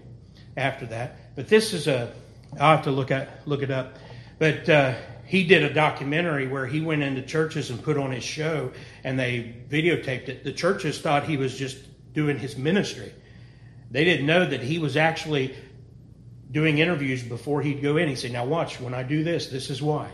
after 0.56 0.88
that. 0.88 1.36
But 1.36 1.48
this 1.50 1.74
is 1.74 1.88
a. 1.88 2.12
I'll 2.60 2.78
have 2.78 2.86
to 2.86 2.92
look 2.92 3.12
at 3.12 3.48
look 3.48 3.62
it 3.62 3.70
up. 3.70 3.98
But 4.40 4.68
uh, 4.70 4.96
he 5.26 5.44
did 5.44 5.64
a 5.64 5.74
documentary 5.74 6.48
where 6.48 6.66
he 6.66 6.80
went 6.80 7.04
into 7.04 7.22
churches 7.22 7.70
and 7.70 7.84
put 7.84 7.98
on 7.98 8.12
his 8.12 8.24
show, 8.24 8.72
and 9.04 9.20
they 9.20 9.56
videotaped 9.70 10.30
it. 10.30 10.44
The 10.46 10.54
churches 10.54 11.02
thought 11.02 11.26
he 11.26 11.36
was 11.38 11.56
just 11.56 11.78
doing 12.14 12.40
his 12.40 12.58
ministry. 12.58 13.12
They 13.92 14.06
didn't 14.06 14.26
know 14.26 14.46
that 14.46 14.62
he 14.62 14.80
was 14.80 14.96
actually 14.96 15.54
doing 16.50 16.78
interviews 16.78 17.22
before 17.22 17.62
he'd 17.62 17.82
go 17.82 17.98
in. 17.98 18.08
He 18.08 18.16
said, 18.16 18.32
"Now 18.32 18.46
watch. 18.46 18.80
When 18.80 18.94
I 18.94 19.04
do 19.04 19.24
this, 19.24 19.48
this 19.48 19.70
is 19.70 19.82
why." 19.82 20.10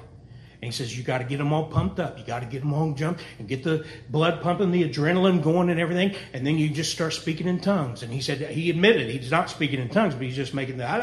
And 0.63 0.71
he 0.71 0.77
says, 0.77 0.97
"You 0.97 1.03
got 1.03 1.17
to 1.17 1.25
get 1.25 1.39
them 1.39 1.51
all 1.51 1.65
pumped 1.65 1.99
up. 1.99 2.17
You 2.17 2.23
got 2.23 2.39
to 2.39 2.45
get 2.45 2.61
them 2.61 2.73
all 2.73 2.93
jumped 2.93 3.21
and 3.37 3.49
get 3.49 3.65
the 3.65 3.85
blood 4.09 4.41
pumping, 4.41 4.71
the 4.71 4.87
adrenaline 4.87 5.43
going, 5.43 5.69
and 5.69 5.77
everything. 5.77 6.15
And 6.31 6.47
then 6.47 6.57
you 6.57 6.69
just 6.69 6.93
start 6.93 7.11
speaking 7.11 7.47
in 7.47 7.59
tongues." 7.59 8.01
And 8.01 8.13
he 8.13 8.21
said 8.21 8.39
he 8.39 8.69
admitted 8.69 9.09
he's 9.09 9.29
not 9.29 9.49
speaking 9.49 9.81
in 9.81 9.89
tongues, 9.89 10.13
but 10.15 10.23
he's 10.23 10.37
just 10.37 10.53
making 10.53 10.77
the 10.77 10.87
"Ah, 10.89 10.95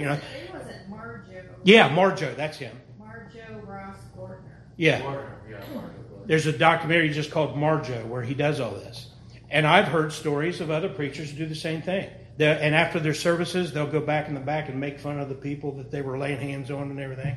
you 0.00 0.06
know. 0.06 0.14
It 0.14 0.52
wasn't 0.54 0.88
Marjoe. 0.88 1.44
Yeah, 1.64 1.94
Marjoe, 1.94 2.34
that's 2.34 2.56
him. 2.56 2.74
Marjoe 2.98 3.60
Ross 3.66 3.96
Gortner. 4.16 4.38
Yeah. 4.78 5.02
Martin, 5.02 5.26
yeah, 5.50 5.56
Martin. 5.74 6.04
There's 6.24 6.46
a 6.46 6.52
documentary 6.56 7.10
just 7.10 7.30
called 7.30 7.58
Marjoe 7.58 8.06
where 8.06 8.22
he 8.22 8.32
does 8.32 8.58
all 8.58 8.72
this. 8.72 9.10
And 9.50 9.66
I've 9.66 9.88
heard 9.88 10.12
stories 10.12 10.62
of 10.62 10.70
other 10.70 10.88
preachers 10.88 11.30
do 11.30 11.44
the 11.44 11.54
same 11.54 11.82
thing. 11.82 12.08
they 12.38 12.46
and 12.46 12.74
after 12.74 12.98
their 13.00 13.14
services, 13.14 13.72
they'll 13.74 13.86
go 13.86 14.00
back 14.00 14.28
in 14.28 14.34
the 14.34 14.40
back 14.40 14.70
and 14.70 14.80
make 14.80 14.98
fun 14.98 15.20
of 15.20 15.28
the 15.28 15.34
people 15.34 15.72
that 15.72 15.90
they 15.90 16.00
were 16.00 16.16
laying 16.16 16.40
hands 16.40 16.70
on 16.70 16.90
and 16.90 16.98
everything. 16.98 17.36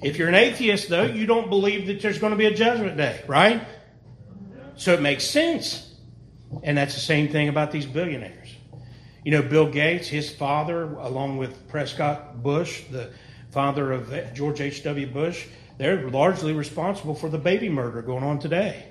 If 0.00 0.16
you're 0.16 0.28
an 0.28 0.34
atheist, 0.34 0.88
though, 0.88 1.02
you 1.02 1.26
don't 1.26 1.48
believe 1.48 1.86
that 1.88 2.00
there's 2.00 2.18
going 2.18 2.32
to 2.32 2.36
be 2.36 2.46
a 2.46 2.54
judgment 2.54 2.96
day, 2.96 3.22
right? 3.26 3.62
So 4.76 4.94
it 4.94 5.02
makes 5.02 5.24
sense. 5.24 5.92
And 6.62 6.78
that's 6.78 6.94
the 6.94 7.00
same 7.00 7.28
thing 7.28 7.48
about 7.48 7.72
these 7.72 7.84
billionaires. 7.84 8.54
You 9.24 9.32
know, 9.32 9.42
Bill 9.42 9.68
Gates, 9.68 10.06
his 10.06 10.30
father, 10.30 10.84
along 10.94 11.38
with 11.38 11.68
Prescott 11.68 12.42
Bush, 12.42 12.84
the 12.90 13.10
father 13.50 13.92
of 13.92 14.34
George 14.34 14.60
H.W. 14.60 15.06
Bush, 15.08 15.46
they're 15.78 16.08
largely 16.08 16.52
responsible 16.52 17.14
for 17.14 17.28
the 17.28 17.38
baby 17.38 17.68
murder 17.68 18.00
going 18.00 18.24
on 18.24 18.38
today. 18.38 18.84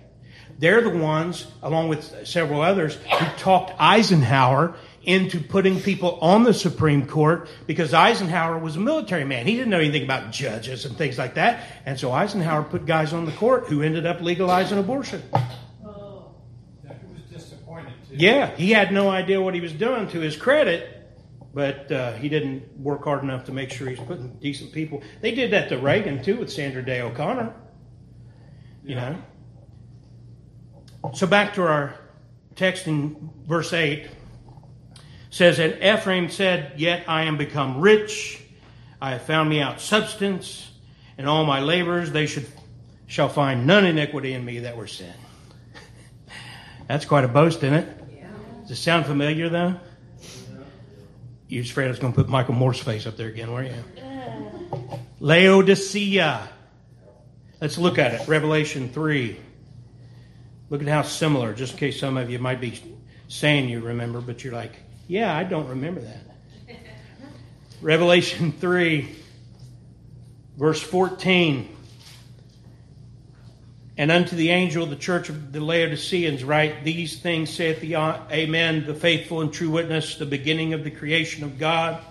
They're 0.59 0.81
the 0.81 0.97
ones, 0.97 1.47
along 1.63 1.89
with 1.89 2.27
several 2.27 2.61
others, 2.61 2.95
who 2.95 3.25
talked 3.37 3.73
Eisenhower 3.79 4.75
into 5.07 5.39
putting 5.39 5.79
people 5.79 6.19
on 6.21 6.43
the 6.43 6.53
Supreme 6.53 7.07
Court 7.07 7.49
because 7.65 7.93
Eisenhower 7.93 8.59
was 8.59 8.75
a 8.75 8.79
military 8.79 9.23
man. 9.23 9.47
He 9.47 9.55
didn't 9.55 9.69
know 9.69 9.79
anything 9.79 10.03
about 10.03 10.33
judges 10.33 10.83
and 10.83 10.97
things 10.97 11.17
like 11.17 11.35
that. 11.35 11.65
And 11.85 11.97
so 11.97 12.11
Eisenhower 12.11 12.63
put 12.63 12.85
guys 12.85 13.13
on 13.13 13.25
the 13.25 13.31
court 13.31 13.67
who 13.67 13.81
ended 13.81 14.05
up 14.05 14.19
legalizing 14.19 14.77
abortion. 14.77 15.23
That 15.31 17.01
was 17.09 17.21
disappointed 17.31 17.93
too. 18.09 18.17
Yeah, 18.17 18.53
he 18.57 18.71
had 18.71 18.91
no 18.91 19.09
idea 19.09 19.41
what 19.41 19.53
he 19.53 19.61
was 19.61 19.71
doing 19.71 20.09
to 20.09 20.19
his 20.19 20.35
credit, 20.35 21.09
but 21.53 21.89
uh, 21.89 22.11
he 22.15 22.27
didn't 22.27 22.77
work 22.77 23.05
hard 23.05 23.23
enough 23.23 23.45
to 23.45 23.53
make 23.53 23.71
sure 23.71 23.87
he's 23.87 24.01
putting 24.01 24.33
decent 24.41 24.73
people. 24.73 25.01
They 25.21 25.33
did 25.33 25.51
that 25.51 25.69
to 25.69 25.77
Reagan 25.77 26.21
too 26.21 26.35
with 26.35 26.51
Sandra 26.51 26.83
Day 26.83 26.99
O'Connor. 26.99 27.55
You 28.83 28.95
know. 28.95 29.17
So 31.13 31.27
back 31.27 31.53
to 31.53 31.63
our 31.63 31.95
text 32.55 32.87
in 32.87 33.29
verse 33.47 33.71
eight 33.71 34.09
says, 35.29 35.59
And 35.59 35.81
Ephraim 35.83 36.29
said, 36.29 36.73
Yet 36.77 37.05
I 37.07 37.23
am 37.23 37.37
become 37.37 37.79
rich, 37.79 38.41
I 39.01 39.11
have 39.11 39.23
found 39.23 39.49
me 39.49 39.61
out 39.61 39.81
substance, 39.81 40.69
and 41.17 41.27
all 41.27 41.45
my 41.45 41.61
labors 41.61 42.11
they 42.11 42.25
should 42.25 42.47
shall 43.07 43.29
find 43.29 43.65
none 43.65 43.85
iniquity 43.85 44.33
in 44.33 44.43
me 44.43 44.59
that 44.59 44.75
were 44.75 44.87
sin. 44.87 45.13
That's 46.87 47.05
quite 47.05 47.23
a 47.23 47.27
boast, 47.27 47.57
isn't 47.63 47.73
it? 47.73 48.63
Does 48.63 48.71
it 48.71 48.81
sound 48.81 49.05
familiar 49.05 49.47
though? 49.47 49.75
You 51.47 51.61
was 51.61 51.71
afraid 51.71 51.85
I 51.85 51.89
was 51.89 51.99
going 51.99 52.11
to 52.11 52.17
put 52.17 52.27
Michael 52.27 52.55
Moore's 52.55 52.79
face 52.79 53.07
up 53.07 53.15
there 53.15 53.29
again, 53.29 53.51
weren't 53.51 53.69
you? 53.69 53.83
Yeah. 53.95 54.97
Laodicea. 55.21 56.49
Let's 57.61 57.77
look 57.77 57.97
at 57.97 58.13
it. 58.13 58.27
Revelation 58.27 58.89
3. 58.89 59.39
Look 60.69 60.81
at 60.81 60.87
how 60.89 61.03
similar, 61.03 61.53
just 61.53 61.73
in 61.73 61.79
case 61.79 61.99
some 61.99 62.17
of 62.17 62.29
you 62.29 62.39
might 62.39 62.59
be 62.59 62.81
saying 63.29 63.69
you 63.69 63.79
remember, 63.79 64.19
but 64.19 64.43
you're 64.43 64.53
like, 64.53 64.73
yeah, 65.07 65.35
I 65.35 65.43
don't 65.43 65.67
remember 65.67 66.01
that. 66.01 66.23
Revelation 67.81 68.51
3, 68.51 69.07
verse 70.57 70.81
14. 70.81 71.75
And 73.99 74.11
unto 74.11 74.35
the 74.35 74.49
angel 74.49 74.83
of 74.83 74.89
the 74.89 74.95
church 74.95 75.29
of 75.29 75.51
the 75.51 75.59
Laodiceans 75.59 76.43
write, 76.43 76.83
These 76.83 77.19
things 77.19 77.51
saith 77.51 77.81
the 77.81 77.95
Amen, 77.95 78.85
the 78.85 78.93
faithful 78.93 79.41
and 79.41 79.51
true 79.51 79.71
witness, 79.71 80.17
the 80.17 80.25
beginning 80.25 80.73
of 80.73 80.83
the 80.83 80.91
creation 80.91 81.43
of 81.43 81.57
God. 81.57 82.03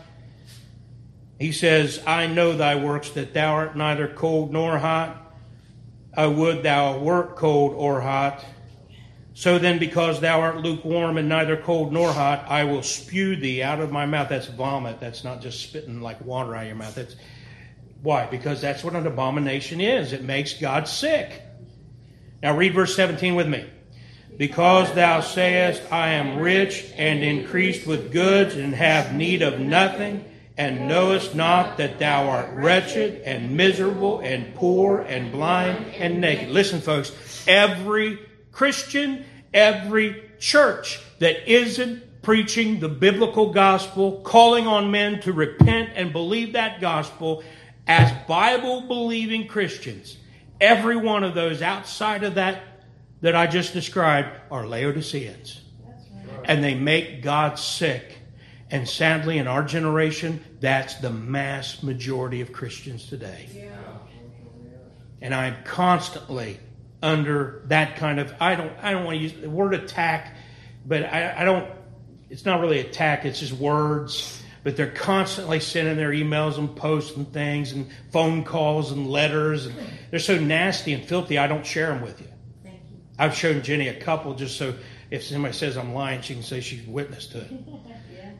He 1.38 1.52
says, 1.52 2.02
I 2.06 2.26
know 2.26 2.56
thy 2.56 2.76
works, 2.76 3.10
that 3.10 3.34
thou 3.34 3.54
art 3.54 3.76
neither 3.76 4.08
cold 4.08 4.52
nor 4.52 4.78
hot. 4.78 5.22
I 6.16 6.26
would 6.26 6.62
thou 6.62 6.98
wert 6.98 7.36
cold 7.36 7.74
or 7.74 8.00
hot. 8.00 8.44
So 9.36 9.58
then, 9.58 9.78
because 9.78 10.20
thou 10.20 10.40
art 10.40 10.62
lukewarm 10.62 11.18
and 11.18 11.28
neither 11.28 11.58
cold 11.58 11.92
nor 11.92 12.10
hot, 12.10 12.46
I 12.48 12.64
will 12.64 12.82
spew 12.82 13.36
thee 13.36 13.62
out 13.62 13.80
of 13.80 13.92
my 13.92 14.06
mouth. 14.06 14.30
That's 14.30 14.46
vomit. 14.46 14.98
That's 14.98 15.24
not 15.24 15.42
just 15.42 15.60
spitting 15.60 16.00
like 16.00 16.24
water 16.24 16.54
out 16.54 16.62
of 16.62 16.68
your 16.68 16.76
mouth. 16.76 16.94
That's 16.94 17.16
why? 18.02 18.28
Because 18.28 18.62
that's 18.62 18.82
what 18.82 18.94
an 18.94 19.06
abomination 19.06 19.78
is. 19.78 20.14
It 20.14 20.24
makes 20.24 20.54
God 20.54 20.88
sick. 20.88 21.42
Now 22.42 22.56
read 22.56 22.72
verse 22.72 22.96
17 22.96 23.34
with 23.34 23.46
me. 23.46 23.66
Because 24.38 24.94
thou 24.94 25.20
sayest, 25.20 25.82
I 25.92 26.12
am 26.12 26.38
rich 26.38 26.90
and 26.96 27.22
increased 27.22 27.86
with 27.86 28.12
goods 28.12 28.56
and 28.56 28.74
have 28.74 29.14
need 29.14 29.42
of 29.42 29.60
nothing, 29.60 30.24
and 30.56 30.88
knowest 30.88 31.34
not 31.34 31.76
that 31.76 31.98
thou 31.98 32.30
art 32.30 32.54
wretched 32.54 33.20
and 33.26 33.54
miserable 33.54 34.20
and 34.20 34.54
poor 34.54 35.00
and 35.02 35.30
blind 35.30 35.84
and 35.98 36.22
naked. 36.22 36.48
Listen, 36.48 36.80
folks, 36.80 37.12
every 37.46 38.18
Christian, 38.56 39.26
every 39.52 40.30
church 40.38 40.98
that 41.18 41.46
isn't 41.46 42.22
preaching 42.22 42.80
the 42.80 42.88
biblical 42.88 43.52
gospel, 43.52 44.22
calling 44.22 44.66
on 44.66 44.90
men 44.90 45.20
to 45.20 45.34
repent 45.34 45.90
and 45.94 46.10
believe 46.10 46.54
that 46.54 46.80
gospel 46.80 47.44
as 47.86 48.10
Bible 48.26 48.80
believing 48.80 49.46
Christians, 49.46 50.16
every 50.58 50.96
one 50.96 51.22
of 51.22 51.34
those 51.34 51.60
outside 51.60 52.24
of 52.24 52.36
that 52.36 52.62
that 53.20 53.36
I 53.36 53.46
just 53.46 53.74
described 53.74 54.30
are 54.50 54.66
Laodiceans. 54.66 55.60
And 56.46 56.64
they 56.64 56.74
make 56.74 57.22
God 57.22 57.58
sick. 57.58 58.20
And 58.70 58.88
sadly, 58.88 59.36
in 59.36 59.46
our 59.46 59.64
generation, 59.64 60.42
that's 60.60 60.94
the 60.94 61.10
mass 61.10 61.82
majority 61.82 62.40
of 62.40 62.54
Christians 62.54 63.06
today. 63.06 63.70
And 65.20 65.34
I'm 65.34 65.56
constantly 65.64 66.58
under 67.02 67.62
that 67.66 67.96
kind 67.96 68.18
of 68.18 68.34
I 68.40 68.54
don't 68.54 68.72
I 68.82 68.92
don't 68.92 69.04
want 69.04 69.18
to 69.18 69.22
use 69.22 69.32
the 69.34 69.50
word 69.50 69.74
attack, 69.74 70.36
but 70.84 71.04
I, 71.04 71.42
I 71.42 71.44
don't 71.44 71.70
it's 72.30 72.44
not 72.44 72.60
really 72.60 72.80
attack, 72.80 73.24
it's 73.24 73.40
just 73.40 73.52
words. 73.52 74.42
But 74.64 74.76
they're 74.76 74.90
constantly 74.90 75.60
sending 75.60 75.96
their 75.96 76.10
emails 76.10 76.58
and 76.58 76.74
posts 76.74 77.16
and 77.16 77.32
things 77.32 77.70
and 77.70 77.88
phone 78.10 78.42
calls 78.42 78.90
and 78.90 79.08
letters. 79.08 79.66
And 79.66 79.76
they're 80.10 80.18
so 80.18 80.40
nasty 80.40 80.92
and 80.92 81.04
filthy, 81.04 81.38
I 81.38 81.46
don't 81.46 81.64
share 81.64 81.86
them 81.86 82.02
with 82.02 82.20
you. 82.20 82.26
I've 83.16 83.36
shown 83.36 83.62
Jenny 83.62 83.86
a 83.86 83.94
couple 83.94 84.34
just 84.34 84.56
so 84.56 84.74
if 85.10 85.22
somebody 85.22 85.54
says 85.54 85.76
I'm 85.76 85.94
lying, 85.94 86.20
she 86.20 86.34
can 86.34 86.42
say 86.42 86.60
she's 86.60 86.86
witness 86.86 87.28
to 87.28 87.42
it. 87.42 87.52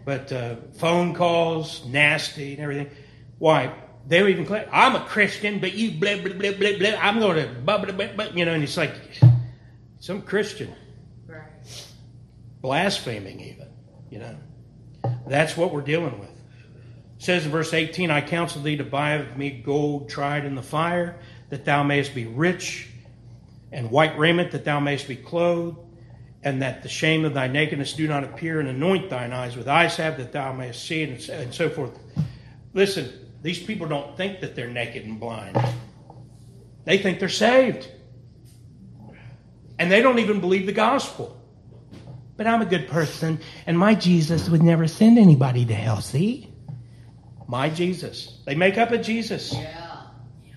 But 0.05 0.31
uh, 0.31 0.55
phone 0.75 1.15
calls, 1.15 1.85
nasty 1.85 2.53
and 2.53 2.63
everything. 2.63 2.91
Why? 3.39 3.75
They 4.07 4.21
don't 4.21 4.29
even 4.29 4.65
I'm 4.73 4.95
a 4.95 5.01
Christian, 5.01 5.59
but 5.59 5.75
you 5.75 5.91
blah, 5.91 6.17
blah, 6.19 6.33
blah, 6.33 6.53
blah, 6.53 6.79
blah. 6.79 6.99
I'm 7.01 7.19
going 7.19 7.37
to, 7.37 7.53
blah, 7.61 7.79
blah, 7.79 7.93
blah, 7.93 8.13
blah, 8.13 8.27
you 8.27 8.45
know, 8.45 8.53
and 8.53 8.63
it's 8.63 8.77
like 8.77 8.95
some 9.99 10.23
Christian. 10.23 10.73
Blaspheming, 12.61 13.41
even, 13.41 13.69
you 14.11 14.19
know. 14.19 14.37
That's 15.27 15.57
what 15.57 15.73
we're 15.73 15.83
dealing 15.83 16.19
with. 16.19 16.31
It 16.31 17.23
says 17.23 17.45
in 17.45 17.51
verse 17.51 17.75
18, 17.75 18.11
I 18.11 18.21
counsel 18.21 18.63
thee 18.63 18.77
to 18.77 18.85
buy 18.85 19.13
of 19.15 19.37
me 19.37 19.51
gold 19.51 20.09
tried 20.09 20.45
in 20.45 20.55
the 20.55 20.63
fire, 20.63 21.19
that 21.49 21.65
thou 21.65 21.83
mayest 21.83 22.15
be 22.15 22.27
rich, 22.27 22.89
and 23.73 23.91
white 23.91 24.17
raiment, 24.19 24.53
that 24.53 24.65
thou 24.65 24.79
mayest 24.79 25.09
be 25.09 25.17
clothed, 25.17 25.79
and 26.43 26.63
that 26.63 26.83
the 26.83 26.89
shame 26.89 27.25
of 27.25 27.35
thy 27.35 27.49
nakedness 27.49 27.95
do 27.95 28.07
not 28.07 28.23
appear, 28.23 28.61
and 28.61 28.69
anoint 28.69 29.11
thine 29.11 29.33
eyes 29.33 29.57
with 29.57 29.67
eye 29.67 29.89
salve, 29.89 30.17
that 30.19 30.33
thou 30.33 30.53
mayest 30.53 30.85
see, 30.85 31.03
and 31.03 31.53
so 31.53 31.69
forth. 31.69 31.99
Listen, 32.73 33.11
these 33.47 33.63
people 33.63 33.87
don't 33.87 34.17
think 34.17 34.41
that 34.41 34.57
they're 34.57 34.67
naked 34.67 35.05
and 35.05 35.21
blind. 35.21 35.57
They 36.85 36.99
think 36.99 37.21
they're 37.21 37.29
saved. 37.29 37.89
And 39.79 39.89
they 39.89 40.03
don't 40.03 40.19
even 40.19 40.41
believe 40.41 40.67
the 40.67 40.73
gospel. 40.73 41.41
But 42.37 42.49
I'm 42.49 42.61
a 42.61 42.67
good 42.67 42.89
person, 42.89 43.39
and 43.65 43.79
my 43.79 43.95
Jesus 43.95 44.49
would 44.49 44.65
never 44.65 44.89
send 44.89 45.17
anybody 45.17 45.65
to 45.65 45.75
hell, 45.75 46.01
see? 46.01 46.53
My 47.47 47.71
Jesus. 47.71 48.37
They 48.47 48.57
make 48.57 48.79
up 48.79 48.91
a 48.91 48.99
Jesus. 48.99 49.53
Yeah. 49.55 50.03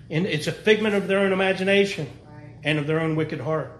And 0.10 0.26
it's 0.26 0.48
a 0.48 0.52
figment 0.52 0.96
of 0.96 1.08
their 1.08 1.20
own 1.20 1.32
imagination 1.32 2.10
and 2.64 2.80
of 2.80 2.88
their 2.88 3.02
own 3.02 3.16
wicked 3.16 3.40
heart. 3.40 3.72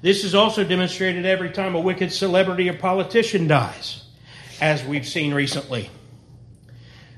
This 0.00 0.24
is 0.24 0.34
also 0.34 0.64
demonstrated 0.64 1.26
every 1.26 1.50
time 1.50 1.76
a 1.76 1.80
wicked 1.80 2.12
celebrity 2.12 2.68
or 2.68 2.74
politician 2.76 3.46
dies, 3.46 4.04
as 4.60 4.84
we've 4.84 5.06
seen 5.06 5.32
recently. 5.32 5.90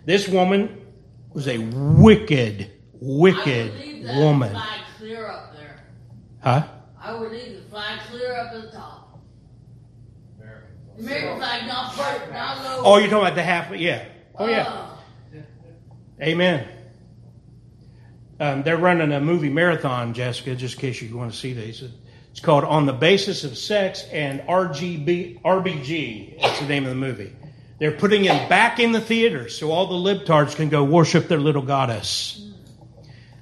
This 0.05 0.29
woman 0.29 0.83
was 1.35 1.49
a 1.49 1.59
wicked, 1.59 2.63
I 2.63 2.69
wicked 3.01 3.73
would 3.73 3.81
leave 3.81 4.05
that 4.05 4.17
woman. 4.19 4.51
flag 4.53 4.81
clear 4.97 5.27
up 5.27 5.55
there. 5.55 5.85
Huh? 6.43 6.67
I 7.01 7.15
would 7.15 7.33
leave 7.33 7.57
the 7.57 7.69
flag 7.69 8.01
clear 8.09 8.35
up 8.35 8.53
at 8.55 8.63
the 8.63 8.71
top. 8.71 9.21
American 10.97 11.39
flag, 11.39 11.67
not 11.67 11.95
front, 11.95 12.33
not 12.33 12.63
low. 12.63 12.83
Oh, 12.85 12.99
you're 12.99 13.11
talking 13.11 13.27
about 13.27 13.35
the 13.35 13.43
half? 13.43 13.75
Yeah. 13.77 14.05
Oh, 14.37 14.47
yeah. 14.47 14.63
Uh, 14.63 15.41
Amen. 16.23 16.69
Um, 18.39 18.63
they're 18.63 18.77
running 18.77 19.11
a 19.13 19.21
movie 19.21 19.49
marathon, 19.49 20.15
Jessica, 20.15 20.55
just 20.55 20.75
in 20.77 20.81
case 20.81 21.03
you 21.03 21.17
want 21.17 21.33
to 21.33 21.37
see 21.39 21.53
these. 21.53 21.83
It's 22.31 22.41
called 22.41 22.63
On 22.65 22.87
the 22.87 22.93
Basis 22.93 23.43
of 23.43 23.59
Sex 23.59 24.05
and 24.13 24.41
RGB, 24.43 25.43
RBG. 25.43 26.41
That's 26.41 26.61
the 26.61 26.67
name 26.67 26.85
of 26.85 26.91
the 26.91 26.97
movie. 26.97 27.35
They're 27.79 27.93
putting 27.93 28.25
him 28.25 28.49
back 28.49 28.79
in 28.79 28.93
the 28.93 29.01
theater 29.01 29.49
so 29.49 29.73
all 29.73 29.87
the 29.87 30.15
libtards 30.15 30.55
can 30.55 30.69
go 30.69 30.85
worship 30.85 31.29
their 31.29 31.41
little 31.41 31.63
goddess. 31.63 32.41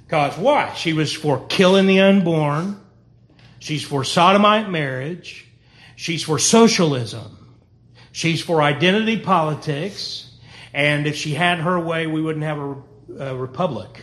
Because 0.05 0.37
why? 0.37 0.73
She 0.73 0.93
was 0.93 1.13
for 1.13 1.45
killing 1.47 1.87
the 1.87 1.99
unborn. 1.99 2.79
She's 3.59 3.83
for 3.83 4.03
sodomite 4.03 4.69
marriage. 4.69 5.47
She's 5.95 6.23
for 6.23 6.39
socialism. 6.39 7.55
She's 8.11 8.41
for 8.41 8.61
identity 8.61 9.19
politics. 9.19 10.31
And 10.73 11.07
if 11.07 11.15
she 11.15 11.33
had 11.33 11.59
her 11.59 11.79
way, 11.79 12.07
we 12.07 12.21
wouldn't 12.21 12.43
have 12.43 12.57
a, 12.57 12.75
a 13.19 13.35
republic. 13.35 14.01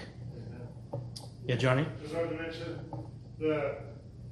Yeah, 1.47 1.57
Johnny? 1.57 1.87
Just 2.01 2.14
wanted 2.14 2.31
to 2.31 2.43
mention, 2.43 2.81
the, 3.39 3.76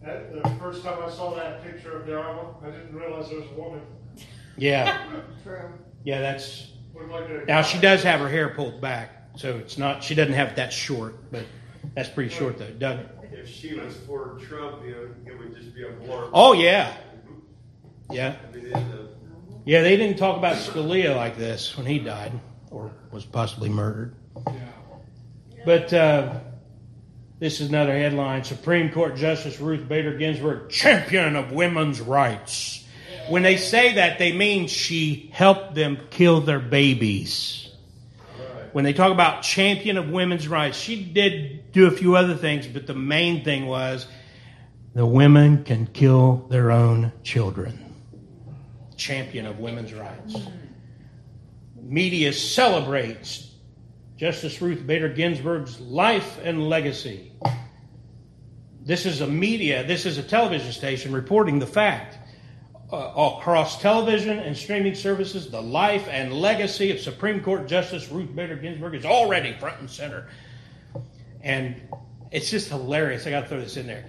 that, 0.03 0.43
the 0.43 0.49
first 0.61 0.85
time 0.85 1.03
I 1.05 1.11
saw 1.11 1.35
that 1.35 1.65
picture 1.65 2.01
of 2.01 2.07
Darla, 2.07 2.63
I 2.63 2.71
didn't 2.71 2.95
realize 2.95 3.29
there 3.29 3.41
was 3.41 3.51
a 3.51 3.61
woman. 3.61 3.81
Yeah. 4.57 5.07
True. 5.43 5.73
Yeah, 6.05 6.21
that's. 6.21 6.69
Looked 6.95 7.11
like 7.11 7.29
a 7.29 7.45
Now 7.47 7.63
she 7.63 7.79
does 7.79 8.03
have 8.03 8.21
her 8.21 8.29
hair 8.29 8.49
pulled 8.51 8.81
back, 8.81 9.31
so 9.37 9.57
it's 9.59 9.79
not. 9.79 10.03
She 10.03 10.15
doesn't 10.15 10.35
have 10.35 10.49
it 10.49 10.57
that 10.57 10.73
short, 10.73 11.31
but 11.31 11.45
that's 11.95 12.09
pretty 12.09 12.31
short 12.31 12.59
though, 12.59 12.71
doesn't 12.71 13.01
it? 13.01 13.09
If 13.33 13.49
she 13.49 13.75
was 13.75 13.97
for 14.07 14.39
Trump, 14.41 14.85
you 14.85 14.93
know, 14.93 15.33
it 15.33 15.39
would 15.39 15.55
just 15.55 15.75
be 15.75 15.85
a 15.85 15.91
blur. 15.91 16.31
Oh 16.33 16.55
yeah, 16.55 16.97
yeah, 18.11 18.37
I 18.43 18.57
mean, 18.57 18.67
in 18.67 18.73
the, 18.73 19.09
yeah. 19.65 19.83
They 19.83 19.97
didn't 19.97 20.19
talk 20.19 20.37
about 20.37 20.57
Scalia 20.57 21.15
like 21.15 21.37
this 21.37 21.77
when 21.77 21.87
he 21.87 21.99
died 21.99 22.33
or 22.71 22.91
was 23.13 23.25
possibly 23.25 23.69
murdered. 23.69 24.15
But 25.65 25.93
uh, 25.93 26.41
this 27.39 27.61
is 27.61 27.69
another 27.69 27.93
headline: 27.93 28.45
Supreme 28.45 28.91
Court 28.91 29.17
Justice 29.17 29.61
Ruth 29.61 29.87
Bader 29.89 30.17
Ginsburg, 30.17 30.71
champion 30.71 31.37
of 31.37 31.53
women's 31.53 32.01
rights. 32.01 32.85
When 33.29 33.43
they 33.43 33.57
say 33.57 33.95
that, 33.95 34.19
they 34.19 34.33
mean 34.33 34.69
she 34.69 35.31
helped 35.33 35.75
them 35.75 35.99
kill 36.11 36.41
their 36.41 36.61
babies. 36.61 37.69
When 38.73 38.85
they 38.85 38.93
talk 38.93 39.13
about 39.13 39.43
champion 39.43 39.97
of 39.97 40.09
women's 40.11 40.49
rights, 40.49 40.79
she 40.79 41.03
did 41.03 41.73
do 41.73 41.87
a 41.87 41.91
few 41.91 42.17
other 42.17 42.35
things, 42.35 42.67
but 42.67 42.87
the 42.87 42.95
main 42.95 43.45
thing 43.45 43.67
was 43.67 44.07
the 44.95 45.07
women 45.07 45.65
can 45.65 45.87
kill 45.87 46.47
their 46.51 46.71
own 46.71 47.13
children. 47.23 47.95
Champion 48.97 49.47
of 49.47 49.59
women's 49.59 49.95
rights. 49.95 50.37
Media 51.81 52.33
celebrates 52.33 53.55
Justice 54.17 54.61
Ruth 54.61 54.87
Bader 54.87 55.09
Ginsburg's 55.09 55.79
life 55.81 56.39
and 56.43 56.69
legacy. 56.69 57.33
This 58.83 59.07
is 59.07 59.21
a 59.21 59.27
media, 59.27 59.85
this 59.85 60.05
is 60.07 60.19
a 60.19 60.23
television 60.23 60.73
station 60.73 61.13
reporting 61.13 61.59
the 61.59 61.67
fact. 61.67 62.18
Uh, 62.91 63.35
across 63.37 63.83
television 63.83 64.39
and 64.39 64.57
streaming 64.57 64.95
services, 64.95 65.51
the 65.51 65.61
life 65.61 66.09
and 66.09 66.33
legacy 66.33 66.91
of 66.91 66.99
Supreme 66.99 67.43
Court 67.43 67.69
Justice 67.69 68.09
Ruth 68.11 68.35
Bader 68.35 68.57
Ginsburg 68.57 68.95
is 68.95 69.05
already 69.05 69.53
front 69.53 69.79
and 69.81 69.91
center. 69.91 70.27
And 71.43 71.79
it's 72.31 72.51
just 72.51 72.71
hilarious. 72.71 73.27
I 73.27 73.31
got 73.31 73.43
to 73.43 73.49
throw 73.49 73.61
this 73.61 73.77
in 73.77 73.87
there. 73.87 74.07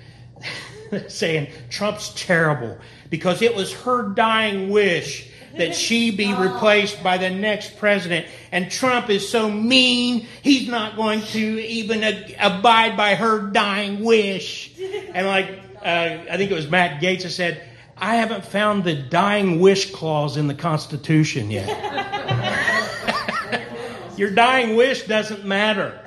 Saying 1.10 1.50
Trump's 1.70 2.14
terrible 2.16 2.78
because 3.10 3.42
it 3.42 3.54
was 3.54 3.74
her 3.74 4.14
dying 4.14 4.70
wish 4.70 5.30
that 5.58 5.76
she 5.76 6.12
be 6.12 6.34
replaced 6.40 7.04
by 7.04 7.18
the 7.18 7.30
next 7.30 7.78
president. 7.80 8.28
And 8.54 8.72
Trump 8.72 9.10
is 9.10 9.28
so 9.28 9.52
mean, 9.52 10.26
he's 10.42 10.70
not 10.70 10.96
going 10.96 11.20
to 11.20 11.68
even 11.68 12.02
abide 12.40 12.96
by 12.96 13.16
her 13.16 13.42
dying 13.42 14.06
wish. 14.06 14.72
And 14.80 15.28
like, 15.28 15.50
uh, 15.84 16.18
I 16.32 16.38
think 16.38 16.50
it 16.50 16.56
was 16.56 16.70
Matt 16.70 17.02
Gaetz 17.02 17.24
that 17.24 17.32
said, 17.32 17.69
I 18.00 18.16
haven't 18.16 18.45
found 18.45 18.84
the 18.84 18.95
dying 18.95 19.60
wish 19.60 19.91
clause 19.91 20.38
in 20.38 20.47
the 20.47 20.54
Constitution 20.54 21.52
yet. 21.52 21.70
Your 24.18 24.32
dying 24.32 24.76
wish 24.76 25.04
doesn't 25.04 25.45
matter. 25.45 26.00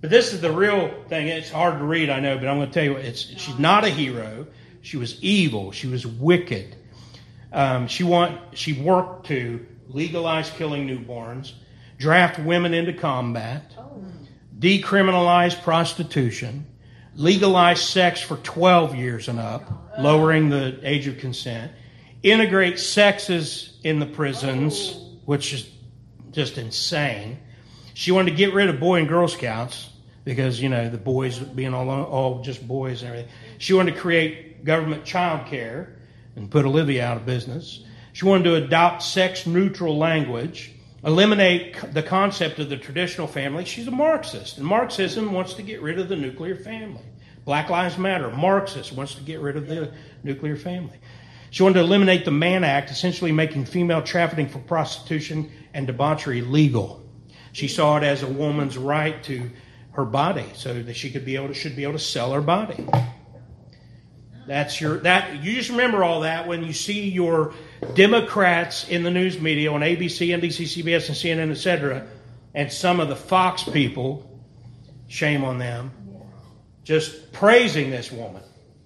But 0.00 0.10
this 0.10 0.32
is 0.32 0.40
the 0.40 0.52
real 0.52 0.94
thing. 1.08 1.26
It's 1.26 1.50
hard 1.50 1.78
to 1.78 1.84
read, 1.84 2.10
I 2.10 2.20
know, 2.20 2.38
but 2.38 2.46
I'm 2.46 2.58
going 2.58 2.68
to 2.68 2.74
tell 2.74 2.84
you, 2.84 2.96
it's, 2.96 3.20
she's 3.20 3.58
not 3.58 3.84
a 3.84 3.88
hero. 3.88 4.46
She 4.82 4.96
was 4.96 5.20
evil. 5.22 5.72
She 5.72 5.88
was 5.88 6.06
wicked. 6.06 6.76
Um, 7.52 7.88
she 7.88 8.04
want 8.04 8.56
she 8.56 8.74
worked 8.74 9.26
to 9.28 9.66
legalize 9.88 10.50
killing 10.50 10.86
newborns, 10.86 11.52
draft 11.98 12.38
women 12.38 12.74
into 12.74 12.92
combat, 12.92 13.72
decriminalize 14.58 15.60
prostitution, 15.62 16.66
legalize 17.18 17.80
sex 17.82 18.20
for 18.20 18.36
12 18.36 18.94
years 18.94 19.28
and 19.28 19.40
up, 19.40 19.68
lowering 19.98 20.50
the 20.50 20.78
age 20.84 21.08
of 21.08 21.18
consent, 21.18 21.72
integrate 22.22 22.78
sexes 22.78 23.76
in 23.82 23.98
the 23.98 24.06
prisons, 24.06 24.96
which 25.24 25.52
is 25.52 25.68
just 26.30 26.58
insane. 26.58 27.36
She 27.94 28.12
wanted 28.12 28.30
to 28.30 28.36
get 28.36 28.54
rid 28.54 28.68
of 28.68 28.78
Boy 28.78 29.00
and 29.00 29.08
Girl 29.08 29.26
Scouts 29.26 29.90
because, 30.24 30.60
you 30.60 30.68
know, 30.68 30.88
the 30.88 30.96
boys 30.96 31.40
being 31.40 31.74
all, 31.74 31.90
all 31.90 32.40
just 32.42 32.66
boys 32.66 33.02
and 33.02 33.10
everything. 33.10 33.32
She 33.58 33.72
wanted 33.72 33.94
to 33.96 34.00
create 34.00 34.64
government 34.64 35.04
child 35.04 35.48
care 35.48 35.96
and 36.36 36.48
put 36.48 36.64
Olivia 36.64 37.04
out 37.04 37.16
of 37.16 37.26
business. 37.26 37.82
She 38.12 38.26
wanted 38.26 38.44
to 38.44 38.54
adopt 38.54 39.02
sex 39.02 39.44
neutral 39.44 39.98
language, 39.98 40.72
eliminate 41.04 41.76
the 41.92 42.02
concept 42.02 42.58
of 42.58 42.68
the 42.68 42.76
traditional 42.76 43.26
family. 43.26 43.64
She's 43.64 43.86
a 43.86 43.92
Marxist, 43.92 44.58
and 44.58 44.66
Marxism 44.66 45.32
wants 45.32 45.54
to 45.54 45.62
get 45.62 45.80
rid 45.80 45.98
of 45.98 46.08
the 46.08 46.16
nuclear 46.16 46.56
family. 46.56 47.02
Black 47.44 47.70
Lives 47.70 47.96
Matter, 47.96 48.30
Marxist 48.30 48.92
wants 48.92 49.14
to 49.14 49.22
get 49.22 49.40
rid 49.40 49.56
of 49.56 49.68
the 49.68 49.92
nuclear 50.22 50.56
family. 50.56 50.98
She 51.50 51.62
wanted 51.62 51.74
to 51.74 51.80
eliminate 51.80 52.24
the 52.24 52.30
Mann 52.30 52.62
Act, 52.62 52.90
essentially 52.90 53.32
making 53.32 53.64
female 53.64 54.02
trafficking 54.02 54.48
for 54.48 54.58
prostitution 54.58 55.50
and 55.72 55.86
debauchery 55.86 56.42
legal. 56.42 57.02
She 57.52 57.68
saw 57.68 57.96
it 57.96 58.02
as 58.02 58.22
a 58.22 58.26
woman's 58.26 58.76
right 58.76 59.22
to 59.24 59.50
her 59.92 60.04
body, 60.04 60.44
so 60.54 60.74
that 60.74 60.94
she 60.94 61.10
could 61.10 61.24
be 61.24 61.36
able 61.36 61.48
to 61.48 61.54
should 61.54 61.74
be 61.74 61.84
able 61.84 61.94
to 61.94 61.98
sell 61.98 62.32
her 62.32 62.42
body. 62.42 62.86
That's 64.46 64.80
your 64.80 64.98
that 64.98 65.42
you 65.42 65.54
just 65.54 65.70
remember 65.70 66.04
all 66.04 66.20
that 66.20 66.46
when 66.46 66.64
you 66.64 66.72
see 66.72 67.08
your 67.08 67.54
Democrats 67.94 68.88
in 68.88 69.02
the 69.02 69.10
news 69.10 69.40
media 69.40 69.72
on 69.72 69.80
ABC, 69.80 70.28
NBC, 70.28 70.82
CBS, 70.82 71.08
and 71.08 71.16
CNN, 71.16 71.50
etc., 71.50 72.06
and 72.54 72.72
some 72.72 72.98
of 72.98 73.08
the 73.08 73.16
Fox 73.16 73.62
people, 73.64 74.40
shame 75.06 75.44
on 75.44 75.58
them, 75.58 75.92
just 76.82 77.32
praising 77.32 77.90
this 77.90 78.10
woman. 78.10 78.42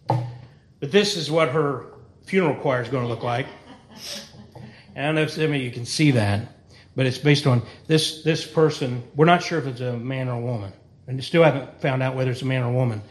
But 0.09 0.90
this 0.90 1.16
is 1.16 1.30
what 1.30 1.51
her 1.51 1.86
funeral 2.26 2.57
choir 2.57 2.82
is 2.82 2.88
going 2.88 3.05
to 3.05 3.09
look 3.09 3.22
like. 3.22 3.47
And 4.95 5.05
I 5.05 5.07
don't 5.07 5.14
know 5.14 5.22
if 5.22 5.30
some 5.30 5.45
of 5.45 5.55
you 5.55 5.70
can 5.70 5.86
see 5.86 6.11
that, 6.12 6.49
but 6.95 7.07
it's 7.07 7.18
based 7.18 7.47
on 7.47 7.62
this 7.86 8.22
this 8.22 8.47
person. 8.47 9.03
We're 9.14 9.24
not 9.24 9.43
sure 9.43 9.59
if 9.59 9.66
it's 9.66 9.80
a 9.80 9.97
man 9.97 10.28
or 10.28 10.38
a 10.38 10.40
woman, 10.40 10.72
and 11.07 11.22
still 11.24 11.43
haven't 11.43 11.80
found 11.80 12.03
out 12.03 12.14
whether 12.14 12.30
it's 12.30 12.43
a 12.43 12.47
man 12.47 12.62
or 12.62 12.70
a 12.70 12.72
woman. 12.72 13.03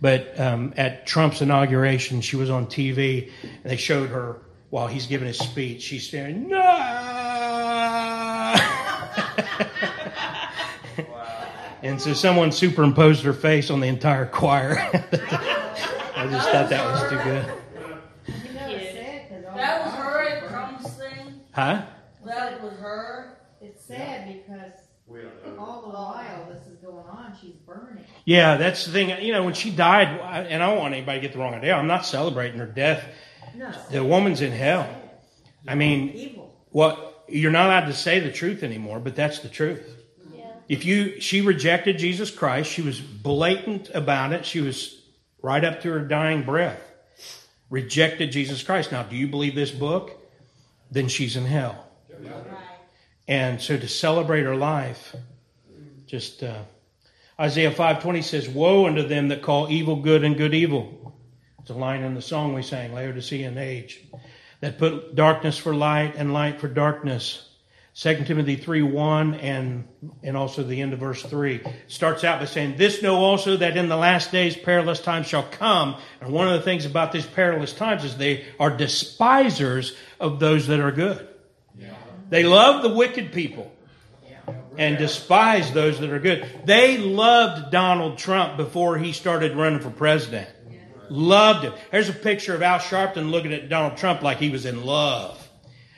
But 0.00 0.38
um, 0.38 0.74
at 0.76 1.06
Trump's 1.06 1.42
inauguration, 1.42 2.20
she 2.20 2.36
was 2.36 2.50
on 2.50 2.66
TV, 2.66 3.30
and 3.42 3.64
they 3.64 3.76
showed 3.76 4.10
her 4.10 4.40
while 4.70 4.86
he's 4.86 5.06
giving 5.06 5.26
his 5.28 5.38
speech. 5.38 5.82
She's 5.82 6.06
staring, 6.06 6.48
no. 6.48 6.56
And 11.82 12.00
so 12.00 12.14
someone 12.14 12.50
superimposed 12.52 13.22
her 13.24 13.32
face 13.32 13.70
on 13.70 13.80
the 13.80 13.86
entire 13.86 14.26
choir. 14.26 14.76
I 16.16 16.26
just 16.30 16.48
thought 16.50 16.68
that 16.70 16.84
was 16.84 17.02
too 17.10 17.16
good. 17.22 17.44
You 18.26 18.54
know, 18.54 18.66
it's 18.70 18.92
sad 18.94 19.28
'cause 19.28 19.44
all 19.48 19.56
That 19.56 19.84
was 19.84 19.92
the- 19.92 19.98
her 20.00 20.22
at 20.22 20.48
Trump's 20.48 20.94
thing. 20.96 21.40
Huh? 21.52 21.82
That 22.24 22.52
it 22.54 22.62
was 22.62 22.72
her. 22.78 23.38
It's 23.60 23.84
sad 23.84 24.26
because 24.26 24.72
we 25.06 25.20
don't 25.20 25.56
know. 25.56 25.62
all 25.62 25.82
the 25.82 25.88
while 25.90 26.48
this 26.50 26.66
is 26.66 26.78
going 26.78 27.06
on, 27.06 27.36
she's 27.40 27.54
burning. 27.66 28.04
Yeah, 28.24 28.56
that's 28.56 28.84
the 28.86 28.92
thing. 28.92 29.10
You 29.24 29.32
know, 29.32 29.44
when 29.44 29.54
she 29.54 29.70
died, 29.70 30.08
and 30.50 30.62
I 30.62 30.66
don't 30.68 30.78
want 30.78 30.94
anybody 30.94 31.18
to 31.20 31.22
get 31.22 31.34
the 31.34 31.38
wrong 31.38 31.54
idea. 31.54 31.74
I'm 31.76 31.86
not 31.86 32.04
celebrating 32.04 32.58
her 32.58 32.66
death. 32.66 33.04
No. 33.56 33.72
The 33.90 34.04
woman's 34.04 34.40
in 34.42 34.52
hell. 34.52 34.88
I 35.66 35.74
mean, 35.74 36.10
Evil. 36.10 36.54
well, 36.70 37.14
you're 37.28 37.50
not 37.50 37.66
allowed 37.66 37.86
to 37.86 37.92
say 37.92 38.20
the 38.20 38.30
truth 38.30 38.62
anymore, 38.62 39.00
but 39.00 39.16
that's 39.16 39.40
the 39.40 39.48
truth. 39.48 39.84
Yeah. 40.34 40.44
If 40.68 40.84
you, 40.84 41.20
she 41.20 41.40
rejected 41.40 41.98
Jesus 41.98 42.30
Christ. 42.30 42.70
She 42.70 42.82
was 42.82 43.00
blatant 43.00 43.90
about 43.94 44.32
it. 44.32 44.46
She 44.46 44.60
was 44.60 45.02
right 45.42 45.64
up 45.64 45.82
to 45.82 45.90
her 45.90 46.00
dying 46.00 46.44
breath. 46.44 46.80
Rejected 47.70 48.30
Jesus 48.30 48.62
Christ. 48.62 48.92
Now, 48.92 49.02
do 49.02 49.16
you 49.16 49.26
believe 49.26 49.54
this 49.54 49.72
book? 49.72 50.12
Then 50.90 51.08
she's 51.08 51.36
in 51.36 51.44
hell. 51.46 51.84
And 53.26 53.60
so 53.60 53.76
to 53.76 53.88
celebrate 53.88 54.42
her 54.42 54.54
life, 54.54 55.16
just 56.06 56.44
uh, 56.44 56.62
Isaiah 57.40 57.72
five 57.72 58.00
twenty 58.00 58.22
says, 58.22 58.48
"Woe 58.48 58.86
unto 58.86 59.02
them 59.06 59.28
that 59.28 59.42
call 59.42 59.68
evil 59.68 59.96
good 59.96 60.22
and 60.22 60.36
good 60.36 60.54
evil." 60.54 61.05
It's 61.66 61.72
a 61.72 61.74
line 61.74 62.04
in 62.04 62.14
the 62.14 62.22
song 62.22 62.54
we 62.54 62.62
sang, 62.62 62.94
Laodicean 62.94 63.58
age, 63.58 64.00
that 64.60 64.78
put 64.78 65.16
darkness 65.16 65.58
for 65.58 65.74
light 65.74 66.14
and 66.14 66.32
light 66.32 66.60
for 66.60 66.68
darkness. 66.68 67.44
2 67.96 68.22
Timothy 68.24 68.54
3 68.54 68.82
1 68.82 69.34
and, 69.34 69.88
and 70.22 70.36
also 70.36 70.62
the 70.62 70.80
end 70.80 70.92
of 70.92 71.00
verse 71.00 71.24
3 71.24 71.62
starts 71.88 72.22
out 72.22 72.38
by 72.38 72.44
saying, 72.44 72.76
This 72.76 73.02
know 73.02 73.16
also 73.16 73.56
that 73.56 73.76
in 73.76 73.88
the 73.88 73.96
last 73.96 74.30
days 74.30 74.56
perilous 74.56 75.00
times 75.00 75.26
shall 75.26 75.42
come. 75.42 75.96
And 76.20 76.32
one 76.32 76.46
of 76.46 76.52
the 76.52 76.62
things 76.62 76.86
about 76.86 77.10
these 77.10 77.26
perilous 77.26 77.72
times 77.72 78.04
is 78.04 78.16
they 78.16 78.44
are 78.60 78.70
despisers 78.70 79.96
of 80.20 80.38
those 80.38 80.68
that 80.68 80.78
are 80.78 80.92
good. 80.92 81.26
They 82.30 82.44
love 82.44 82.84
the 82.84 82.94
wicked 82.94 83.32
people 83.32 83.72
and 84.78 84.98
despise 84.98 85.72
those 85.72 85.98
that 85.98 86.10
are 86.10 86.20
good. 86.20 86.48
They 86.64 86.98
loved 86.98 87.72
Donald 87.72 88.18
Trump 88.18 88.56
before 88.56 88.98
he 88.98 89.10
started 89.10 89.56
running 89.56 89.80
for 89.80 89.90
president. 89.90 90.48
Loved 91.10 91.64
him. 91.64 91.72
Here's 91.90 92.08
a 92.08 92.12
picture 92.12 92.54
of 92.54 92.62
Al 92.62 92.78
Sharpton 92.78 93.30
looking 93.30 93.52
at 93.52 93.68
Donald 93.68 93.96
Trump 93.96 94.22
like 94.22 94.38
he 94.38 94.50
was 94.50 94.66
in 94.66 94.84
love. 94.84 95.42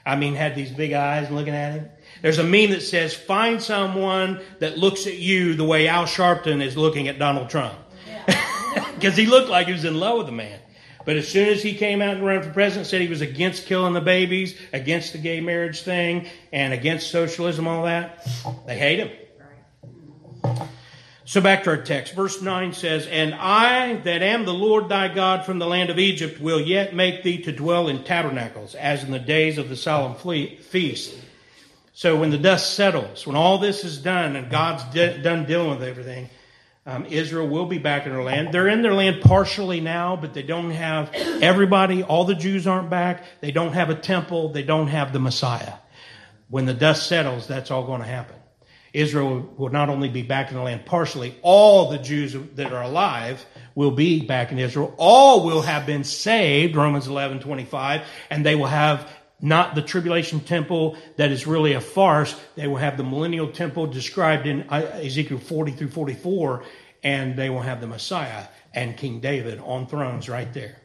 I 0.04 0.16
mean, 0.16 0.34
had 0.34 0.54
these 0.54 0.70
big 0.70 0.92
eyes 0.92 1.30
looking 1.30 1.54
at 1.54 1.72
him. 1.72 1.88
There's 2.22 2.38
a 2.38 2.44
meme 2.44 2.70
that 2.70 2.82
says, 2.82 3.14
find 3.14 3.62
someone 3.62 4.40
that 4.58 4.78
looks 4.78 5.06
at 5.06 5.16
you 5.18 5.54
the 5.54 5.64
way 5.64 5.86
Al 5.86 6.04
Sharpton 6.04 6.62
is 6.62 6.76
looking 6.76 7.08
at 7.08 7.18
Donald 7.18 7.50
Trump. 7.50 7.78
Because 8.94 9.16
he 9.16 9.26
looked 9.26 9.48
like 9.48 9.68
he 9.68 9.72
was 9.72 9.84
in 9.84 9.98
love 10.00 10.18
with 10.18 10.26
the 10.26 10.32
man. 10.32 10.58
But 11.04 11.16
as 11.16 11.28
soon 11.28 11.48
as 11.48 11.62
he 11.62 11.74
came 11.74 12.02
out 12.02 12.16
and 12.16 12.26
ran 12.26 12.42
for 12.42 12.50
president, 12.50 12.86
said 12.86 13.00
he 13.00 13.08
was 13.08 13.20
against 13.20 13.66
killing 13.66 13.94
the 13.94 14.00
babies, 14.00 14.58
against 14.72 15.12
the 15.12 15.18
gay 15.18 15.40
marriage 15.40 15.82
thing, 15.82 16.26
and 16.52 16.74
against 16.74 17.10
socialism, 17.10 17.66
all 17.66 17.84
that, 17.84 18.26
they 18.66 18.76
hate 18.76 18.98
him. 18.98 20.68
So 21.28 21.42
back 21.42 21.64
to 21.64 21.70
our 21.70 21.82
text. 21.82 22.14
Verse 22.14 22.40
9 22.40 22.72
says, 22.72 23.06
And 23.06 23.34
I 23.34 23.96
that 23.96 24.22
am 24.22 24.46
the 24.46 24.54
Lord 24.54 24.88
thy 24.88 25.08
God 25.08 25.44
from 25.44 25.58
the 25.58 25.66
land 25.66 25.90
of 25.90 25.98
Egypt 25.98 26.40
will 26.40 26.58
yet 26.58 26.94
make 26.94 27.22
thee 27.22 27.42
to 27.42 27.52
dwell 27.52 27.88
in 27.88 28.02
tabernacles, 28.02 28.74
as 28.74 29.04
in 29.04 29.10
the 29.10 29.18
days 29.18 29.58
of 29.58 29.68
the 29.68 29.76
solemn 29.76 30.14
feast. 30.14 31.14
So 31.92 32.16
when 32.16 32.30
the 32.30 32.38
dust 32.38 32.74
settles, 32.74 33.26
when 33.26 33.36
all 33.36 33.58
this 33.58 33.84
is 33.84 33.98
done 33.98 34.36
and 34.36 34.50
God's 34.50 34.84
de- 34.84 35.18
done 35.18 35.44
dealing 35.44 35.68
with 35.68 35.82
everything, 35.82 36.30
um, 36.86 37.04
Israel 37.04 37.46
will 37.46 37.66
be 37.66 37.76
back 37.76 38.06
in 38.06 38.12
their 38.14 38.22
land. 38.22 38.54
They're 38.54 38.68
in 38.68 38.80
their 38.80 38.94
land 38.94 39.20
partially 39.20 39.80
now, 39.82 40.16
but 40.16 40.32
they 40.32 40.42
don't 40.42 40.70
have 40.70 41.12
everybody. 41.12 42.02
All 42.02 42.24
the 42.24 42.36
Jews 42.36 42.66
aren't 42.66 42.88
back. 42.88 43.22
They 43.42 43.50
don't 43.50 43.74
have 43.74 43.90
a 43.90 43.94
temple. 43.94 44.48
They 44.54 44.62
don't 44.62 44.88
have 44.88 45.12
the 45.12 45.20
Messiah. 45.20 45.74
When 46.48 46.64
the 46.64 46.72
dust 46.72 47.06
settles, 47.06 47.46
that's 47.46 47.70
all 47.70 47.84
going 47.84 48.00
to 48.00 48.06
happen. 48.06 48.37
Israel 48.92 49.54
will 49.56 49.70
not 49.70 49.88
only 49.88 50.08
be 50.08 50.22
back 50.22 50.50
in 50.50 50.56
the 50.56 50.62
land 50.62 50.86
partially, 50.86 51.36
all 51.42 51.90
the 51.90 51.98
Jews 51.98 52.36
that 52.54 52.72
are 52.72 52.82
alive 52.82 53.44
will 53.74 53.90
be 53.90 54.24
back 54.24 54.50
in 54.52 54.58
Israel. 54.58 54.94
All 54.96 55.44
will 55.44 55.62
have 55.62 55.86
been 55.86 56.04
saved, 56.04 56.76
Romans 56.76 57.06
11, 57.06 57.40
25, 57.40 58.02
and 58.30 58.44
they 58.44 58.54
will 58.54 58.66
have 58.66 59.10
not 59.40 59.74
the 59.74 59.82
tribulation 59.82 60.40
temple 60.40 60.96
that 61.16 61.30
is 61.30 61.46
really 61.46 61.74
a 61.74 61.80
farce. 61.80 62.38
They 62.56 62.66
will 62.66 62.76
have 62.76 62.96
the 62.96 63.04
millennial 63.04 63.52
temple 63.52 63.86
described 63.86 64.46
in 64.46 64.68
Ezekiel 64.70 65.38
40 65.38 65.72
through 65.72 65.90
44, 65.90 66.64
and 67.02 67.36
they 67.36 67.50
will 67.50 67.60
have 67.60 67.80
the 67.80 67.86
Messiah 67.86 68.46
and 68.74 68.96
King 68.96 69.20
David 69.20 69.60
on 69.60 69.86
thrones 69.86 70.28
right 70.28 70.52
there. 70.52 70.78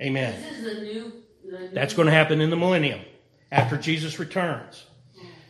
Amen. 0.00 0.40
This 0.42 0.58
is 0.58 0.64
the 0.64 0.82
new. 0.82 1.12
The 1.44 1.58
new 1.58 1.68
That's 1.72 1.94
going 1.94 2.06
to 2.06 2.12
happen 2.12 2.40
in 2.40 2.50
the 2.50 2.56
millennium 2.56 3.00
after 3.50 3.76
Jesus 3.76 4.18
returns. 4.18 4.84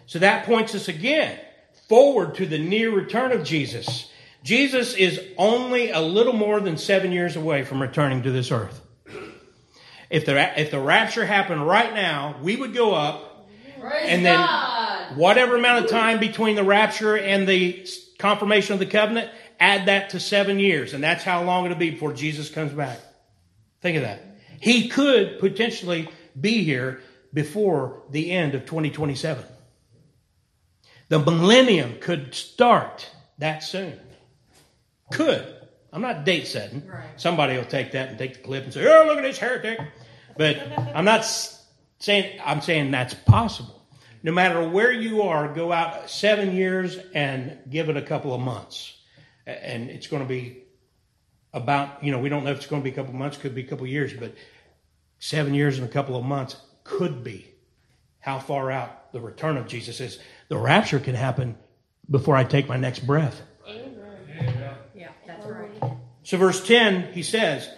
So 0.08 0.18
that 0.20 0.46
points 0.46 0.74
us 0.74 0.88
again 0.88 1.38
forward 1.86 2.36
to 2.36 2.46
the 2.46 2.58
near 2.58 2.90
return 2.90 3.30
of 3.30 3.44
Jesus. 3.44 4.10
Jesus 4.42 4.94
is 4.94 5.20
only 5.36 5.90
a 5.90 6.00
little 6.00 6.32
more 6.32 6.60
than 6.60 6.78
seven 6.78 7.12
years 7.12 7.36
away 7.36 7.62
from 7.62 7.82
returning 7.82 8.22
to 8.22 8.32
this 8.32 8.50
earth. 8.50 8.80
If 10.08 10.24
the, 10.24 10.58
if 10.58 10.70
the 10.70 10.80
rapture 10.80 11.26
happened 11.26 11.66
right 11.66 11.92
now, 11.92 12.36
we 12.42 12.56
would 12.56 12.72
go 12.72 12.94
up, 12.94 13.50
Praise 13.78 14.06
and 14.06 14.24
then 14.24 14.38
God. 14.38 15.18
whatever 15.18 15.56
amount 15.56 15.84
of 15.84 15.90
time 15.90 16.18
between 16.18 16.56
the 16.56 16.64
rapture 16.64 17.18
and 17.18 17.46
the 17.46 17.86
confirmation 18.18 18.72
of 18.72 18.78
the 18.78 18.86
covenant, 18.86 19.30
add 19.60 19.88
that 19.88 20.10
to 20.10 20.20
seven 20.20 20.58
years. 20.58 20.94
And 20.94 21.04
that's 21.04 21.22
how 21.22 21.44
long 21.44 21.66
it'll 21.66 21.76
be 21.76 21.90
before 21.90 22.14
Jesus 22.14 22.48
comes 22.48 22.72
back. 22.72 22.98
Think 23.82 23.98
of 23.98 24.04
that. 24.04 24.22
He 24.58 24.88
could 24.88 25.38
potentially 25.38 26.08
be 26.40 26.64
here 26.64 27.02
before 27.34 28.04
the 28.10 28.30
end 28.30 28.54
of 28.54 28.64
2027. 28.64 29.44
The 31.08 31.18
millennium 31.18 31.98
could 32.00 32.34
start 32.34 33.10
that 33.38 33.62
soon. 33.62 33.98
Could. 35.10 35.54
I'm 35.92 36.02
not 36.02 36.24
date 36.24 36.46
setting. 36.46 36.82
Somebody 37.16 37.56
will 37.56 37.64
take 37.64 37.92
that 37.92 38.10
and 38.10 38.18
take 38.18 38.34
the 38.34 38.42
clip 38.42 38.64
and 38.64 38.72
say, 38.72 38.86
oh, 38.86 39.06
look 39.06 39.18
at 39.18 39.22
this 39.22 39.38
heretic. 39.38 39.80
But 40.36 40.58
I'm 40.94 41.04
not 41.04 41.26
saying, 41.98 42.38
I'm 42.44 42.60
saying 42.60 42.90
that's 42.90 43.14
possible. 43.14 43.86
No 44.22 44.32
matter 44.32 44.68
where 44.68 44.92
you 44.92 45.22
are, 45.22 45.52
go 45.52 45.72
out 45.72 46.10
seven 46.10 46.54
years 46.54 46.98
and 47.14 47.58
give 47.70 47.88
it 47.88 47.96
a 47.96 48.02
couple 48.02 48.34
of 48.34 48.40
months. 48.40 48.94
And 49.46 49.88
it's 49.88 50.08
going 50.08 50.22
to 50.22 50.28
be 50.28 50.64
about, 51.54 52.04
you 52.04 52.12
know, 52.12 52.18
we 52.18 52.28
don't 52.28 52.44
know 52.44 52.50
if 52.50 52.58
it's 52.58 52.66
going 52.66 52.82
to 52.82 52.84
be 52.84 52.90
a 52.90 52.94
couple 52.94 53.12
of 53.12 53.18
months, 53.18 53.38
could 53.38 53.54
be 53.54 53.62
a 53.62 53.66
couple 53.66 53.84
of 53.84 53.90
years, 53.90 54.12
but 54.12 54.34
seven 55.18 55.54
years 55.54 55.78
and 55.78 55.88
a 55.88 55.90
couple 55.90 56.16
of 56.16 56.24
months 56.24 56.56
could 56.84 57.24
be 57.24 57.46
how 58.20 58.38
far 58.38 58.70
out 58.70 58.97
the 59.12 59.20
return 59.20 59.56
of 59.56 59.66
Jesus 59.66 60.00
is. 60.00 60.18
The 60.48 60.58
rapture 60.58 60.98
can 60.98 61.14
happen 61.14 61.56
before 62.10 62.36
I 62.36 62.44
take 62.44 62.68
my 62.68 62.76
next 62.76 63.00
breath. 63.00 63.42
Yeah, 64.94 65.08
that's 65.26 65.46
right. 65.46 65.70
So, 66.22 66.36
verse 66.36 66.66
10, 66.66 67.12
he 67.12 67.22
says, 67.22 67.68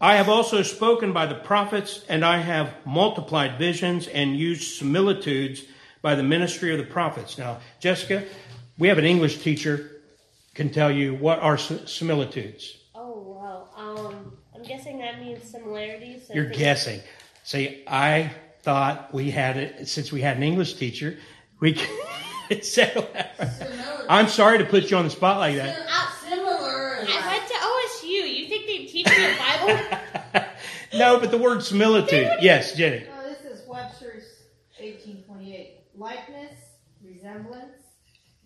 I 0.00 0.16
have 0.16 0.28
also 0.28 0.62
spoken 0.62 1.12
by 1.12 1.26
the 1.26 1.34
prophets, 1.34 2.04
and 2.08 2.24
I 2.24 2.38
have 2.38 2.74
multiplied 2.84 3.58
visions 3.58 4.08
and 4.08 4.36
used 4.36 4.78
similitudes 4.78 5.62
by 6.00 6.14
the 6.14 6.22
ministry 6.22 6.72
of 6.72 6.78
the 6.78 6.92
prophets. 6.92 7.38
Now, 7.38 7.60
Jessica, 7.80 8.24
we 8.78 8.88
have 8.88 8.98
an 8.98 9.04
English 9.04 9.42
teacher 9.42 9.92
can 10.54 10.70
tell 10.70 10.90
you 10.90 11.14
what 11.14 11.38
are 11.38 11.56
similitudes. 11.56 12.76
Oh 12.94 13.38
wow. 13.38 13.68
Um, 13.76 14.36
I'm 14.54 14.62
guessing 14.62 14.98
that 14.98 15.20
means 15.20 15.42
similarities. 15.44 16.26
so 16.26 16.34
You're 16.34 16.50
guessing. 16.50 17.00
See, 17.44 17.84
I 17.86 18.32
thought 18.62 19.12
we 19.12 19.30
had 19.30 19.56
it 19.56 19.88
since 19.88 20.12
we 20.12 20.20
had 20.20 20.36
an 20.36 20.42
English 20.42 20.74
teacher. 20.74 21.18
We 21.60 21.74
could 22.48 22.64
settle 22.64 23.08
that. 23.12 24.06
I'm 24.08 24.28
sorry 24.28 24.58
to 24.58 24.64
put 24.64 24.90
you 24.90 24.96
on 24.96 25.04
the 25.04 25.10
spot 25.10 25.38
like 25.38 25.56
that. 25.56 25.76
Similar. 26.28 27.06
I 27.08 27.26
went 27.26 27.48
to 27.48 27.54
OSU. 27.54 28.38
You 28.38 28.48
think 28.48 28.66
they 28.66 28.86
teach 28.86 29.06
me 29.06 29.14
the 29.14 29.36
Bible? 30.34 30.44
No, 30.94 31.18
but 31.18 31.30
the 31.30 31.38
word 31.38 31.62
similitude. 31.62 32.30
Yes, 32.42 32.74
Jenny. 32.76 33.06
Oh, 33.18 33.22
this 33.26 33.40
is 33.50 33.66
Webster's 33.66 34.24
eighteen 34.78 35.22
twenty-eight. 35.26 35.84
Likeness, 35.96 36.52
resemblance, 37.02 37.80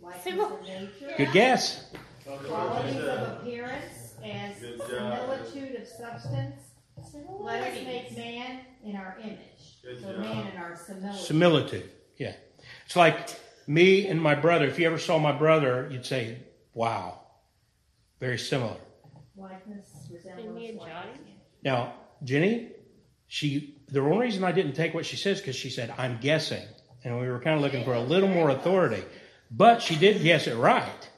likeness 0.01 0.53
of 0.53 0.63
nature. 0.63 1.13
Good 1.19 1.33
guess. 1.33 1.87
Qualities 2.25 2.99
of 3.03 3.41
appearance 3.41 4.15
as 4.25 4.61
Good 4.61 4.79
job. 4.79 4.89
similitude 4.89 5.81
of 5.83 5.89
substance. 5.89 6.55
Let 7.41 7.65
us 7.65 7.85
make 7.85 8.17
man 8.17 8.61
in 8.85 8.95
our 8.95 9.17
image. 9.21 9.39
Good 9.87 10.01
So 10.03 10.13
job. 10.13 10.21
man 10.21 10.47
in 10.49 10.57
our 10.57 10.77
similitude. 10.77 11.21
Similitude. 11.27 11.91
Yeah. 12.19 12.33
It's 12.87 12.97
like 12.97 13.31
me 13.69 14.07
and 14.09 14.21
my 14.21 14.35
brother. 14.35 14.67
If 14.67 14.79
you 14.79 14.87
ever 14.87 14.99
saw 14.99 15.19
my 15.19 15.33
brother, 15.33 15.89
you'd 15.91 16.05
say, 16.05 16.39
wow, 16.75 17.21
very 18.19 18.39
similar. 18.39 18.77
Likeness, 19.37 19.89
And 20.11 20.55
me 20.55 20.71
and 20.71 20.79
resemblance, 20.79 20.79
likeness. 20.79 21.21
Now, 21.63 21.95
Jenny, 22.25 22.73
she, 23.29 23.77
the 23.89 24.01
only 24.01 24.19
reason 24.27 24.43
I 24.45 24.53
didn't 24.53 24.73
take 24.73 24.93
what 24.95 25.07
she 25.07 25.17
says 25.17 25.41
because 25.41 25.57
she 25.57 25.71
said, 25.71 25.95
I'm 25.99 26.19
guessing. 26.21 26.67
And 27.05 27.21
we 27.21 27.29
were 27.29 27.39
kind 27.39 27.55
of 27.57 27.63
looking 27.63 27.85
for 27.85 27.95
a 27.95 28.01
little 28.01 28.29
more 28.29 28.51
authority. 28.51 29.05
But 29.51 29.83
she 29.83 29.95
did 29.95 30.23
guess 30.23 30.49
it 30.49 30.57
right. 30.57 31.11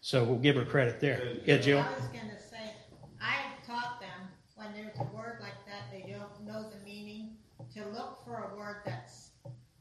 So 0.00 0.22
we'll 0.22 0.38
give 0.38 0.54
her 0.56 0.64
credit 0.64 1.00
there. 1.00 1.38
Yeah, 1.44 1.56
Jill? 1.58 1.78
I 1.78 1.90
was 1.94 2.06
gonna 2.08 2.38
say, 2.38 2.72
I 3.20 3.36
taught 3.66 4.00
them, 4.00 4.28
when 4.54 4.72
there's 4.74 4.96
a 4.98 5.04
word 5.14 5.38
like 5.40 5.64
that, 5.66 5.90
they 5.90 6.12
don't 6.12 6.44
know 6.46 6.70
the 6.70 6.84
meaning, 6.84 7.36
to 7.74 7.88
look 8.12 8.24
for 8.26 8.52
a 8.52 8.58
word 8.58 8.76
that's 8.84 9.30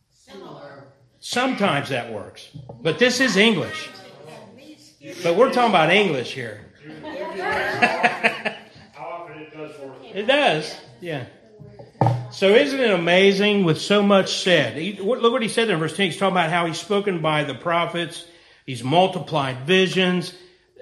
similar. 0.10 0.86
Sometimes 1.20 1.90
that 1.90 2.12
works. 2.12 2.50
But 2.82 2.98
this 2.98 3.20
is 3.20 3.36
English. 3.36 3.90
But 5.24 5.36
we're 5.36 5.52
talking 5.52 5.72
about 5.72 5.92
English 5.92 6.34
here. 6.34 6.62
It 10.14 10.28
does, 10.28 10.76
yeah. 11.00 11.28
So 12.32 12.50
isn't 12.50 12.80
it 12.80 12.90
amazing 12.92 13.64
with 13.64 13.80
so 13.80 14.04
much 14.04 14.44
said? 14.44 14.76
He, 14.76 14.94
look 14.98 15.32
what 15.32 15.42
he 15.42 15.48
said 15.48 15.70
in 15.70 15.80
verse 15.80 15.96
10. 15.96 16.08
He's 16.08 16.18
talking 16.18 16.34
about 16.34 16.50
how 16.50 16.66
he's 16.66 16.80
spoken 16.80 17.22
by 17.22 17.46
the 17.46 17.54
prophets. 17.54 18.26
He's 18.66 18.84
multiplied 18.84 19.60
visions. 19.66 20.34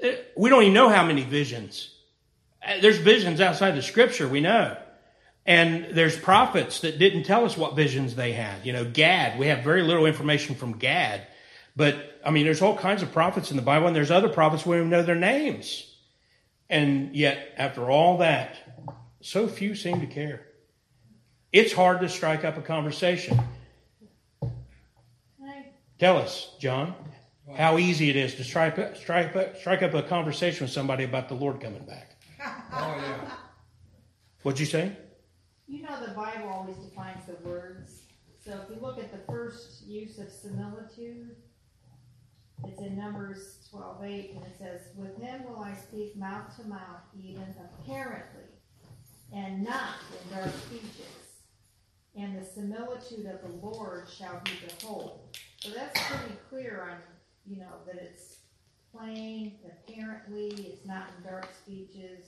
Uh, 0.03 0.07
We 0.35 0.49
don't 0.49 0.63
even 0.63 0.73
know 0.73 0.89
how 0.89 1.05
many 1.05 1.23
visions. 1.23 1.93
Uh, 2.65 2.79
There's 2.81 2.97
visions 2.97 3.39
outside 3.39 3.75
the 3.75 3.83
scripture, 3.83 4.27
we 4.27 4.41
know. 4.41 4.77
And 5.49 5.95
there's 5.95 6.15
prophets 6.15 6.81
that 6.81 6.99
didn't 6.99 7.23
tell 7.23 7.43
us 7.43 7.57
what 7.57 7.75
visions 7.75 8.13
they 8.13 8.33
had. 8.33 8.67
You 8.67 8.71
know, 8.71 8.85
Gad, 8.85 9.39
we 9.39 9.47
have 9.47 9.63
very 9.63 9.81
little 9.81 10.05
information 10.05 10.53
from 10.53 10.77
Gad. 10.77 11.25
But, 11.75 12.19
I 12.23 12.29
mean, 12.29 12.45
there's 12.45 12.61
all 12.61 12.77
kinds 12.77 13.01
of 13.01 13.11
prophets 13.11 13.49
in 13.49 13.57
the 13.57 13.63
Bible, 13.63 13.87
and 13.87 13.95
there's 13.95 14.11
other 14.11 14.29
prophets 14.29 14.63
we 14.63 14.75
don't 14.75 14.81
even 14.81 14.89
know 14.91 15.01
their 15.01 15.15
names. 15.15 15.91
And 16.69 17.15
yet, 17.15 17.55
after 17.57 17.89
all 17.89 18.19
that, 18.19 18.57
so 19.21 19.47
few 19.47 19.73
seem 19.73 20.01
to 20.01 20.05
care. 20.05 20.45
It's 21.51 21.73
hard 21.73 22.01
to 22.01 22.09
strike 22.09 22.45
up 22.45 22.55
a 22.57 22.61
conversation. 22.61 23.39
Tell 25.97 26.17
us, 26.17 26.55
John, 26.59 26.93
how 27.57 27.79
easy 27.79 28.11
it 28.11 28.15
is 28.15 28.35
to 28.35 28.43
strike 28.43 28.77
up, 28.77 28.97
strike 28.97 29.35
up, 29.35 29.57
strike 29.57 29.81
up 29.81 29.95
a 29.95 30.03
conversation 30.03 30.65
with 30.65 30.71
somebody 30.71 31.05
about 31.05 31.27
the 31.27 31.33
Lord 31.33 31.59
coming 31.59 31.85
back. 31.85 32.17
Oh, 32.71 32.95
yeah. 33.01 33.31
What'd 34.43 34.59
you 34.59 34.67
say? 34.67 34.95
You 35.69 35.83
know 35.83 36.03
the 36.03 36.13
Bible 36.13 36.49
always 36.49 36.77
defines 36.77 37.27
the 37.27 37.47
words. 37.47 38.01
So 38.43 38.59
if 38.63 38.75
you 38.75 38.81
look 38.81 38.97
at 38.97 39.11
the 39.11 39.31
first 39.31 39.85
use 39.85 40.17
of 40.17 40.31
similitude, 40.31 41.35
it's 42.65 42.81
in 42.81 42.97
Numbers 42.97 43.67
twelve 43.69 44.03
eight, 44.03 44.31
and 44.35 44.43
it 44.43 44.55
says, 44.57 44.81
"With 44.95 45.15
him 45.21 45.43
will 45.43 45.59
I 45.59 45.75
speak 45.75 46.17
mouth 46.17 46.57
to 46.57 46.67
mouth, 46.67 47.03
even 47.15 47.53
apparently, 47.83 48.49
and 49.31 49.63
not 49.63 49.97
in 50.11 50.37
dark 50.37 50.51
speeches. 50.65 51.43
And 52.15 52.35
the 52.35 52.43
similitude 52.43 53.27
of 53.27 53.43
the 53.43 53.55
Lord 53.63 54.07
shall 54.09 54.41
he 54.45 54.65
behold." 54.65 55.37
So 55.59 55.69
that's 55.69 56.01
pretty 56.01 56.35
clear 56.49 56.89
on, 56.89 56.97
you 57.45 57.59
know, 57.59 57.75
that 57.85 57.97
it's 57.97 58.37
plain, 58.91 59.59
apparently, 59.67 60.47
it's 60.47 60.85
not 60.87 61.09
in 61.15 61.29
dark 61.29 61.47
speeches, 61.61 62.25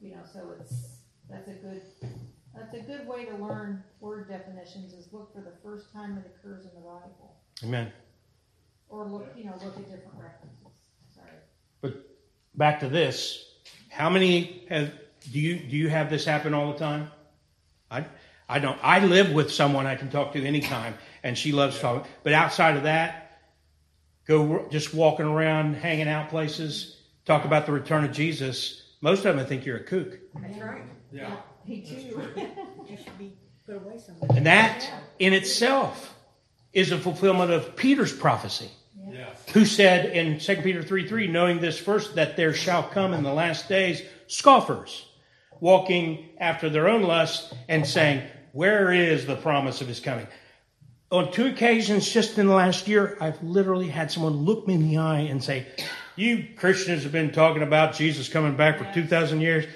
you 0.00 0.16
know, 0.16 0.22
so 0.32 0.52
it's, 0.58 0.72
that's 1.30 1.48
a 1.48 1.52
good, 1.52 1.82
that's 2.56 2.74
a 2.74 2.80
good 2.80 3.06
way 3.06 3.24
to 3.26 3.36
learn 3.36 3.82
word 4.00 4.28
definitions 4.28 4.92
is 4.92 5.12
look 5.12 5.32
for 5.34 5.40
the 5.40 5.52
first 5.62 5.92
time 5.92 6.18
it 6.18 6.30
occurs 6.34 6.64
in 6.64 6.70
the 6.74 6.80
Bible. 6.80 7.36
Amen. 7.64 7.92
Or 8.88 9.06
look, 9.06 9.32
you 9.36 9.44
know, 9.44 9.54
look 9.62 9.76
at 9.76 9.90
different 9.90 10.14
references. 10.14 10.80
Sorry. 11.14 11.28
But 11.80 12.06
back 12.54 12.80
to 12.80 12.88
this, 12.88 13.44
how 13.88 14.08
many 14.08 14.64
have 14.68 14.92
do 15.32 15.40
you 15.40 15.58
do 15.58 15.76
you 15.76 15.88
have 15.88 16.08
this 16.08 16.24
happen 16.24 16.54
all 16.54 16.72
the 16.72 16.78
time? 16.78 17.10
I 17.90 18.04
I 18.48 18.58
don't. 18.58 18.78
I 18.82 19.04
live 19.04 19.32
with 19.32 19.52
someone 19.52 19.86
I 19.86 19.96
can 19.96 20.10
talk 20.10 20.32
to 20.34 20.44
anytime, 20.44 20.94
and 21.22 21.36
she 21.36 21.52
loves 21.52 21.80
talking. 21.80 22.08
But 22.22 22.32
outside 22.32 22.76
of 22.76 22.84
that, 22.84 23.40
go 24.26 24.66
just 24.70 24.94
walking 24.94 25.26
around, 25.26 25.74
hanging 25.74 26.08
out 26.08 26.28
places, 26.28 26.96
talk 27.24 27.44
about 27.44 27.66
the 27.66 27.72
return 27.72 28.04
of 28.04 28.12
Jesus. 28.12 28.82
Most 29.00 29.24
of 29.24 29.36
them 29.36 29.46
think 29.46 29.66
you're 29.66 29.78
a 29.78 29.84
kook, 29.84 30.18
That's 30.40 30.58
right. 30.58 30.82
Yeah. 31.12 31.36
Me 31.68 31.80
too. 31.80 32.22
You 32.88 32.96
should 32.96 33.18
be 33.18 33.32
put 33.66 33.76
away 33.76 33.98
somewhere. 33.98 34.30
and 34.36 34.46
that 34.46 34.88
in 35.18 35.32
itself 35.32 36.14
is 36.72 36.92
a 36.92 36.98
fulfillment 36.98 37.50
of 37.50 37.74
Peter's 37.74 38.12
prophecy. 38.12 38.70
Yes. 39.08 39.44
who 39.52 39.64
said 39.64 40.06
in 40.16 40.38
2 40.38 40.56
Peter 40.62 40.82
3 40.82 41.08
3, 41.08 41.26
knowing 41.28 41.60
this 41.60 41.78
first, 41.78 42.16
that 42.16 42.36
there 42.36 42.52
shall 42.52 42.82
come 42.82 43.12
in 43.14 43.22
the 43.22 43.32
last 43.32 43.68
days 43.68 44.02
scoffers, 44.26 45.06
walking 45.60 46.28
after 46.38 46.68
their 46.68 46.88
own 46.88 47.02
lusts 47.02 47.54
and 47.68 47.86
saying, 47.86 48.22
Where 48.52 48.92
is 48.92 49.26
the 49.26 49.36
promise 49.36 49.80
of 49.80 49.88
his 49.88 50.00
coming? 50.00 50.26
On 51.10 51.30
two 51.30 51.46
occasions 51.46 52.10
just 52.10 52.36
in 52.38 52.46
the 52.48 52.54
last 52.54 52.88
year, 52.88 53.16
I've 53.20 53.40
literally 53.42 53.86
had 53.88 54.10
someone 54.10 54.44
look 54.44 54.66
me 54.66 54.74
in 54.74 54.88
the 54.88 54.98
eye 54.98 55.20
and 55.20 55.42
say, 55.42 55.66
You 56.16 56.48
Christians 56.56 57.04
have 57.04 57.12
been 57.12 57.30
talking 57.32 57.62
about 57.62 57.94
Jesus 57.94 58.28
coming 58.28 58.56
back 58.56 58.78
for 58.78 58.92
2,000 58.92 59.40
years. 59.40 59.66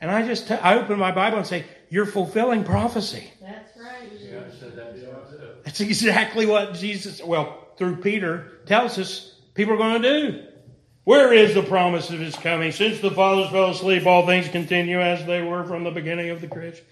And 0.00 0.10
I 0.10 0.26
just, 0.26 0.48
t- 0.48 0.54
I 0.54 0.78
open 0.78 0.98
my 0.98 1.12
Bible 1.12 1.38
and 1.38 1.46
say, 1.46 1.64
You're 1.88 2.06
fulfilling 2.06 2.64
prophecy. 2.64 3.30
That's 3.40 3.76
right. 3.76 4.08
Yeah, 4.18 4.40
that. 4.40 5.64
That's 5.64 5.80
exactly 5.80 6.46
what 6.46 6.74
Jesus, 6.74 7.22
well, 7.22 7.68
through 7.76 7.96
Peter, 7.96 8.60
tells 8.66 8.98
us 8.98 9.34
people 9.54 9.74
are 9.74 9.76
going 9.76 10.02
to 10.02 10.08
do. 10.08 10.44
Where 11.04 11.32
is 11.32 11.54
the 11.54 11.62
promise 11.62 12.10
of 12.10 12.18
his 12.18 12.36
coming? 12.36 12.72
Since 12.72 13.00
the 13.00 13.10
fathers 13.10 13.50
fell 13.50 13.70
asleep, 13.70 14.06
all 14.06 14.26
things 14.26 14.48
continue 14.48 15.00
as 15.00 15.24
they 15.26 15.42
were 15.42 15.64
from 15.64 15.84
the 15.84 15.90
beginning 15.90 16.30
of 16.30 16.40
the 16.40 16.46
creation. 16.46 16.84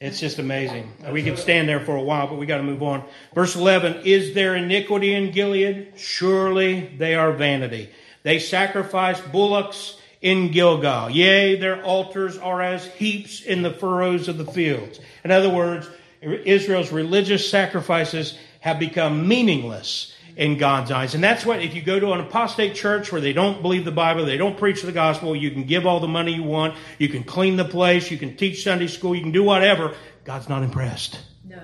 It's 0.00 0.20
just 0.20 0.38
amazing. 0.38 0.92
We 1.10 1.24
could 1.24 1.38
stand 1.38 1.68
there 1.68 1.80
for 1.80 1.96
a 1.96 2.02
while, 2.02 2.28
but 2.28 2.38
we 2.38 2.46
got 2.46 2.58
to 2.58 2.62
move 2.62 2.82
on. 2.82 3.04
Verse 3.34 3.56
11 3.56 4.02
Is 4.04 4.34
there 4.34 4.54
iniquity 4.54 5.14
in 5.14 5.32
Gilead? 5.32 5.94
Surely 5.96 6.92
they 6.98 7.14
are 7.14 7.32
vanity. 7.32 7.90
They 8.22 8.38
sacrifice 8.38 9.20
bullocks 9.20 9.96
in 10.20 10.50
Gilgal. 10.50 11.10
Yea, 11.10 11.56
their 11.56 11.82
altars 11.82 12.36
are 12.38 12.60
as 12.60 12.86
heaps 12.86 13.42
in 13.42 13.62
the 13.62 13.70
furrows 13.72 14.28
of 14.28 14.38
the 14.38 14.44
fields. 14.44 15.00
In 15.24 15.30
other 15.30 15.50
words, 15.50 15.88
Israel's 16.20 16.92
religious 16.92 17.48
sacrifices 17.48 18.36
have 18.60 18.78
become 18.78 19.28
meaningless 19.28 20.14
in 20.36 20.56
God's 20.56 20.92
eyes. 20.92 21.14
And 21.14 21.22
that's 21.22 21.44
what, 21.44 21.62
if 21.62 21.74
you 21.74 21.82
go 21.82 21.98
to 21.98 22.12
an 22.12 22.20
apostate 22.20 22.76
church 22.76 23.10
where 23.10 23.20
they 23.20 23.32
don't 23.32 23.60
believe 23.60 23.84
the 23.84 23.90
Bible, 23.90 24.24
they 24.24 24.36
don't 24.36 24.56
preach 24.56 24.82
the 24.82 24.92
gospel, 24.92 25.34
you 25.34 25.50
can 25.50 25.64
give 25.64 25.84
all 25.84 25.98
the 25.98 26.08
money 26.08 26.32
you 26.32 26.44
want, 26.44 26.76
you 26.98 27.08
can 27.08 27.24
clean 27.24 27.56
the 27.56 27.64
place, 27.64 28.10
you 28.10 28.18
can 28.18 28.36
teach 28.36 28.62
Sunday 28.62 28.86
school, 28.86 29.16
you 29.16 29.22
can 29.22 29.32
do 29.32 29.42
whatever, 29.42 29.96
God's 30.24 30.48
not 30.48 30.62
impressed. 30.62 31.18
No. 31.44 31.60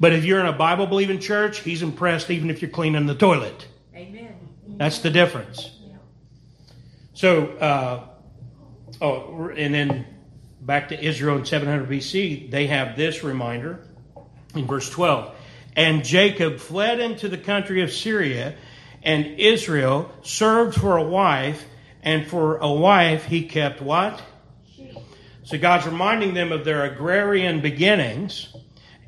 But 0.00 0.14
if 0.14 0.24
you're 0.24 0.40
in 0.40 0.46
a 0.46 0.52
Bible 0.52 0.86
believing 0.86 1.20
church, 1.20 1.60
He's 1.60 1.82
impressed 1.82 2.30
even 2.30 2.48
if 2.48 2.62
you're 2.62 2.70
cleaning 2.70 3.06
the 3.06 3.14
toilet. 3.14 3.66
Amen. 3.94 4.34
That's 4.66 5.00
the 5.00 5.10
difference. 5.10 5.75
So, 7.16 7.46
uh, 7.46 8.04
oh, 9.00 9.48
and 9.48 9.72
then 9.72 10.06
back 10.60 10.90
to 10.90 11.02
Israel 11.02 11.38
in 11.38 11.46
700 11.46 11.88
BC, 11.88 12.50
they 12.50 12.66
have 12.66 12.94
this 12.94 13.24
reminder 13.24 13.80
in 14.54 14.66
verse 14.66 14.90
12. 14.90 15.34
And 15.74 16.04
Jacob 16.04 16.58
fled 16.58 17.00
into 17.00 17.30
the 17.30 17.38
country 17.38 17.82
of 17.82 17.90
Syria, 17.90 18.54
and 19.02 19.40
Israel 19.40 20.12
served 20.20 20.78
for 20.78 20.98
a 20.98 21.02
wife, 21.02 21.64
and 22.02 22.26
for 22.26 22.58
a 22.58 22.70
wife 22.70 23.24
he 23.24 23.48
kept 23.48 23.80
what? 23.80 24.22
So 25.44 25.56
God's 25.56 25.86
reminding 25.86 26.34
them 26.34 26.52
of 26.52 26.66
their 26.66 26.84
agrarian 26.84 27.62
beginnings 27.62 28.54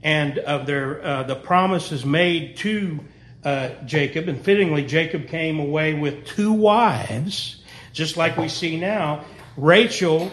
and 0.02 0.38
of 0.38 0.64
their 0.64 1.04
uh, 1.04 1.22
the 1.24 1.36
promises 1.36 2.06
made 2.06 2.56
to 2.58 3.00
uh, 3.44 3.68
Jacob. 3.84 4.28
And 4.28 4.42
fittingly, 4.42 4.86
Jacob 4.86 5.28
came 5.28 5.60
away 5.60 5.92
with 5.92 6.24
two 6.24 6.54
wives, 6.54 7.57
just 7.98 8.16
like 8.16 8.36
we 8.36 8.48
see 8.48 8.78
now. 8.78 9.24
Rachel 9.56 10.30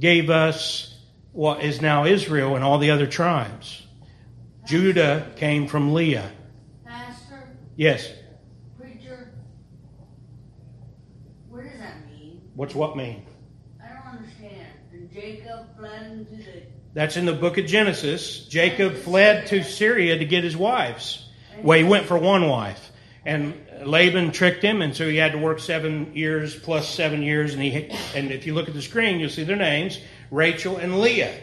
gave 0.00 0.30
us 0.30 0.98
what 1.32 1.62
is 1.62 1.82
now 1.82 2.06
Israel 2.06 2.56
and 2.56 2.64
all 2.64 2.78
the 2.78 2.90
other 2.90 3.06
tribes. 3.06 3.86
Judah 4.66 5.30
came 5.36 5.66
from 5.68 5.92
Leah. 5.92 6.30
Pastor, 6.86 7.46
Yes. 7.76 8.10
preacher, 8.80 9.34
what 11.50 11.62
does 11.64 11.78
that 11.78 12.06
mean? 12.06 12.40
What's 12.54 12.74
what 12.74 12.96
mean? 12.96 13.22
I 13.84 13.88
don't 13.88 14.18
understand. 14.18 14.66
And 14.90 15.12
Jacob 15.12 15.76
fled 15.76 16.10
into 16.10 16.36
the. 16.36 16.62
That's 16.94 17.18
in 17.18 17.26
the 17.26 17.34
book 17.34 17.58
of 17.58 17.66
Genesis. 17.66 18.46
Jacob 18.46 18.96
fled 18.96 19.48
to 19.48 19.62
Syria 19.62 20.16
to 20.18 20.24
get 20.24 20.42
his 20.42 20.56
wives. 20.56 21.28
Well, 21.62 21.78
he 21.78 21.84
went 21.84 22.06
for 22.06 22.16
one 22.16 22.48
wife. 22.48 22.92
And 23.26 23.52
Laban 23.84 24.32
tricked 24.32 24.62
him, 24.62 24.82
and 24.82 24.94
so 24.94 25.08
he 25.08 25.16
had 25.16 25.32
to 25.32 25.38
work 25.38 25.58
seven 25.60 26.14
years 26.14 26.54
plus 26.54 26.88
seven 26.88 27.22
years. 27.22 27.54
And 27.54 27.62
he 27.62 27.90
and 28.14 28.30
if 28.30 28.46
you 28.46 28.54
look 28.54 28.68
at 28.68 28.74
the 28.74 28.82
screen, 28.82 29.20
you'll 29.20 29.30
see 29.30 29.44
their 29.44 29.56
names: 29.56 30.00
Rachel 30.30 30.76
and 30.76 31.00
Leah. 31.00 31.34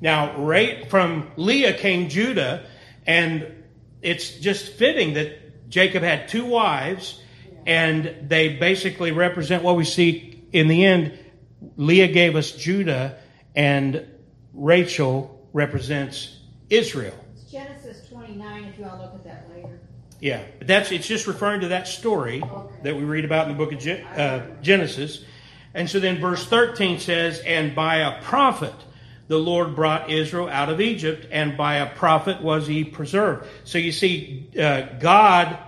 Now, 0.00 0.36
right 0.38 0.88
from 0.90 1.30
Leah 1.36 1.74
came 1.74 2.08
Judah, 2.08 2.66
and 3.06 3.64
it's 4.02 4.30
just 4.38 4.72
fitting 4.72 5.14
that 5.14 5.68
Jacob 5.68 6.02
had 6.02 6.28
two 6.28 6.44
wives, 6.44 7.20
and 7.66 8.28
they 8.28 8.56
basically 8.56 9.12
represent 9.12 9.62
what 9.62 9.76
we 9.76 9.84
see 9.84 10.42
in 10.52 10.68
the 10.68 10.84
end. 10.84 11.18
Leah 11.76 12.08
gave 12.08 12.36
us 12.36 12.52
Judah, 12.52 13.18
and 13.54 14.06
Rachel 14.54 15.48
represents 15.52 16.38
Israel. 16.70 17.14
It's 17.34 17.50
Genesis 17.50 18.08
29, 18.08 18.64
if 18.64 18.78
you 18.78 18.84
want 18.84 18.96
to 18.96 19.02
look 19.02 19.14
at 19.14 19.24
that 19.24 19.50
later. 19.54 19.80
Yeah, 20.20 20.44
but 20.58 20.66
that's 20.66 20.92
it's 20.92 21.06
just 21.06 21.26
referring 21.26 21.62
to 21.62 21.68
that 21.68 21.88
story 21.88 22.42
that 22.82 22.94
we 22.94 23.04
read 23.04 23.24
about 23.24 23.48
in 23.48 23.56
the 23.56 23.64
book 23.64 23.72
of 23.72 24.18
uh, 24.18 24.46
Genesis. 24.60 25.24
And 25.72 25.88
so 25.88 25.98
then 26.00 26.20
verse 26.20 26.44
13 26.44 26.98
says, 26.98 27.40
And 27.40 27.74
by 27.74 27.96
a 27.96 28.20
prophet 28.22 28.74
the 29.28 29.38
Lord 29.38 29.76
brought 29.76 30.10
Israel 30.10 30.48
out 30.48 30.68
of 30.68 30.80
Egypt, 30.80 31.26
and 31.30 31.56
by 31.56 31.76
a 31.76 31.94
prophet 31.94 32.42
was 32.42 32.66
he 32.66 32.84
preserved. 32.84 33.46
So 33.64 33.78
you 33.78 33.92
see, 33.92 34.50
uh, 34.58 34.82
God 34.98 35.58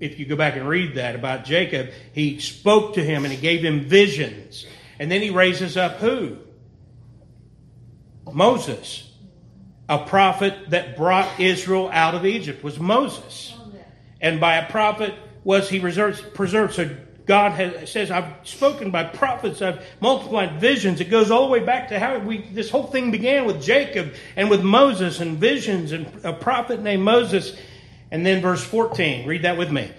if 0.00 0.18
you 0.18 0.26
go 0.26 0.34
back 0.34 0.56
and 0.56 0.68
read 0.68 0.94
that 0.94 1.14
about 1.14 1.44
Jacob, 1.44 1.90
he 2.12 2.40
spoke 2.40 2.94
to 2.94 3.04
him 3.04 3.24
and 3.24 3.32
he 3.32 3.40
gave 3.40 3.62
him 3.62 3.82
visions. 3.82 4.66
And 4.98 5.10
then 5.10 5.22
he 5.22 5.30
raises 5.30 5.76
up 5.76 5.96
who? 5.96 6.38
Moses. 8.32 9.09
A 9.90 9.98
prophet 9.98 10.70
that 10.70 10.96
brought 10.96 11.40
Israel 11.40 11.90
out 11.92 12.14
of 12.14 12.24
Egypt 12.24 12.62
was 12.62 12.78
Moses. 12.78 13.52
And 14.20 14.38
by 14.38 14.54
a 14.54 14.70
prophet 14.70 15.14
was 15.42 15.68
he 15.68 15.80
reserved, 15.80 16.32
preserved. 16.32 16.74
So 16.74 16.96
God 17.26 17.52
has, 17.52 17.90
says, 17.90 18.08
I've 18.08 18.32
spoken 18.44 18.92
by 18.92 19.02
prophets, 19.02 19.60
I've 19.60 19.84
multiplied 20.00 20.60
visions. 20.60 21.00
It 21.00 21.10
goes 21.10 21.32
all 21.32 21.46
the 21.46 21.50
way 21.50 21.58
back 21.58 21.88
to 21.88 21.98
how 21.98 22.18
we, 22.18 22.38
this 22.52 22.70
whole 22.70 22.84
thing 22.84 23.10
began 23.10 23.46
with 23.46 23.60
Jacob 23.60 24.14
and 24.36 24.48
with 24.48 24.62
Moses 24.62 25.18
and 25.18 25.38
visions 25.38 25.90
and 25.90 26.06
a 26.24 26.32
prophet 26.34 26.80
named 26.80 27.02
Moses. 27.02 27.56
And 28.12 28.24
then 28.24 28.40
verse 28.40 28.62
14, 28.62 29.26
read 29.26 29.42
that 29.42 29.58
with 29.58 29.72
me. 29.72 29.90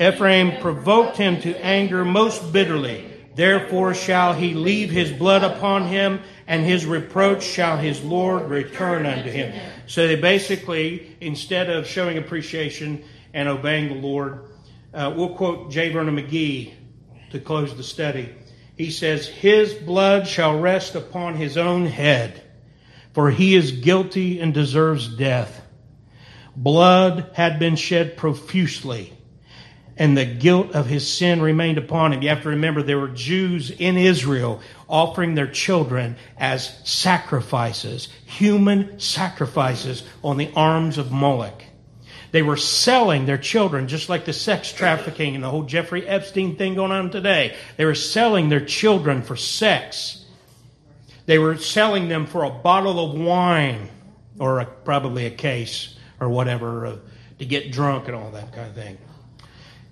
Ephraim 0.00 0.60
provoked 0.60 1.16
him 1.16 1.40
to 1.42 1.56
anger 1.64 2.04
most 2.04 2.52
bitterly. 2.52 3.06
Therefore 3.36 3.94
shall 3.94 4.32
he 4.32 4.54
leave 4.54 4.90
his 4.90 5.12
blood 5.12 5.44
upon 5.44 5.86
him, 5.86 6.20
and 6.50 6.64
his 6.64 6.84
reproach 6.84 7.44
shall 7.44 7.76
his 7.76 8.02
Lord 8.02 8.50
return 8.50 9.06
unto 9.06 9.30
him. 9.30 9.54
So 9.86 10.08
they 10.08 10.16
basically, 10.16 11.16
instead 11.20 11.70
of 11.70 11.86
showing 11.86 12.18
appreciation 12.18 13.04
and 13.32 13.48
obeying 13.48 13.86
the 13.86 13.94
Lord, 13.94 14.46
uh, 14.92 15.14
we'll 15.16 15.36
quote 15.36 15.70
J. 15.70 15.92
Vernon 15.92 16.16
McGee 16.16 16.72
to 17.30 17.38
close 17.38 17.76
the 17.76 17.84
study. 17.84 18.34
He 18.76 18.90
says, 18.90 19.28
His 19.28 19.74
blood 19.74 20.26
shall 20.26 20.58
rest 20.58 20.96
upon 20.96 21.36
his 21.36 21.56
own 21.56 21.86
head, 21.86 22.42
for 23.14 23.30
he 23.30 23.54
is 23.54 23.70
guilty 23.70 24.40
and 24.40 24.52
deserves 24.52 25.06
death. 25.06 25.64
Blood 26.56 27.30
had 27.34 27.60
been 27.60 27.76
shed 27.76 28.16
profusely 28.16 29.16
and 30.00 30.16
the 30.16 30.24
guilt 30.24 30.74
of 30.74 30.86
his 30.86 31.06
sin 31.06 31.42
remained 31.42 31.76
upon 31.76 32.14
him. 32.14 32.22
You 32.22 32.30
have 32.30 32.42
to 32.44 32.48
remember 32.48 32.82
there 32.82 32.98
were 32.98 33.08
Jews 33.08 33.70
in 33.70 33.98
Israel 33.98 34.62
offering 34.88 35.34
their 35.34 35.46
children 35.46 36.16
as 36.38 36.74
sacrifices, 36.88 38.08
human 38.24 38.98
sacrifices 38.98 40.02
on 40.24 40.38
the 40.38 40.50
arms 40.56 40.96
of 40.96 41.12
Moloch. 41.12 41.62
They 42.32 42.40
were 42.40 42.56
selling 42.56 43.26
their 43.26 43.36
children, 43.36 43.88
just 43.88 44.08
like 44.08 44.24
the 44.24 44.32
sex 44.32 44.72
trafficking 44.72 45.34
and 45.34 45.44
the 45.44 45.50
whole 45.50 45.64
Jeffrey 45.64 46.08
Epstein 46.08 46.56
thing 46.56 46.76
going 46.76 46.92
on 46.92 47.10
today. 47.10 47.54
They 47.76 47.84
were 47.84 47.94
selling 47.94 48.48
their 48.48 48.64
children 48.64 49.20
for 49.20 49.36
sex. 49.36 50.24
They 51.26 51.38
were 51.38 51.58
selling 51.58 52.08
them 52.08 52.24
for 52.24 52.44
a 52.44 52.50
bottle 52.50 53.04
of 53.04 53.20
wine 53.20 53.90
or 54.38 54.60
a, 54.60 54.64
probably 54.64 55.26
a 55.26 55.30
case 55.30 55.94
or 56.18 56.30
whatever 56.30 56.86
uh, 56.86 56.96
to 57.38 57.44
get 57.44 57.70
drunk 57.70 58.06
and 58.06 58.16
all 58.16 58.30
that 58.30 58.54
kind 58.54 58.66
of 58.66 58.74
thing. 58.74 58.96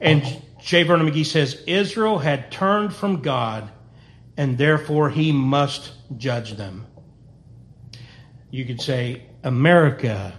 And 0.00 0.22
J. 0.60 0.84
Vernon 0.84 1.08
McGee 1.08 1.26
says 1.26 1.62
Israel 1.66 2.18
had 2.18 2.50
turned 2.50 2.94
from 2.94 3.22
God, 3.22 3.70
and 4.36 4.58
therefore 4.58 5.10
he 5.10 5.32
must 5.32 5.92
judge 6.16 6.54
them. 6.54 6.86
You 8.50 8.64
could 8.64 8.80
say 8.80 9.22
America 9.42 10.34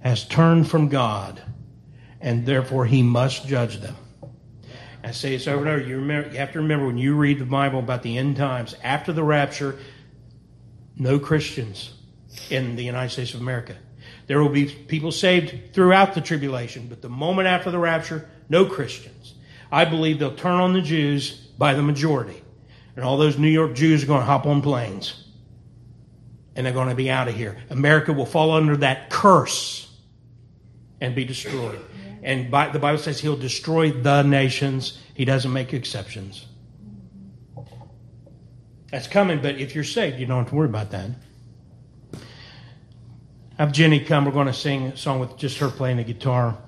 has 0.00 0.26
turned 0.26 0.68
from 0.68 0.88
God, 0.88 1.40
and 2.20 2.44
therefore 2.44 2.86
he 2.86 3.02
must 3.02 3.46
judge 3.46 3.80
them. 3.80 3.96
I 5.02 5.10
say 5.10 5.30
this 5.30 5.46
over 5.46 5.60
and 5.60 5.68
over. 5.68 5.86
You, 5.86 5.96
remember, 5.96 6.30
you 6.30 6.38
have 6.38 6.52
to 6.52 6.60
remember 6.60 6.86
when 6.86 6.98
you 6.98 7.14
read 7.14 7.38
the 7.38 7.44
Bible 7.44 7.78
about 7.78 8.02
the 8.02 8.16
end 8.16 8.36
times, 8.36 8.74
after 8.82 9.12
the 9.12 9.22
rapture, 9.22 9.78
no 10.96 11.18
Christians 11.18 11.92
in 12.50 12.76
the 12.76 12.84
United 12.84 13.10
States 13.10 13.34
of 13.34 13.40
America. 13.40 13.76
There 14.26 14.42
will 14.42 14.48
be 14.48 14.66
people 14.66 15.12
saved 15.12 15.74
throughout 15.74 16.14
the 16.14 16.20
tribulation, 16.20 16.86
but 16.88 17.02
the 17.02 17.08
moment 17.08 17.48
after 17.48 17.70
the 17.70 17.78
rapture, 17.78 18.28
no 18.48 18.64
Christians. 18.64 19.34
I 19.70 19.84
believe 19.84 20.18
they'll 20.18 20.34
turn 20.34 20.60
on 20.60 20.72
the 20.72 20.80
Jews 20.80 21.32
by 21.58 21.74
the 21.74 21.82
majority. 21.82 22.42
And 22.96 23.04
all 23.04 23.16
those 23.16 23.38
New 23.38 23.48
York 23.48 23.74
Jews 23.74 24.04
are 24.04 24.06
going 24.06 24.20
to 24.20 24.26
hop 24.26 24.46
on 24.46 24.62
planes. 24.62 25.24
And 26.54 26.64
they're 26.64 26.72
going 26.72 26.88
to 26.88 26.94
be 26.94 27.10
out 27.10 27.28
of 27.28 27.34
here. 27.34 27.58
America 27.70 28.12
will 28.12 28.26
fall 28.26 28.52
under 28.52 28.76
that 28.78 29.10
curse 29.10 29.92
and 31.00 31.14
be 31.14 31.24
destroyed. 31.24 31.80
And 32.22 32.50
by, 32.50 32.68
the 32.68 32.78
Bible 32.78 32.98
says 32.98 33.20
he'll 33.20 33.36
destroy 33.36 33.90
the 33.90 34.22
nations. 34.22 34.98
He 35.14 35.24
doesn't 35.24 35.52
make 35.52 35.74
exceptions. 35.74 36.46
That's 38.90 39.08
coming, 39.08 39.42
but 39.42 39.56
if 39.56 39.74
you're 39.74 39.82
saved, 39.82 40.20
you 40.20 40.26
don't 40.26 40.38
have 40.38 40.48
to 40.50 40.54
worry 40.54 40.68
about 40.68 40.92
that. 40.92 41.10
Have 43.58 43.70
Jenny 43.72 44.00
come. 44.00 44.24
We're 44.24 44.32
going 44.32 44.48
to 44.48 44.52
sing 44.52 44.88
a 44.88 44.96
song 44.96 45.20
with 45.20 45.36
just 45.36 45.58
her 45.58 45.68
playing 45.68 45.98
the 45.98 46.04
guitar. 46.04 46.58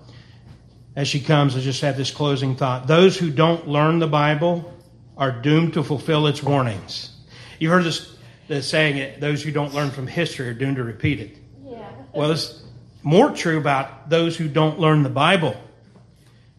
As 0.95 1.09
she 1.09 1.21
comes, 1.21 1.57
I 1.57 1.61
just 1.61 1.83
have 1.83 1.97
this 1.97 2.11
closing 2.11 2.57
thought. 2.57 2.87
Those 2.87 3.19
who 3.19 3.31
don't 3.31 3.69
learn 3.69 3.99
the 3.99 4.07
Bible 4.07 4.73
are 5.17 5.33
doomed 5.33 5.75
to 5.75 5.83
fulfill 5.83 6.27
its 6.27 6.43
warnings. 6.43 7.11
You've 7.59 7.73
heard 7.73 7.85
this, 7.85 8.17
this 8.49 8.69
saying, 8.69 8.99
it, 8.99 9.21
those 9.21 9.43
who 9.43 9.51
don't 9.51 9.75
learn 9.75 9.91
from 9.91 10.07
history 10.07 10.49
are 10.49 10.55
doomed 10.55 10.77
to 10.77 10.85
repeat 10.85 11.21
it. 11.21 11.39
Yeah. 11.65 11.89
Well, 12.15 12.31
it's 12.31 12.63
more 13.03 13.31
true 13.31 13.59
about 13.59 14.09
those 14.09 14.37
who 14.37 14.49
don't 14.49 14.79
learn 14.79 15.03
the 15.03 15.11
Bible. 15.11 15.57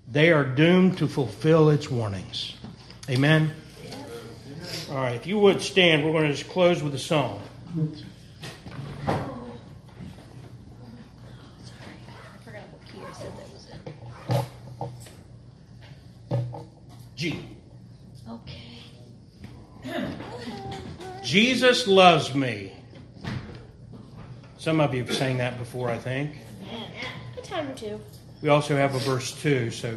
They 0.09 0.31
are 0.31 0.43
doomed 0.43 0.97
to 0.99 1.07
fulfill 1.07 1.69
its 1.69 1.89
warnings. 1.89 2.55
Amen? 3.09 3.53
All 4.89 4.95
right, 4.95 5.15
if 5.15 5.25
you 5.25 5.39
would 5.39 5.61
stand, 5.61 6.03
we're 6.05 6.11
going 6.11 6.27
to 6.27 6.33
just 6.33 6.49
close 6.49 6.83
with 6.83 6.93
a 6.95 6.99
song. 6.99 7.41
G. 17.15 17.43
Okay. 18.29 18.83
Jesus 21.27 21.87
loves 21.87 22.33
me. 22.33 22.71
Some 24.57 24.79
of 24.79 24.93
you 24.93 25.03
have 25.03 25.13
sang 25.13 25.39
that 25.39 25.57
before, 25.57 25.89
I 25.89 25.97
think. 25.97 26.31
A 27.37 27.41
time 27.41 27.67
or 27.67 27.73
two. 27.73 27.99
We 28.41 28.47
also 28.47 28.77
have 28.77 28.95
a 28.95 28.99
verse 28.99 29.33
2, 29.41 29.71
so 29.71 29.93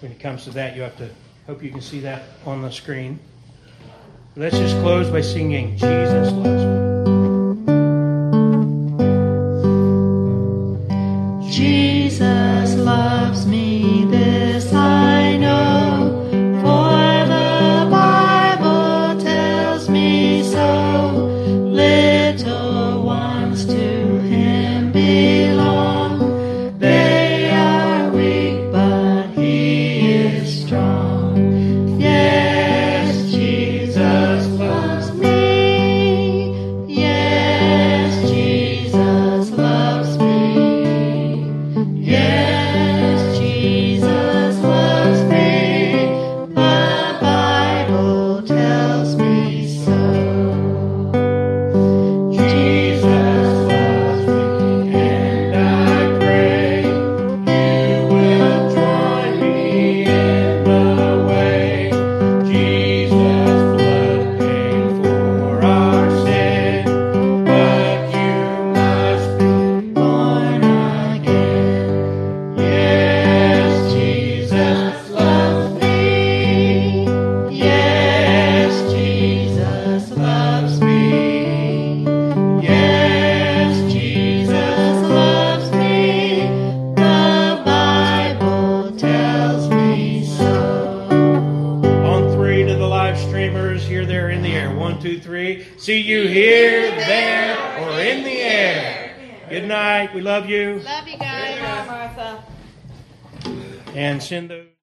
when 0.00 0.10
it 0.10 0.18
comes 0.18 0.42
to 0.44 0.50
that, 0.50 0.74
you 0.74 0.82
have 0.82 0.96
to 0.96 1.08
hope 1.46 1.62
you 1.62 1.70
can 1.70 1.80
see 1.80 2.00
that 2.00 2.24
on 2.46 2.62
the 2.62 2.70
screen. 2.72 3.20
Let's 4.34 4.58
just 4.58 4.74
close 4.78 5.08
by 5.08 5.20
singing 5.20 5.76
Jesus 5.76 6.32
loves 6.32 6.64
me. 6.64 6.89